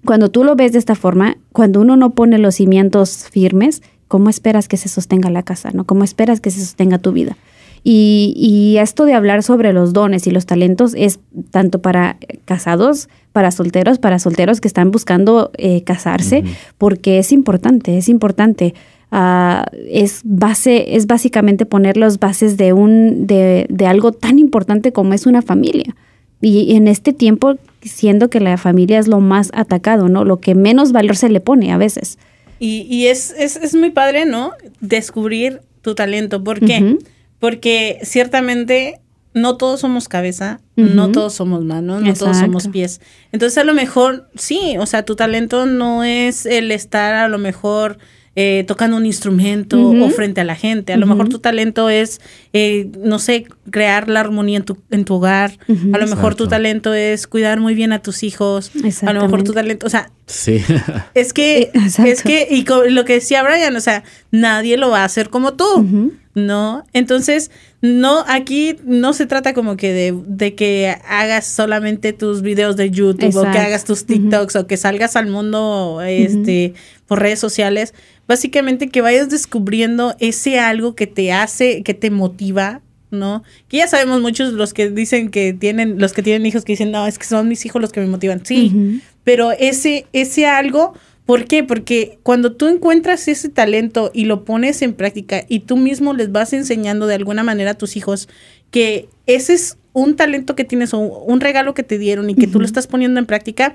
cuando 0.04 0.30
tú 0.30 0.44
lo 0.44 0.56
ves 0.56 0.72
de 0.72 0.78
esta 0.78 0.94
forma, 0.94 1.36
cuando 1.52 1.80
uno 1.80 1.96
no 1.96 2.11
pone 2.11 2.38
los 2.38 2.56
cimientos 2.56 3.28
firmes, 3.30 3.82
¿cómo 4.06 4.30
esperas 4.30 4.68
que 4.68 4.76
se 4.76 4.88
sostenga 4.88 5.30
la 5.30 5.42
casa? 5.42 5.70
¿no? 5.72 5.84
¿Cómo 5.84 6.04
esperas 6.04 6.40
que 6.40 6.50
se 6.50 6.61
sostenga 6.61 6.98
tu 6.98 7.12
vida? 7.12 7.36
Y, 7.85 8.76
esto 8.79 9.05
de 9.05 9.14
hablar 9.14 9.43
sobre 9.43 9.72
los 9.72 9.93
dones 9.93 10.26
y 10.26 10.31
los 10.31 10.47
talentos 10.47 10.95
es 10.97 11.20
tanto 11.51 11.81
para 11.81 12.18
casados, 12.45 13.09
para 13.33 13.51
solteros, 13.51 13.99
para 13.99 14.18
solteros 14.18 14.61
que 14.61 14.68
están 14.68 14.91
buscando 14.91 15.51
eh, 15.59 15.83
casarse, 15.83 16.45
porque 16.76 17.18
es 17.18 17.33
importante, 17.33 17.99
es 17.99 18.09
importante. 18.09 18.74
Uh, 19.11 19.64
es 19.89 20.20
base, 20.24 20.97
es 20.97 21.07
básicamente 21.07 21.64
poner 21.64 21.97
las 21.97 22.18
bases 22.18 22.59
de 22.59 22.74
un, 22.74 23.26
de, 23.26 23.66
de 23.70 23.87
algo 23.87 24.12
tan 24.12 24.39
importante 24.39 24.93
como 24.93 25.14
es 25.14 25.24
una 25.24 25.41
familia. 25.41 25.97
Y 26.41 26.76
en 26.76 26.87
este 26.87 27.12
tiempo, 27.12 27.57
siendo 27.83 28.31
que 28.31 28.39
la 28.39 28.57
familia 28.59 28.99
es 28.99 29.09
lo 29.09 29.20
más 29.20 29.51
atacado, 29.55 30.09
¿no? 30.09 30.24
Lo 30.24 30.41
que 30.41 30.55
menos 30.55 30.93
valor 30.93 31.16
se 31.16 31.31
le 31.31 31.41
pone 31.41 31.72
a 31.72 31.79
veces. 31.79 32.18
Y, 32.61 32.83
y 32.83 33.07
es, 33.07 33.35
es, 33.37 33.57
es, 33.57 33.74
muy 33.74 33.91
padre, 33.91 34.24
¿no? 34.24 34.53
Descubrir 34.81 35.61
tu 35.83 35.95
talento. 35.95 36.43
¿Por 36.45 36.61
qué? 36.61 36.99
Porque 37.39 38.01
ciertamente 38.03 39.01
no 39.34 39.57
todos 39.57 39.80
somos 39.80 40.09
cabeza, 40.09 40.61
no 40.76 41.12
todos 41.12 41.34
somos 41.34 41.64
manos, 41.64 42.03
no 42.03 42.14
todos 42.14 42.36
somos 42.36 42.68
pies. 42.68 43.01
Entonces 43.32 43.59
a 43.59 43.64
lo 43.64 43.74
mejor, 43.74 44.28
sí, 44.34 44.76
o 44.78 44.86
sea, 44.86 45.05
tu 45.05 45.16
talento 45.16 45.66
no 45.66 46.05
es 46.05 46.47
el 46.47 46.70
estar 46.70 47.14
a 47.14 47.28
lo 47.28 47.39
mejor 47.39 47.99
eh, 48.37 48.64
tocando 48.66 48.97
un 48.97 49.07
instrumento 49.07 49.81
o 49.81 50.11
frente 50.11 50.41
a 50.41 50.45
la 50.45 50.55
gente. 50.55 50.93
A 50.93 50.97
lo 50.97 51.07
mejor 51.07 51.29
tu 51.29 51.39
talento 51.39 51.89
es, 51.89 52.20
eh, 52.53 52.91
no 53.03 53.18
sé, 53.18 53.47
crear 53.70 54.09
la 54.09 54.20
armonía 54.20 54.59
en 54.59 54.64
tu, 54.64 54.79
en 54.91 55.05
tu 55.05 55.14
hogar. 55.14 55.59
A 55.93 55.99
lo 55.99 56.07
mejor 56.07 56.35
tu 56.35 56.47
talento 56.47 56.95
es 56.95 57.26
cuidar 57.26 57.61
muy 57.61 57.74
bien 57.74 57.93
a 57.93 58.01
tus 58.01 58.22
hijos. 58.22 58.70
A 59.07 59.12
lo 59.12 59.22
mejor 59.22 59.43
tu 59.43 59.53
talento, 59.53 59.87
o 59.87 59.91
sea, 59.91 60.11
sí. 60.26 60.62
es 61.14 61.33
que, 61.33 61.70
es 61.74 62.22
que, 62.22 62.47
y 62.51 62.64
lo 62.91 63.05
que 63.05 63.14
decía 63.14 63.43
Brian, 63.43 63.74
o 63.74 63.81
sea, 63.81 64.05
nadie 64.31 64.76
lo 64.76 64.91
va 64.91 65.03
a 65.03 65.05
hacer 65.05 65.31
como 65.31 65.55
tú. 65.55 66.12
¿no? 66.35 66.85
Entonces, 66.93 67.51
no, 67.81 68.24
aquí 68.26 68.76
no 68.85 69.12
se 69.12 69.26
trata 69.26 69.55
como 69.55 69.76
que 69.76 69.93
de, 69.93 70.14
de 70.26 70.55
que 70.57 70.97
hagas 71.07 71.47
solamente 71.47 72.12
tus 72.12 72.43
videos 72.43 72.76
de 72.76 72.91
YouTube 72.91 73.37
o 73.37 73.43
que 73.43 73.59
hagas 73.59 73.85
tus 73.85 74.05
TikToks 74.05 74.57
o 74.57 74.66
que 74.66 74.76
salgas 74.76 75.14
al 75.14 75.29
mundo 75.29 76.01
este, 76.03 76.74
por 77.07 77.20
redes 77.20 77.39
sociales. 77.39 77.95
Básicamente 78.26 78.89
que 78.89 79.01
vayas 79.01 79.29
descubriendo 79.29 80.16
ese 80.18 80.59
algo 80.59 80.97
que 80.97 81.07
te 81.07 81.33
hace, 81.33 81.85
que 81.85 81.95
te 81.95 82.11
motiva, 82.11 82.83
¿no? 83.12 83.45
Que 83.68 83.79
ya 83.79 83.87
sabemos 83.87 84.20
muchos 84.20 84.53
los 84.55 84.74
que 84.74 84.91
dicen 84.91 85.31
que 85.31 85.53
tienen, 85.53 86.01
los 86.01 86.12
que 86.12 86.24
tienen 86.24 86.47
hijos 86.47 86.64
que 86.64 86.72
dicen, 86.72 86.91
no, 86.91 87.07
es 87.07 87.16
que 87.16 87.26
son 87.26 87.49
mis 87.49 87.64
hijos 87.64 87.81
los 87.81 87.93
que 87.93 88.01
me 88.01 88.07
motivan. 88.07 88.45
Sí, 88.45 89.01
pero 89.22 89.53
ese, 89.53 90.07
ese 90.12 90.47
algo 90.47 90.95
¿Por 91.29 91.45
qué? 91.45 91.62
Porque 91.62 92.18
cuando 92.22 92.53
tú 92.53 92.68
encuentras 92.68 93.29
ese 93.29 93.51
talento 93.51 94.11
y 94.14 94.24
lo 94.24 94.47
pones 94.47 94.81
en 94.81 94.95
práctica 94.95 95.45
y 95.47 95.61
tú 95.61 95.76
mismo 95.76 96.14
les 96.14 96.33
vas 96.33 96.55
enseñando 96.55 97.07
de 97.07 97.16
alguna 97.16 97.43
manera 97.43 97.72
a 97.72 97.74
tus 97.74 97.99
hijos 97.99 98.31
que 98.70 99.11
ese 99.26 99.53
es 99.53 99.76
un 99.93 100.16
talento 100.16 100.57
que 100.57 100.64
tienes 100.64 100.95
o 100.95 101.01
un 101.01 101.41
regalo 101.41 101.74
que 101.74 101.83
te 101.83 101.99
dieron 101.99 102.31
y 102.31 102.35
que 102.35 102.47
tú 102.47 102.61
lo 102.61 102.64
estás 102.64 102.87
poniendo 102.87 103.20
en 103.20 103.26
práctica, 103.26 103.74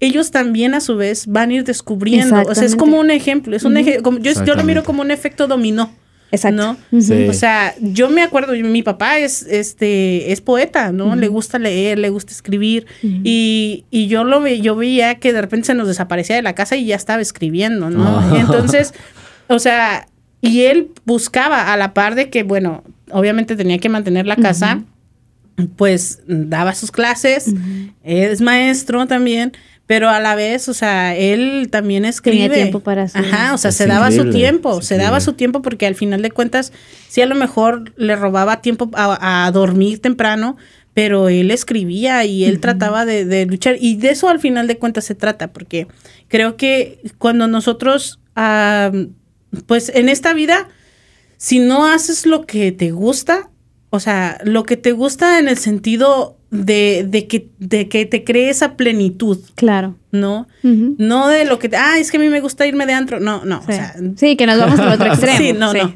ellos 0.00 0.30
también 0.30 0.72
a 0.72 0.80
su 0.80 0.96
vez 0.96 1.26
van 1.26 1.50
a 1.50 1.52
ir 1.52 1.64
descubriendo. 1.64 2.40
O 2.48 2.54
sea, 2.54 2.64
es 2.64 2.74
como 2.74 2.98
un 2.98 3.10
ejemplo, 3.10 3.54
es 3.54 3.64
un 3.64 3.76
yo, 3.76 4.32
yo 4.42 4.54
lo 4.54 4.64
miro 4.64 4.82
como 4.82 5.02
un 5.02 5.10
efecto 5.10 5.46
dominó. 5.46 5.92
Exacto. 6.34 6.76
O 7.28 7.32
sea, 7.32 7.74
yo 7.80 8.10
me 8.10 8.22
acuerdo, 8.22 8.52
mi 8.52 8.82
papá 8.82 9.18
es, 9.18 9.42
este, 9.42 10.32
es 10.32 10.40
poeta, 10.40 10.92
¿no? 10.92 11.16
Le 11.16 11.28
gusta 11.28 11.58
leer, 11.58 11.98
le 11.98 12.10
gusta 12.10 12.32
escribir. 12.32 12.86
y, 13.02 13.84
y, 13.90 14.06
yo 14.08 14.24
lo 14.24 14.40
ve, 14.40 14.60
yo 14.60 14.76
veía 14.76 15.16
que 15.16 15.32
de 15.32 15.40
repente 15.40 15.66
se 15.66 15.74
nos 15.74 15.88
desaparecía 15.88 16.36
de 16.36 16.42
la 16.42 16.54
casa 16.54 16.76
y 16.76 16.86
ya 16.86 16.96
estaba 16.96 17.22
escribiendo, 17.22 17.90
¿no? 17.90 18.18
Ah. 18.18 18.36
Entonces, 18.40 18.94
o 19.48 19.58
sea, 19.58 20.06
y 20.40 20.62
él 20.62 20.90
buscaba 21.04 21.72
a 21.72 21.76
la 21.76 21.94
par 21.94 22.14
de 22.14 22.30
que, 22.30 22.42
bueno, 22.42 22.84
obviamente 23.10 23.56
tenía 23.56 23.78
que 23.78 23.88
mantener 23.88 24.26
la 24.26 24.36
casa, 24.36 24.82
pues 25.76 26.20
daba 26.26 26.74
sus 26.74 26.90
clases, 26.90 27.54
es 28.02 28.40
maestro 28.40 29.06
también 29.06 29.52
pero 29.86 30.08
a 30.08 30.18
la 30.18 30.34
vez, 30.34 30.68
o 30.68 30.74
sea, 30.74 31.14
él 31.14 31.68
también 31.70 32.04
escribe. 32.04 32.48
Tenía 32.48 32.54
tiempo 32.54 32.80
para 32.80 33.02
hacer. 33.02 33.24
Ajá, 33.24 33.52
o 33.52 33.58
sea, 33.58 33.70
se 33.70 33.86
daba 33.86 34.10
su 34.10 34.30
tiempo, 34.30 34.80
se 34.80 34.96
daba 34.96 35.20
su 35.20 35.34
tiempo 35.34 35.60
porque 35.60 35.86
al 35.86 35.94
final 35.94 36.22
de 36.22 36.30
cuentas, 36.30 36.72
sí 37.08 37.20
a 37.20 37.26
lo 37.26 37.34
mejor 37.34 37.92
le 37.96 38.16
robaba 38.16 38.62
tiempo 38.62 38.90
a, 38.94 39.50
dormir 39.52 40.00
temprano, 40.00 40.56
pero 40.94 41.28
él 41.28 41.50
escribía 41.50 42.24
y 42.24 42.44
él 42.44 42.60
trataba 42.60 43.04
de, 43.04 43.44
luchar. 43.44 43.76
Y 43.78 43.96
de 43.96 44.10
eso 44.10 44.28
al 44.28 44.40
final 44.40 44.66
de 44.68 44.78
cuentas 44.78 45.04
se 45.04 45.14
trata, 45.14 45.52
porque 45.52 45.86
creo 46.28 46.56
que 46.56 47.00
cuando 47.18 47.46
nosotros, 47.46 48.20
pues 49.66 49.90
en 49.90 50.08
esta 50.08 50.32
vida, 50.32 50.68
si 51.36 51.58
no 51.58 51.86
haces 51.86 52.24
lo 52.24 52.46
que 52.46 52.72
te 52.72 52.90
gusta, 52.90 53.50
o 53.90 54.00
sea, 54.00 54.38
lo 54.44 54.64
que 54.64 54.78
te 54.78 54.92
gusta 54.92 55.38
en 55.38 55.46
el 55.46 55.58
sentido 55.58 56.38
de, 56.54 57.04
de, 57.08 57.26
que, 57.26 57.48
de 57.58 57.88
que 57.88 58.06
te 58.06 58.22
cree 58.22 58.48
esa 58.48 58.76
plenitud. 58.76 59.38
Claro. 59.56 59.96
¿No? 60.12 60.46
No 60.62 61.26
de 61.26 61.44
lo 61.44 61.58
que, 61.58 61.68
ah, 61.76 61.98
es 61.98 62.12
que 62.12 62.18
a 62.18 62.20
mí 62.20 62.28
me 62.28 62.40
gusta 62.40 62.66
irme 62.66 62.86
de 62.86 62.92
antro. 62.92 63.18
No, 63.18 63.44
no. 63.44 63.60
Sí, 63.62 63.72
o 63.72 63.74
sea, 63.74 63.96
sí 64.16 64.36
que 64.36 64.46
nos 64.46 64.58
vamos 64.58 64.78
al 64.78 64.92
otro 64.92 65.06
extremo. 65.12 65.38
sí, 65.38 65.52
no, 65.52 65.72
no. 65.72 65.94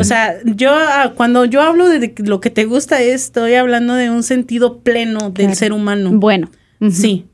O 0.00 0.04
sea, 0.04 0.34
yo 0.44 0.72
ah, 0.72 1.12
cuando 1.14 1.44
yo 1.44 1.62
hablo 1.62 1.88
de 1.88 2.12
lo 2.24 2.40
que 2.40 2.50
te 2.50 2.64
gusta, 2.64 3.00
estoy 3.00 3.54
hablando 3.54 3.94
de 3.94 4.10
un 4.10 4.24
sentido 4.24 4.78
pleno 4.78 5.30
del 5.30 5.54
ser 5.54 5.72
humano. 5.72 6.10
Bueno. 6.12 6.50
Sí. 6.90 7.26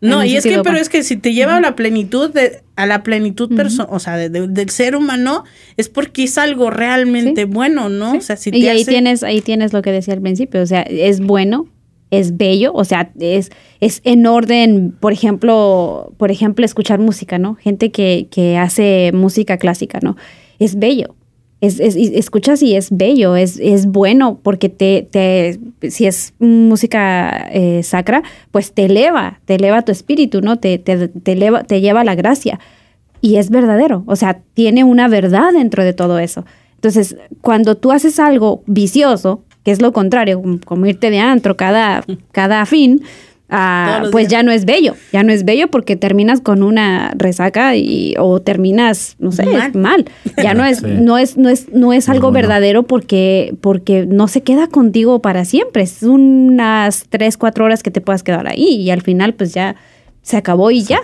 No, 0.00 0.24
y 0.24 0.36
es 0.36 0.42
que, 0.44 0.58
pero 0.64 0.78
es 0.78 0.88
que 0.88 1.04
si 1.04 1.16
te 1.16 1.32
lleva 1.32 1.58
a 1.58 1.60
la 1.60 1.76
plenitud, 1.76 2.30
de, 2.30 2.62
a 2.74 2.86
la 2.86 3.04
plenitud, 3.04 3.52
o 3.88 3.98
sea, 4.00 4.16
del 4.16 4.70
ser 4.70 4.96
humano, 4.96 5.44
es 5.76 5.88
porque 5.88 6.24
es 6.24 6.38
algo 6.38 6.70
realmente 6.70 7.44
bueno, 7.44 7.88
¿no? 7.88 8.14
O 8.14 8.20
sea, 8.20 8.36
si 8.36 8.50
te 8.50 8.58
y 8.58 8.66
ahí 8.66 8.84
tienes, 8.84 9.22
ahí 9.22 9.42
tienes 9.42 9.72
lo 9.72 9.80
que 9.80 9.92
decía 9.92 10.14
al 10.14 10.20
principio, 10.20 10.60
o 10.60 10.66
sea, 10.66 10.82
es 10.82 11.20
bueno, 11.20 11.68
es 12.12 12.36
bello, 12.36 12.72
o 12.74 12.84
sea, 12.84 13.10
es, 13.18 13.50
es 13.80 14.02
en 14.04 14.26
orden, 14.26 14.94
por 15.00 15.14
ejemplo, 15.14 16.12
por 16.18 16.30
ejemplo, 16.30 16.62
escuchar 16.62 16.98
música, 16.98 17.38
¿no? 17.38 17.54
Gente 17.54 17.90
que, 17.90 18.28
que 18.30 18.58
hace 18.58 19.12
música 19.14 19.56
clásica, 19.56 19.98
¿no? 20.02 20.16
Es 20.58 20.78
bello. 20.78 21.16
Es, 21.62 21.80
es, 21.80 21.96
escuchas 21.96 22.62
y 22.62 22.76
es 22.76 22.94
bello, 22.94 23.34
es, 23.34 23.58
es 23.58 23.86
bueno 23.86 24.38
porque 24.42 24.68
te, 24.68 25.08
te, 25.10 25.58
si 25.90 26.06
es 26.06 26.34
música 26.38 27.48
eh, 27.50 27.82
sacra, 27.82 28.22
pues 28.50 28.72
te 28.72 28.84
eleva, 28.84 29.40
te 29.46 29.54
eleva 29.54 29.80
tu 29.80 29.90
espíritu, 29.90 30.42
¿no? 30.42 30.58
Te, 30.58 30.76
te, 30.78 31.08
te, 31.08 31.32
eleva, 31.32 31.64
te 31.64 31.80
lleva 31.80 32.04
la 32.04 32.14
gracia. 32.14 32.60
Y 33.22 33.36
es 33.36 33.48
verdadero, 33.48 34.02
o 34.06 34.16
sea, 34.16 34.42
tiene 34.52 34.84
una 34.84 35.08
verdad 35.08 35.52
dentro 35.54 35.82
de 35.82 35.94
todo 35.94 36.18
eso. 36.18 36.44
Entonces, 36.74 37.16
cuando 37.40 37.76
tú 37.76 37.90
haces 37.92 38.18
algo 38.18 38.64
vicioso, 38.66 39.44
que 39.64 39.70
es 39.70 39.80
lo 39.80 39.92
contrario, 39.92 40.42
como 40.64 40.86
irte 40.86 41.10
de 41.10 41.20
antro 41.20 41.56
cada, 41.56 42.04
cada 42.32 42.66
fin, 42.66 43.02
ah, 43.48 44.04
pues 44.10 44.28
ya 44.28 44.42
no 44.42 44.50
es 44.50 44.64
bello, 44.64 44.96
ya 45.12 45.22
no 45.22 45.32
es 45.32 45.44
bello 45.44 45.68
porque 45.68 45.94
terminas 45.96 46.40
con 46.40 46.62
una 46.62 47.12
resaca 47.16 47.76
y, 47.76 48.14
o 48.18 48.40
terminas, 48.40 49.16
no 49.18 49.30
sé, 49.30 49.44
mal. 49.74 50.06
Ya 50.42 50.54
no 50.54 50.64
es, 50.64 50.82
no 50.82 51.18
es, 51.18 51.36
no 51.36 51.48
es, 51.48 51.68
no 51.72 51.92
es 51.92 52.08
algo 52.08 52.32
verdadero 52.32 52.82
porque, 52.82 53.54
porque 53.60 54.06
no 54.06 54.26
se 54.26 54.42
queda 54.42 54.66
contigo 54.66 55.20
para 55.20 55.44
siempre. 55.44 55.82
Es 55.82 56.02
unas 56.02 57.06
tres, 57.08 57.36
cuatro 57.36 57.64
horas 57.64 57.82
que 57.82 57.90
te 57.90 58.00
puedas 58.00 58.22
quedar 58.22 58.48
ahí 58.48 58.64
y 58.64 58.90
al 58.90 59.02
final 59.02 59.34
pues 59.34 59.54
ya 59.54 59.76
se 60.22 60.36
acabó 60.36 60.70
y 60.70 60.82
ya. 60.82 61.00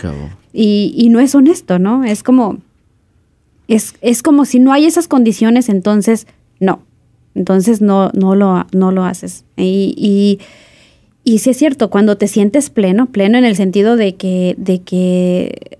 Y, 0.52 0.94
y 0.96 1.10
no 1.10 1.20
es 1.20 1.34
honesto, 1.34 1.78
¿no? 1.78 2.04
Es 2.04 2.22
como, 2.22 2.58
es, 3.68 3.94
es 4.00 4.22
como 4.22 4.44
si 4.44 4.58
no 4.58 4.72
hay 4.72 4.86
esas 4.86 5.06
condiciones, 5.06 5.68
entonces 5.68 6.26
no. 6.58 6.82
Entonces 7.34 7.80
no, 7.80 8.10
no, 8.14 8.34
lo, 8.34 8.66
no 8.72 8.92
lo 8.92 9.04
haces. 9.04 9.44
Y, 9.56 9.94
y, 9.96 10.38
y 11.24 11.38
sí 11.38 11.50
es 11.50 11.56
cierto, 11.56 11.90
cuando 11.90 12.16
te 12.16 12.26
sientes 12.26 12.70
pleno, 12.70 13.06
pleno 13.06 13.38
en 13.38 13.44
el 13.44 13.54
sentido 13.56 13.96
de 13.96 14.16
que, 14.16 14.54
de 14.58 14.80
que 14.80 15.76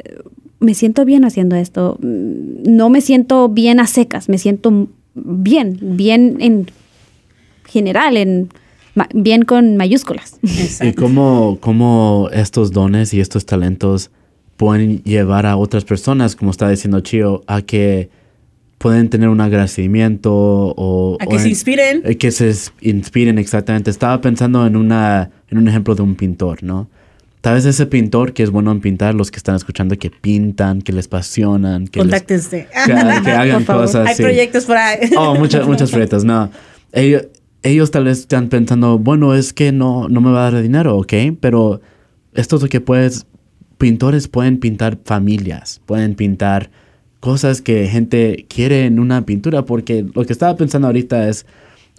me 0.60 0.74
siento 0.74 1.04
bien 1.04 1.24
haciendo 1.24 1.56
esto. 1.56 1.98
Mm, 2.00 2.76
No 2.76 2.90
me 2.90 3.00
siento 3.00 3.48
bien 3.48 3.80
a 3.80 3.86
secas, 3.86 4.28
me 4.28 4.38
siento 4.38 4.88
bien, 5.14 5.78
bien 5.80 6.36
en 6.40 6.70
general, 7.66 8.16
en 8.16 8.48
bien 9.14 9.42
con 9.42 9.76
mayúsculas. 9.76 10.38
Y 10.82 10.92
cómo, 10.92 11.58
cómo 11.60 12.28
estos 12.32 12.72
dones 12.72 13.14
y 13.14 13.20
estos 13.20 13.46
talentos 13.46 14.10
pueden 14.56 15.02
llevar 15.04 15.46
a 15.46 15.56
otras 15.56 15.84
personas, 15.84 16.34
como 16.34 16.50
está 16.50 16.68
diciendo 16.68 17.00
Chio, 17.00 17.42
a 17.46 17.62
que 17.62 18.10
pueden 18.78 19.08
tener 19.10 19.28
un 19.28 19.40
agradecimiento 19.40 20.32
o... 20.32 21.16
A 21.20 21.24
o 21.24 21.28
que 21.28 21.38
se 21.38 21.44
en- 21.44 21.50
inspiren. 21.50 22.02
eh, 22.04 22.16
Que 22.16 22.30
se 22.30 22.52
inspiren 22.80 23.38
exactamente. 23.38 23.90
Estaba 23.90 24.20
pensando 24.20 24.66
en, 24.66 24.76
una, 24.76 25.30
en 25.48 25.58
un 25.58 25.68
ejemplo 25.68 25.94
de 25.94 26.02
un 26.02 26.14
pintor, 26.14 26.62
¿no? 26.62 26.88
Tal 27.40 27.54
vez 27.54 27.64
ese 27.66 27.86
pintor 27.86 28.32
que 28.32 28.42
es 28.42 28.50
bueno 28.50 28.72
en 28.72 28.80
pintar, 28.80 29.14
los 29.14 29.30
que 29.30 29.36
están 29.36 29.54
escuchando 29.56 29.96
que 29.96 30.10
pintan, 30.10 30.82
que 30.82 30.92
les 30.92 31.06
apasionan, 31.06 31.86
que, 31.86 32.00
les- 32.00 32.04
Contáctense. 32.10 32.66
que, 32.86 32.92
que 33.24 33.30
hagan 33.30 33.58
Por 33.58 33.64
favor. 33.64 33.82
cosas. 33.86 34.08
Hay 34.08 34.14
sí. 34.16 34.22
proyectos 34.22 34.64
por 34.64 34.76
ahí. 34.76 35.10
Oh, 35.16 35.34
muchas, 35.36 35.66
muchas 35.66 35.90
proyectos, 35.92 36.24
no. 36.24 36.50
Ellos, 36.92 37.26
ellos 37.62 37.90
tal 37.90 38.04
vez 38.04 38.20
están 38.20 38.48
pensando, 38.48 38.98
bueno, 38.98 39.34
es 39.34 39.52
que 39.52 39.72
no, 39.72 40.08
no 40.08 40.20
me 40.20 40.30
va 40.30 40.46
a 40.46 40.50
dar 40.52 40.62
dinero, 40.62 40.96
¿ok? 40.96 41.12
Pero 41.40 41.80
esto 42.34 42.56
es 42.56 42.62
lo 42.62 42.68
que 42.68 42.80
puedes, 42.80 43.26
pintores 43.78 44.28
pueden 44.28 44.58
pintar 44.58 44.98
familias, 45.04 45.80
pueden 45.86 46.14
pintar 46.14 46.70
cosas 47.20 47.62
que 47.62 47.86
gente 47.88 48.46
quiere 48.48 48.86
en 48.86 48.98
una 48.98 49.24
pintura, 49.26 49.64
porque 49.64 50.06
lo 50.14 50.24
que 50.24 50.32
estaba 50.32 50.56
pensando 50.56 50.86
ahorita 50.86 51.28
es, 51.28 51.46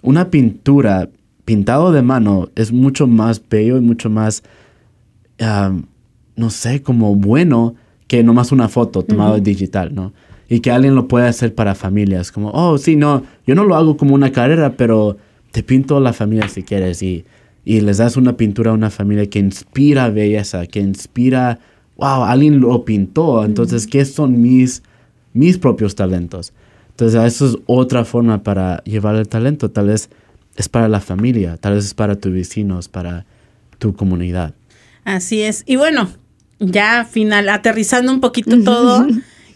una 0.02 0.30
pintura 0.30 1.10
pintado 1.44 1.92
de 1.92 2.02
mano 2.02 2.48
es 2.54 2.72
mucho 2.72 3.06
más 3.06 3.42
bello 3.48 3.76
y 3.76 3.80
mucho 3.80 4.08
más, 4.08 4.42
no 6.36 6.50
sé, 6.50 6.82
como 6.82 7.14
bueno 7.16 7.74
que 8.06 8.22
nomás 8.22 8.52
una 8.52 8.68
foto 8.68 9.02
tomada 9.02 9.38
digital, 9.38 9.94
¿no? 9.94 10.12
Y 10.48 10.60
que 10.60 10.72
alguien 10.72 10.96
lo 10.96 11.06
pueda 11.06 11.28
hacer 11.28 11.54
para 11.54 11.74
familias, 11.74 12.32
como, 12.32 12.50
oh, 12.50 12.76
sí, 12.76 12.96
no, 12.96 13.22
yo 13.46 13.54
no 13.54 13.64
lo 13.64 13.76
hago 13.76 13.96
como 13.96 14.14
una 14.14 14.32
carrera, 14.32 14.76
pero 14.76 15.16
te 15.52 15.62
pinto 15.62 15.96
a 15.96 16.00
la 16.00 16.12
familia 16.12 16.48
si 16.48 16.62
quieres 16.62 17.02
y, 17.02 17.24
y 17.64 17.80
les 17.80 17.98
das 17.98 18.16
una 18.16 18.36
pintura 18.36 18.72
a 18.72 18.74
una 18.74 18.90
familia 18.90 19.28
que 19.28 19.38
inspira 19.38 20.08
belleza, 20.10 20.66
que 20.66 20.80
inspira, 20.80 21.60
wow, 21.96 22.24
alguien 22.24 22.60
lo 22.60 22.84
pintó, 22.84 23.44
entonces, 23.44 23.86
¿qué 23.86 24.04
son 24.04 24.42
mis, 24.42 24.82
mis 25.32 25.58
propios 25.58 25.94
talentos? 25.94 26.52
Entonces, 26.90 27.20
eso 27.22 27.46
es 27.46 27.56
otra 27.66 28.04
forma 28.04 28.42
para 28.42 28.82
llevar 28.84 29.16
el 29.16 29.28
talento, 29.28 29.70
tal 29.70 29.88
vez 29.88 30.10
es 30.56 30.68
para 30.68 30.88
la 30.88 31.00
familia, 31.00 31.56
tal 31.56 31.74
vez 31.74 31.86
es 31.86 31.94
para 31.94 32.16
tus 32.16 32.32
vecinos, 32.32 32.88
para 32.88 33.24
tu 33.78 33.94
comunidad. 33.94 34.54
Así 35.04 35.40
es. 35.40 35.62
Y 35.66 35.76
bueno, 35.76 36.10
ya 36.58 37.06
final, 37.06 37.48
aterrizando 37.48 38.12
un 38.12 38.20
poquito 38.20 38.62
todo, 38.62 39.06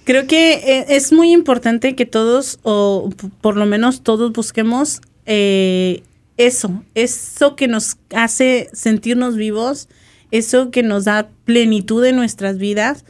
creo 0.04 0.26
que 0.26 0.54
eh, 0.54 0.86
es 0.88 1.12
muy 1.12 1.32
importante 1.32 1.94
que 1.94 2.06
todos, 2.06 2.58
o 2.62 3.10
por 3.40 3.56
lo 3.56 3.66
menos 3.66 4.02
todos, 4.02 4.32
busquemos 4.32 5.02
eh, 5.26 6.02
eso, 6.36 6.82
eso 6.94 7.56
que 7.56 7.68
nos 7.68 7.98
hace 8.14 8.70
sentirnos 8.72 9.36
vivos, 9.36 9.88
eso 10.30 10.70
que 10.70 10.82
nos 10.82 11.04
da 11.04 11.28
plenitud 11.44 12.04
en 12.04 12.16
nuestras 12.16 12.58
vidas, 12.58 13.04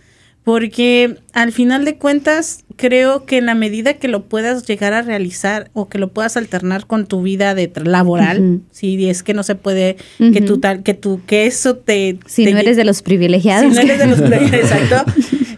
porque 0.44 1.16
al 1.32 1.52
final 1.52 1.84
de 1.86 1.96
cuentas 1.96 2.64
creo 2.76 3.24
que 3.24 3.38
en 3.38 3.46
la 3.46 3.54
medida 3.54 3.94
que 3.94 4.08
lo 4.08 4.24
puedas 4.24 4.66
llegar 4.66 4.92
a 4.92 5.00
realizar 5.02 5.70
o 5.72 5.88
que 5.88 5.98
lo 5.98 6.12
puedas 6.12 6.36
alternar 6.36 6.86
con 6.86 7.06
tu 7.06 7.22
vida 7.22 7.54
de 7.54 7.72
laboral, 7.84 8.40
Ujú. 8.40 8.62
si 8.70 9.08
es 9.08 9.22
que 9.22 9.32
no 9.32 9.42
se 9.42 9.54
puede 9.54 9.96
que 10.18 10.40
tu 10.42 10.58
tal 10.58 10.82
que 10.82 10.92
tu 10.94 11.22
que 11.24 11.46
eso 11.46 11.76
te 11.76 12.18
Si 12.26 12.44
te 12.44 12.52
no 12.52 12.58
eres 12.58 12.76
de 12.76 12.84
los 12.84 13.00
privilegiados. 13.02 13.72
si 13.74 13.76
no 13.86 13.92
eres 13.92 13.98
de 13.98 14.06
los 14.06 14.20
exacto 14.52 15.10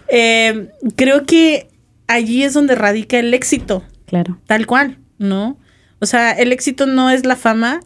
Eh, 0.09 0.69
creo 0.95 1.27
que 1.27 1.69
allí 2.07 2.45
es 2.45 2.55
donde 2.55 2.75
radica 2.77 3.19
el 3.19 3.35
éxito 3.35 3.83
Claro. 4.07 4.39
tal 4.47 4.67
cual 4.67 4.99
no 5.19 5.59
o 5.99 6.07
sea 6.07 6.31
el 6.31 6.53
éxito 6.53 6.87
no 6.87 7.11
es 7.11 7.27
la 7.27 7.35
fama 7.37 7.81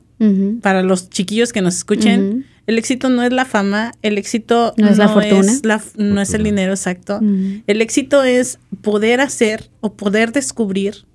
para 0.61 0.83
los 0.83 1.09
chiquillos 1.09 1.51
que 1.51 1.63
nos 1.63 1.77
escuchen. 1.77 2.45
El 2.67 2.79
éxito 2.79 3.09
no 3.09 3.23
es 3.23 3.33
la 3.33 3.45
fama 3.45 3.93
el 4.03 4.19
éxito 4.19 4.75
No 4.77 4.89
es 4.89 4.99
la 4.99 5.09
fortuna. 5.09 5.53
es 5.53 5.65
la- 5.65 5.83
no 5.97 6.21
es 6.21 6.35
el 6.35 6.43
dinero 6.45 6.73
exacto. 6.73 7.21
El 7.67 7.81
éxito 7.83 8.23
es 8.23 8.59
poder 8.83 9.21
hacer 9.21 9.71
o 9.81 9.95
poder 9.95 10.33
descubrir 10.33 11.07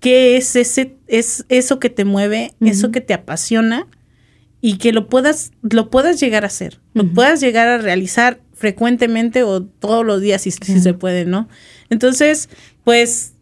qué 0.00 0.36
es 0.36 0.54
ese 0.56 0.96
es 1.06 1.44
eso 1.48 1.78
que 1.80 1.90
te 1.90 2.04
mueve, 2.04 2.52
eso 2.60 2.90
que 2.90 3.00
te 3.00 3.14
apasiona 3.14 3.86
y 4.60 4.78
que 4.78 4.92
lo 4.92 5.08
puedas 5.08 5.52
lo 5.62 5.90
puedas 5.90 6.20
llegar 6.20 6.44
a 6.44 6.48
hacer, 6.48 6.80
lo 6.94 7.06
puedas 7.12 7.40
llegar 7.40 7.68
a 7.68 7.78
realizar 7.78 8.40
frecuentemente 8.54 9.42
o 9.42 9.62
todos 9.62 10.04
los 10.04 10.20
días 10.20 10.42
si, 10.42 10.50
se 10.50 10.94
puede, 10.94 11.24
¿no? 11.26 11.48
Entonces, 11.90 12.48
pues 12.84 13.34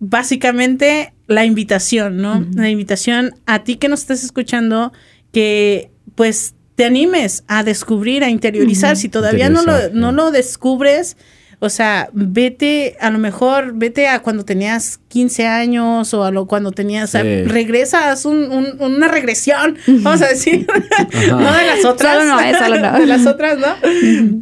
básicamente 0.00 1.14
la 1.26 1.44
invitación, 1.44 2.18
¿no? 2.18 2.46
La 2.54 2.68
invitación 2.68 3.34
a 3.46 3.64
ti 3.64 3.76
que 3.76 3.88
nos 3.88 4.00
estás 4.00 4.22
escuchando 4.22 4.92
que 5.32 5.90
pues 6.14 6.54
te 6.74 6.84
animes 6.84 7.44
a 7.46 7.62
descubrir, 7.62 8.24
a 8.24 8.30
interiorizar. 8.30 8.92
Ujú. 8.94 9.00
Si 9.02 9.08
todavía 9.08 9.48
no 9.48 9.62
lo, 9.62 9.90
no 9.92 10.10
lo 10.12 10.30
descubres, 10.32 11.16
o 11.60 11.70
sea, 11.70 12.10
vete, 12.12 12.96
a 13.00 13.10
lo 13.10 13.18
mejor, 13.18 13.72
vete 13.76 14.08
a 14.08 14.20
cuando 14.20 14.44
tenías 14.44 14.98
15 15.08 15.46
años 15.46 16.12
o 16.12 16.24
a 16.24 16.30
lo 16.32 16.46
cuando 16.46 16.72
tenías, 16.72 17.10
o 17.10 17.12
sea, 17.12 17.22
Sí. 17.22 17.44
regresa, 17.44 18.10
haz 18.10 18.24
un- 18.26 18.50
un- 18.50 18.76
una 18.82 19.08
regresión, 19.08 19.78
vamos 19.86 20.20
a 20.20 20.26
decir, 20.28 20.66
no 21.30 21.52
de 21.52 21.66
las 21.66 21.84
otras, 21.84 22.18
Solo 22.18 22.24
no, 22.34 22.40
eh, 22.40 22.54
solo 22.58 22.80
no. 22.80 22.92
de 22.98 23.06
las 23.06 23.26
otras, 23.26 23.58
¿no? 23.58 23.68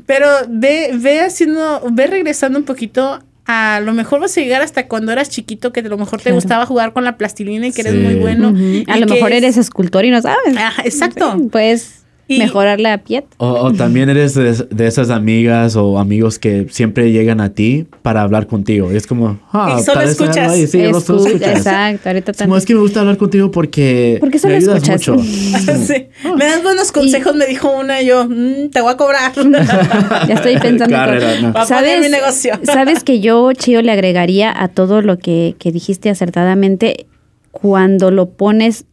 Pero 0.07 0.27
ve, 0.49 0.91
ve 0.95 1.21
haciendo, 1.21 1.83
ve 1.93 2.07
regresando 2.07 2.59
un 2.59 2.65
poquito. 2.65 3.23
A 3.47 3.81
lo 3.81 3.93
mejor 3.93 4.21
vas 4.21 4.37
a 4.37 4.41
llegar 4.41 4.63
hasta 4.63 4.87
cuando 4.87 5.11
eras 5.13 5.29
chiquito, 5.29 5.73
que 5.73 5.81
a 5.81 5.83
lo 5.83 5.99
mejor 5.99 6.19
te 6.21 6.25
Claro. 6.25 6.37
gustaba 6.37 6.65
jugar 6.67 6.93
con 6.93 7.03
la 7.05 7.17
plastilina 7.17 7.67
y 7.67 7.73
que 7.73 7.81
eres 7.81 7.95
Sí. 7.95 7.99
muy 7.99 8.15
bueno. 8.15 8.49
A 8.87 8.97
y 8.97 9.01
lo 9.01 9.07
mejor 9.07 9.33
es- 9.33 9.39
eres 9.39 9.57
escultor 9.57 10.05
y 10.05 10.11
no 10.11 10.23
sabes. 10.23 10.57
Ajá, 10.57 10.83
exacto. 10.85 11.35
Sí, 11.39 11.49
Puedes 11.51 12.02
Y- 12.29 12.39
mejorar 12.39 12.81
la 12.81 12.99
piel. 12.99 13.25
O, 13.39 13.49
o 13.51 13.73
también 13.73 14.09
eres 14.09 14.35
de, 14.35 14.53
de 14.71 14.87
esas 14.87 15.11
amigas 15.11 15.77
o 15.77 15.99
amigos 15.99 16.39
que 16.39 16.67
siempre 16.71 17.11
llegan 17.13 17.41
a 17.41 17.51
ti 17.53 17.87
para 18.01 18.23
hablar 18.23 18.47
contigo. 18.47 18.91
Y 18.93 18.97
es 18.97 19.07
como, 19.07 19.39
ah, 19.53 19.77
Y 19.79 19.83
solo 19.83 20.01
escuchas. 20.03 20.55
Sí, 20.57 20.67
solo 20.67 20.99
Escucha, 20.99 21.27
escuchas. 21.29 21.57
Exacto, 21.59 22.09
ahorita 22.09 22.31
Es 22.31 22.39
como, 22.39 22.57
es 22.57 22.65
que 22.65 22.75
me 22.75 22.81
gusta 22.81 23.01
hablar 23.01 23.17
contigo 23.19 23.51
porque, 23.51 24.17
Porque 24.21 24.39
solo 24.39 24.53
me 24.53 24.59
ayudas 24.59 24.83
escuchas. 24.89 25.09
mucho. 25.09 25.23
Sí. 25.87 26.07
Me 26.39 26.45
das 26.47 26.63
buenos 26.63 26.93
consejos, 26.93 27.35
me 27.35 27.47
dijo 27.47 27.71
una 27.79 28.01
y 28.01 28.07
yo, 28.07 28.25
"Mm, 28.27 28.71
te 28.71 28.81
voy 28.81 28.93
a 28.93 28.97
cobrar. 28.97 29.33
Ya 30.29 30.35
estoy 30.35 30.57
pensando. 30.59 30.95
Carrera, 30.95 31.41
no. 31.41 31.53
Poner 31.53 32.01
mi 32.01 32.09
negocio. 32.09 32.59
Sabes 32.63 33.03
que 33.05 33.21
yo, 33.21 33.53
Chío, 33.53 33.83
le 33.83 33.91
agregaría 33.93 34.53
a 34.57 34.69
todo 34.69 35.03
lo 35.03 35.19
que, 35.19 35.57
que 35.59 35.73
dijiste 35.73 36.09
acertadamente 36.09 37.07
cuando 37.51 38.11
lo 38.11 38.31
pones 38.31 38.87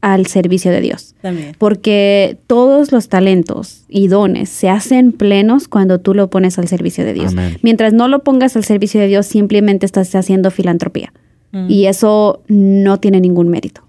al 0.00 0.26
servicio 0.26 0.70
de 0.70 0.80
Dios. 0.80 1.14
También. 1.20 1.54
Porque 1.58 2.38
todos 2.46 2.90
los 2.92 3.08
talentos 3.08 3.84
y 3.88 4.08
dones 4.08 4.48
se 4.48 4.68
hacen 4.68 5.12
plenos 5.12 5.68
cuando 5.68 6.00
tú 6.00 6.14
lo 6.14 6.30
pones 6.30 6.58
al 6.58 6.68
servicio 6.68 7.04
de 7.04 7.12
Dios. 7.12 7.32
Amén. 7.32 7.58
Mientras 7.62 7.92
no 7.92 8.08
lo 8.08 8.22
pongas 8.24 8.56
al 8.56 8.64
servicio 8.64 9.00
de 9.00 9.08
Dios, 9.08 9.26
simplemente 9.26 9.84
estás 9.86 10.14
haciendo 10.14 10.50
filantropía. 10.50 11.12
Mm. 11.52 11.66
Y 11.68 11.86
eso 11.86 12.42
no 12.48 12.98
tiene 13.00 13.20
ningún 13.20 13.48
mérito, 13.48 13.82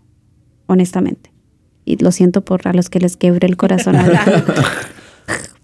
honestamente. 0.67 1.31
Y 1.85 1.97
lo 2.03 2.11
siento 2.11 2.41
por 2.41 2.67
a 2.67 2.73
los 2.73 2.89
que 2.89 2.99
les 2.99 3.15
quebré 3.17 3.47
el 3.47 3.55
corazón. 3.57 3.95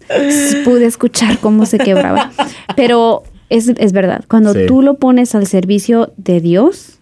Pude 0.64 0.86
escuchar 0.86 1.38
cómo 1.38 1.66
se 1.66 1.78
quebraba. 1.78 2.30
Pero 2.76 3.22
es, 3.50 3.68
es 3.68 3.92
verdad, 3.92 4.24
cuando 4.28 4.54
Sí. 4.54 4.60
tú 4.66 4.82
lo 4.82 4.94
pones 4.94 5.34
al 5.34 5.46
servicio 5.46 6.12
de 6.16 6.40
Dios, 6.40 6.98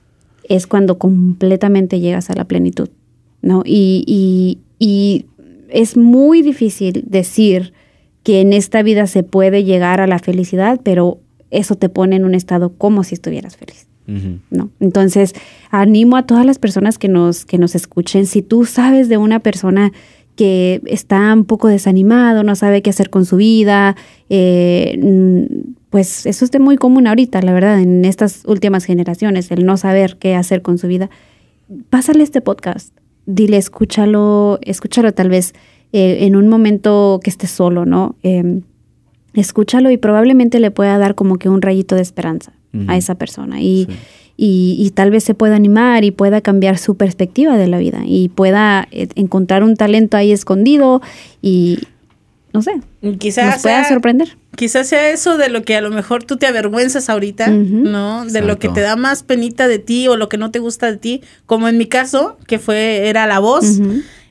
es 0.48 0.66
cuando 0.66 0.98
completamente 0.98 2.00
llegas 2.00 2.30
a 2.30 2.34
la 2.34 2.44
plenitud. 2.44 2.88
¿No? 3.46 3.62
Y, 3.64 4.04
y- 4.06 4.58
y 4.78 5.24
es 5.70 5.96
muy 5.96 6.42
difícil 6.42 7.04
decir 7.06 7.72
que 8.22 8.40
en 8.40 8.52
esta 8.52 8.82
vida 8.82 9.06
se 9.06 9.22
puede 9.22 9.64
llegar 9.64 10.00
a 10.00 10.06
la 10.06 10.18
felicidad, 10.18 10.80
pero 10.82 11.20
eso 11.50 11.76
te 11.76 11.88
pone 11.88 12.16
en 12.16 12.24
un 12.24 12.34
estado 12.34 12.72
como 12.76 13.04
si 13.04 13.14
estuvieras 13.14 13.56
feliz. 13.56 13.86
¿no? 14.50 14.70
Entonces, 14.80 15.32
animo 15.70 16.16
a 16.16 16.26
todas 16.26 16.44
las 16.46 16.58
personas 16.58 16.98
que 16.98 17.08
nos, 17.08 17.44
que 17.44 17.58
nos 17.58 17.74
escuchen. 17.74 18.26
Si 18.26 18.42
tú 18.42 18.64
sabes 18.64 19.08
de 19.08 19.16
una 19.16 19.40
persona 19.40 19.92
que 20.36 20.80
está 20.86 21.32
un 21.32 21.44
poco 21.44 21.68
desanimado, 21.68 22.42
no 22.44 22.54
sabe 22.56 22.82
qué 22.82 22.90
hacer 22.90 23.10
con 23.10 23.24
su 23.24 23.36
vida, 23.36 23.96
eh, 24.28 25.48
pues 25.90 26.26
eso 26.26 26.44
es 26.44 26.60
muy 26.60 26.76
común 26.76 27.06
ahorita, 27.06 27.40
la 27.42 27.52
verdad, 27.52 27.80
en 27.80 28.04
estas 28.04 28.42
últimas 28.46 28.84
generaciones, 28.84 29.50
el 29.50 29.64
no 29.64 29.76
saber 29.76 30.18
qué 30.18 30.34
hacer 30.34 30.62
con 30.62 30.78
su 30.78 30.86
vida. 30.88 31.08
Pásale 31.90 32.22
este 32.22 32.40
podcast, 32.40 32.92
dile, 33.26 33.56
escúchalo, 33.56 34.58
escúchalo 34.62 35.12
tal 35.12 35.28
vez 35.28 35.54
eh, 35.92 36.18
en 36.22 36.36
un 36.36 36.48
momento 36.48 37.20
que 37.22 37.30
estés 37.30 37.50
solo, 37.50 37.84
¿no? 37.84 38.16
Em, 38.22 38.62
escúchalo 39.34 39.90
y 39.90 39.96
probablemente 39.98 40.60
le 40.60 40.70
pueda 40.70 40.96
dar 40.98 41.14
como 41.14 41.36
que 41.38 41.48
un 41.48 41.60
rayito 41.62 41.94
de 41.94 42.02
esperanza 42.02 42.52
a 42.88 42.96
esa 42.98 43.14
persona 43.14 43.60
y, 43.62 43.86
Sí. 43.88 43.96
y, 44.36 44.76
y 44.86 44.90
tal 44.90 45.10
vez 45.10 45.24
se 45.24 45.32
pueda 45.34 45.56
animar 45.56 46.04
y 46.04 46.10
pueda 46.10 46.42
cambiar 46.42 46.76
su 46.76 46.94
perspectiva 46.96 47.56
de 47.56 47.68
la 47.68 47.78
vida 47.78 48.02
y 48.04 48.28
pueda 48.28 48.86
eh, 48.90 49.08
encontrar 49.14 49.64
un 49.64 49.76
talento 49.76 50.18
ahí 50.18 50.30
escondido 50.30 51.00
y 51.40 51.78
no 52.52 52.62
sé, 52.62 52.80
Quizás 53.18 53.44
nos 53.54 53.62
pueda 53.62 53.82
sea- 53.84 53.88
sorprender. 53.88 54.36
Quizás 54.56 54.88
sea 54.88 55.10
eso 55.10 55.36
de 55.36 55.50
lo 55.50 55.62
que 55.62 55.76
a 55.76 55.82
lo 55.82 55.90
mejor 55.90 56.24
tú 56.24 56.38
te 56.38 56.46
avergüenzas 56.46 57.10
ahorita, 57.10 57.48
¿no? 57.48 58.24
De 58.24 58.40
lo 58.40 58.58
que 58.58 58.70
te 58.70 58.80
da 58.80 58.96
más 58.96 59.22
penita 59.22 59.68
de 59.68 59.78
ti 59.78 60.08
o 60.08 60.16
lo 60.16 60.30
que 60.30 60.38
no 60.38 60.50
te 60.50 60.58
gusta 60.60 60.90
de 60.90 60.96
ti, 60.96 61.20
como 61.44 61.68
en 61.68 61.76
mi 61.76 61.86
caso, 61.86 62.38
que 62.46 62.58
fue 62.58 63.08
era 63.08 63.26
la 63.26 63.38
voz. 63.38 63.80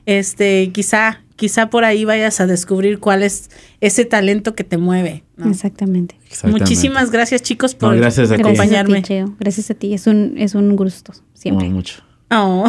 Este, 0.04 0.70
quizá 0.72 1.22
quizá 1.36 1.68
por 1.68 1.84
ahí 1.84 2.06
vayas 2.06 2.40
a 2.40 2.46
descubrir 2.46 2.98
cuál 2.98 3.22
es 3.22 3.50
ese 3.82 4.06
talento 4.06 4.54
que 4.54 4.64
te 4.64 4.78
mueve. 4.78 5.22
¿no? 5.36 5.50
Exactamente. 5.50 6.16
Exactamente. 6.26 6.60
Muchísimas 6.62 7.10
gracias, 7.10 7.42
chicos, 7.42 7.74
No, 7.74 7.88
por 7.88 7.96
gracias 7.96 8.30
a 8.30 8.36
ti. 8.36 8.42
Gracias 8.42 8.58
a 8.58 8.62
acompañarme. 8.62 9.02
ti, 9.02 9.08
Cheo. 9.08 9.36
Gracias 9.38 9.70
a 9.70 9.74
ti. 9.74 9.92
Es 9.92 10.06
un, 10.06 10.34
es 10.38 10.54
un 10.54 10.74
gusto, 10.76 11.12
siempre. 11.34 11.68
No, 11.68 11.74
mucho. 11.74 12.02
Oh. 12.30 12.68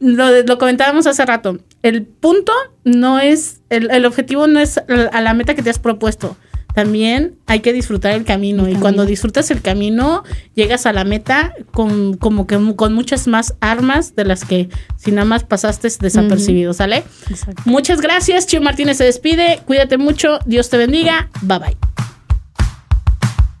lo, 0.00 0.42
lo 0.42 0.58
comentábamos 0.58 1.06
hace 1.06 1.24
rato, 1.24 1.58
el 1.82 2.04
punto 2.04 2.52
no 2.84 3.18
es, 3.18 3.62
el, 3.70 3.90
el 3.90 4.04
objetivo 4.04 4.46
no 4.46 4.60
es 4.60 4.76
a 4.76 5.20
la 5.22 5.32
meta 5.32 5.54
que 5.54 5.62
te 5.62 5.70
has 5.70 5.78
propuesto. 5.78 6.36
También 6.78 7.34
hay 7.48 7.58
que 7.58 7.72
disfrutar 7.72 8.12
el 8.12 8.24
camino 8.24 8.64
El 8.64 8.76
y 8.76 8.78
cuando 8.78 9.04
disfrutas 9.04 9.50
el 9.50 9.62
camino 9.62 10.22
llegas 10.54 10.86
a 10.86 10.92
la 10.92 11.02
meta 11.02 11.52
con 11.72 12.16
como 12.16 12.46
que 12.46 12.56
con 12.76 12.94
muchas 12.94 13.26
más 13.26 13.56
armas 13.60 14.14
de 14.14 14.24
las 14.24 14.44
que 14.44 14.68
si 14.96 15.10
nada 15.10 15.24
más 15.24 15.42
pasaste 15.42 15.88
desapercibido, 15.98 16.72
¿sale? 16.74 17.02
Exacto. 17.28 17.60
Muchas 17.64 18.00
gracias, 18.00 18.46
Chio 18.46 18.60
Martínez 18.60 18.98
se 18.98 19.02
despide, 19.02 19.58
cuídate 19.66 19.98
mucho, 19.98 20.38
Dios 20.46 20.70
te 20.70 20.76
bendiga, 20.76 21.30
bye 21.42 21.58
bye. 21.58 21.76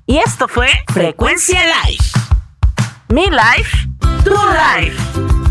Y 0.06 0.18
esto 0.18 0.46
fue 0.46 0.68
Frecuencia 0.86 1.58
Live. 1.58 2.04
Mi 3.08 3.24
life, 3.24 3.88
tu 4.22 4.30
life. 4.30 5.47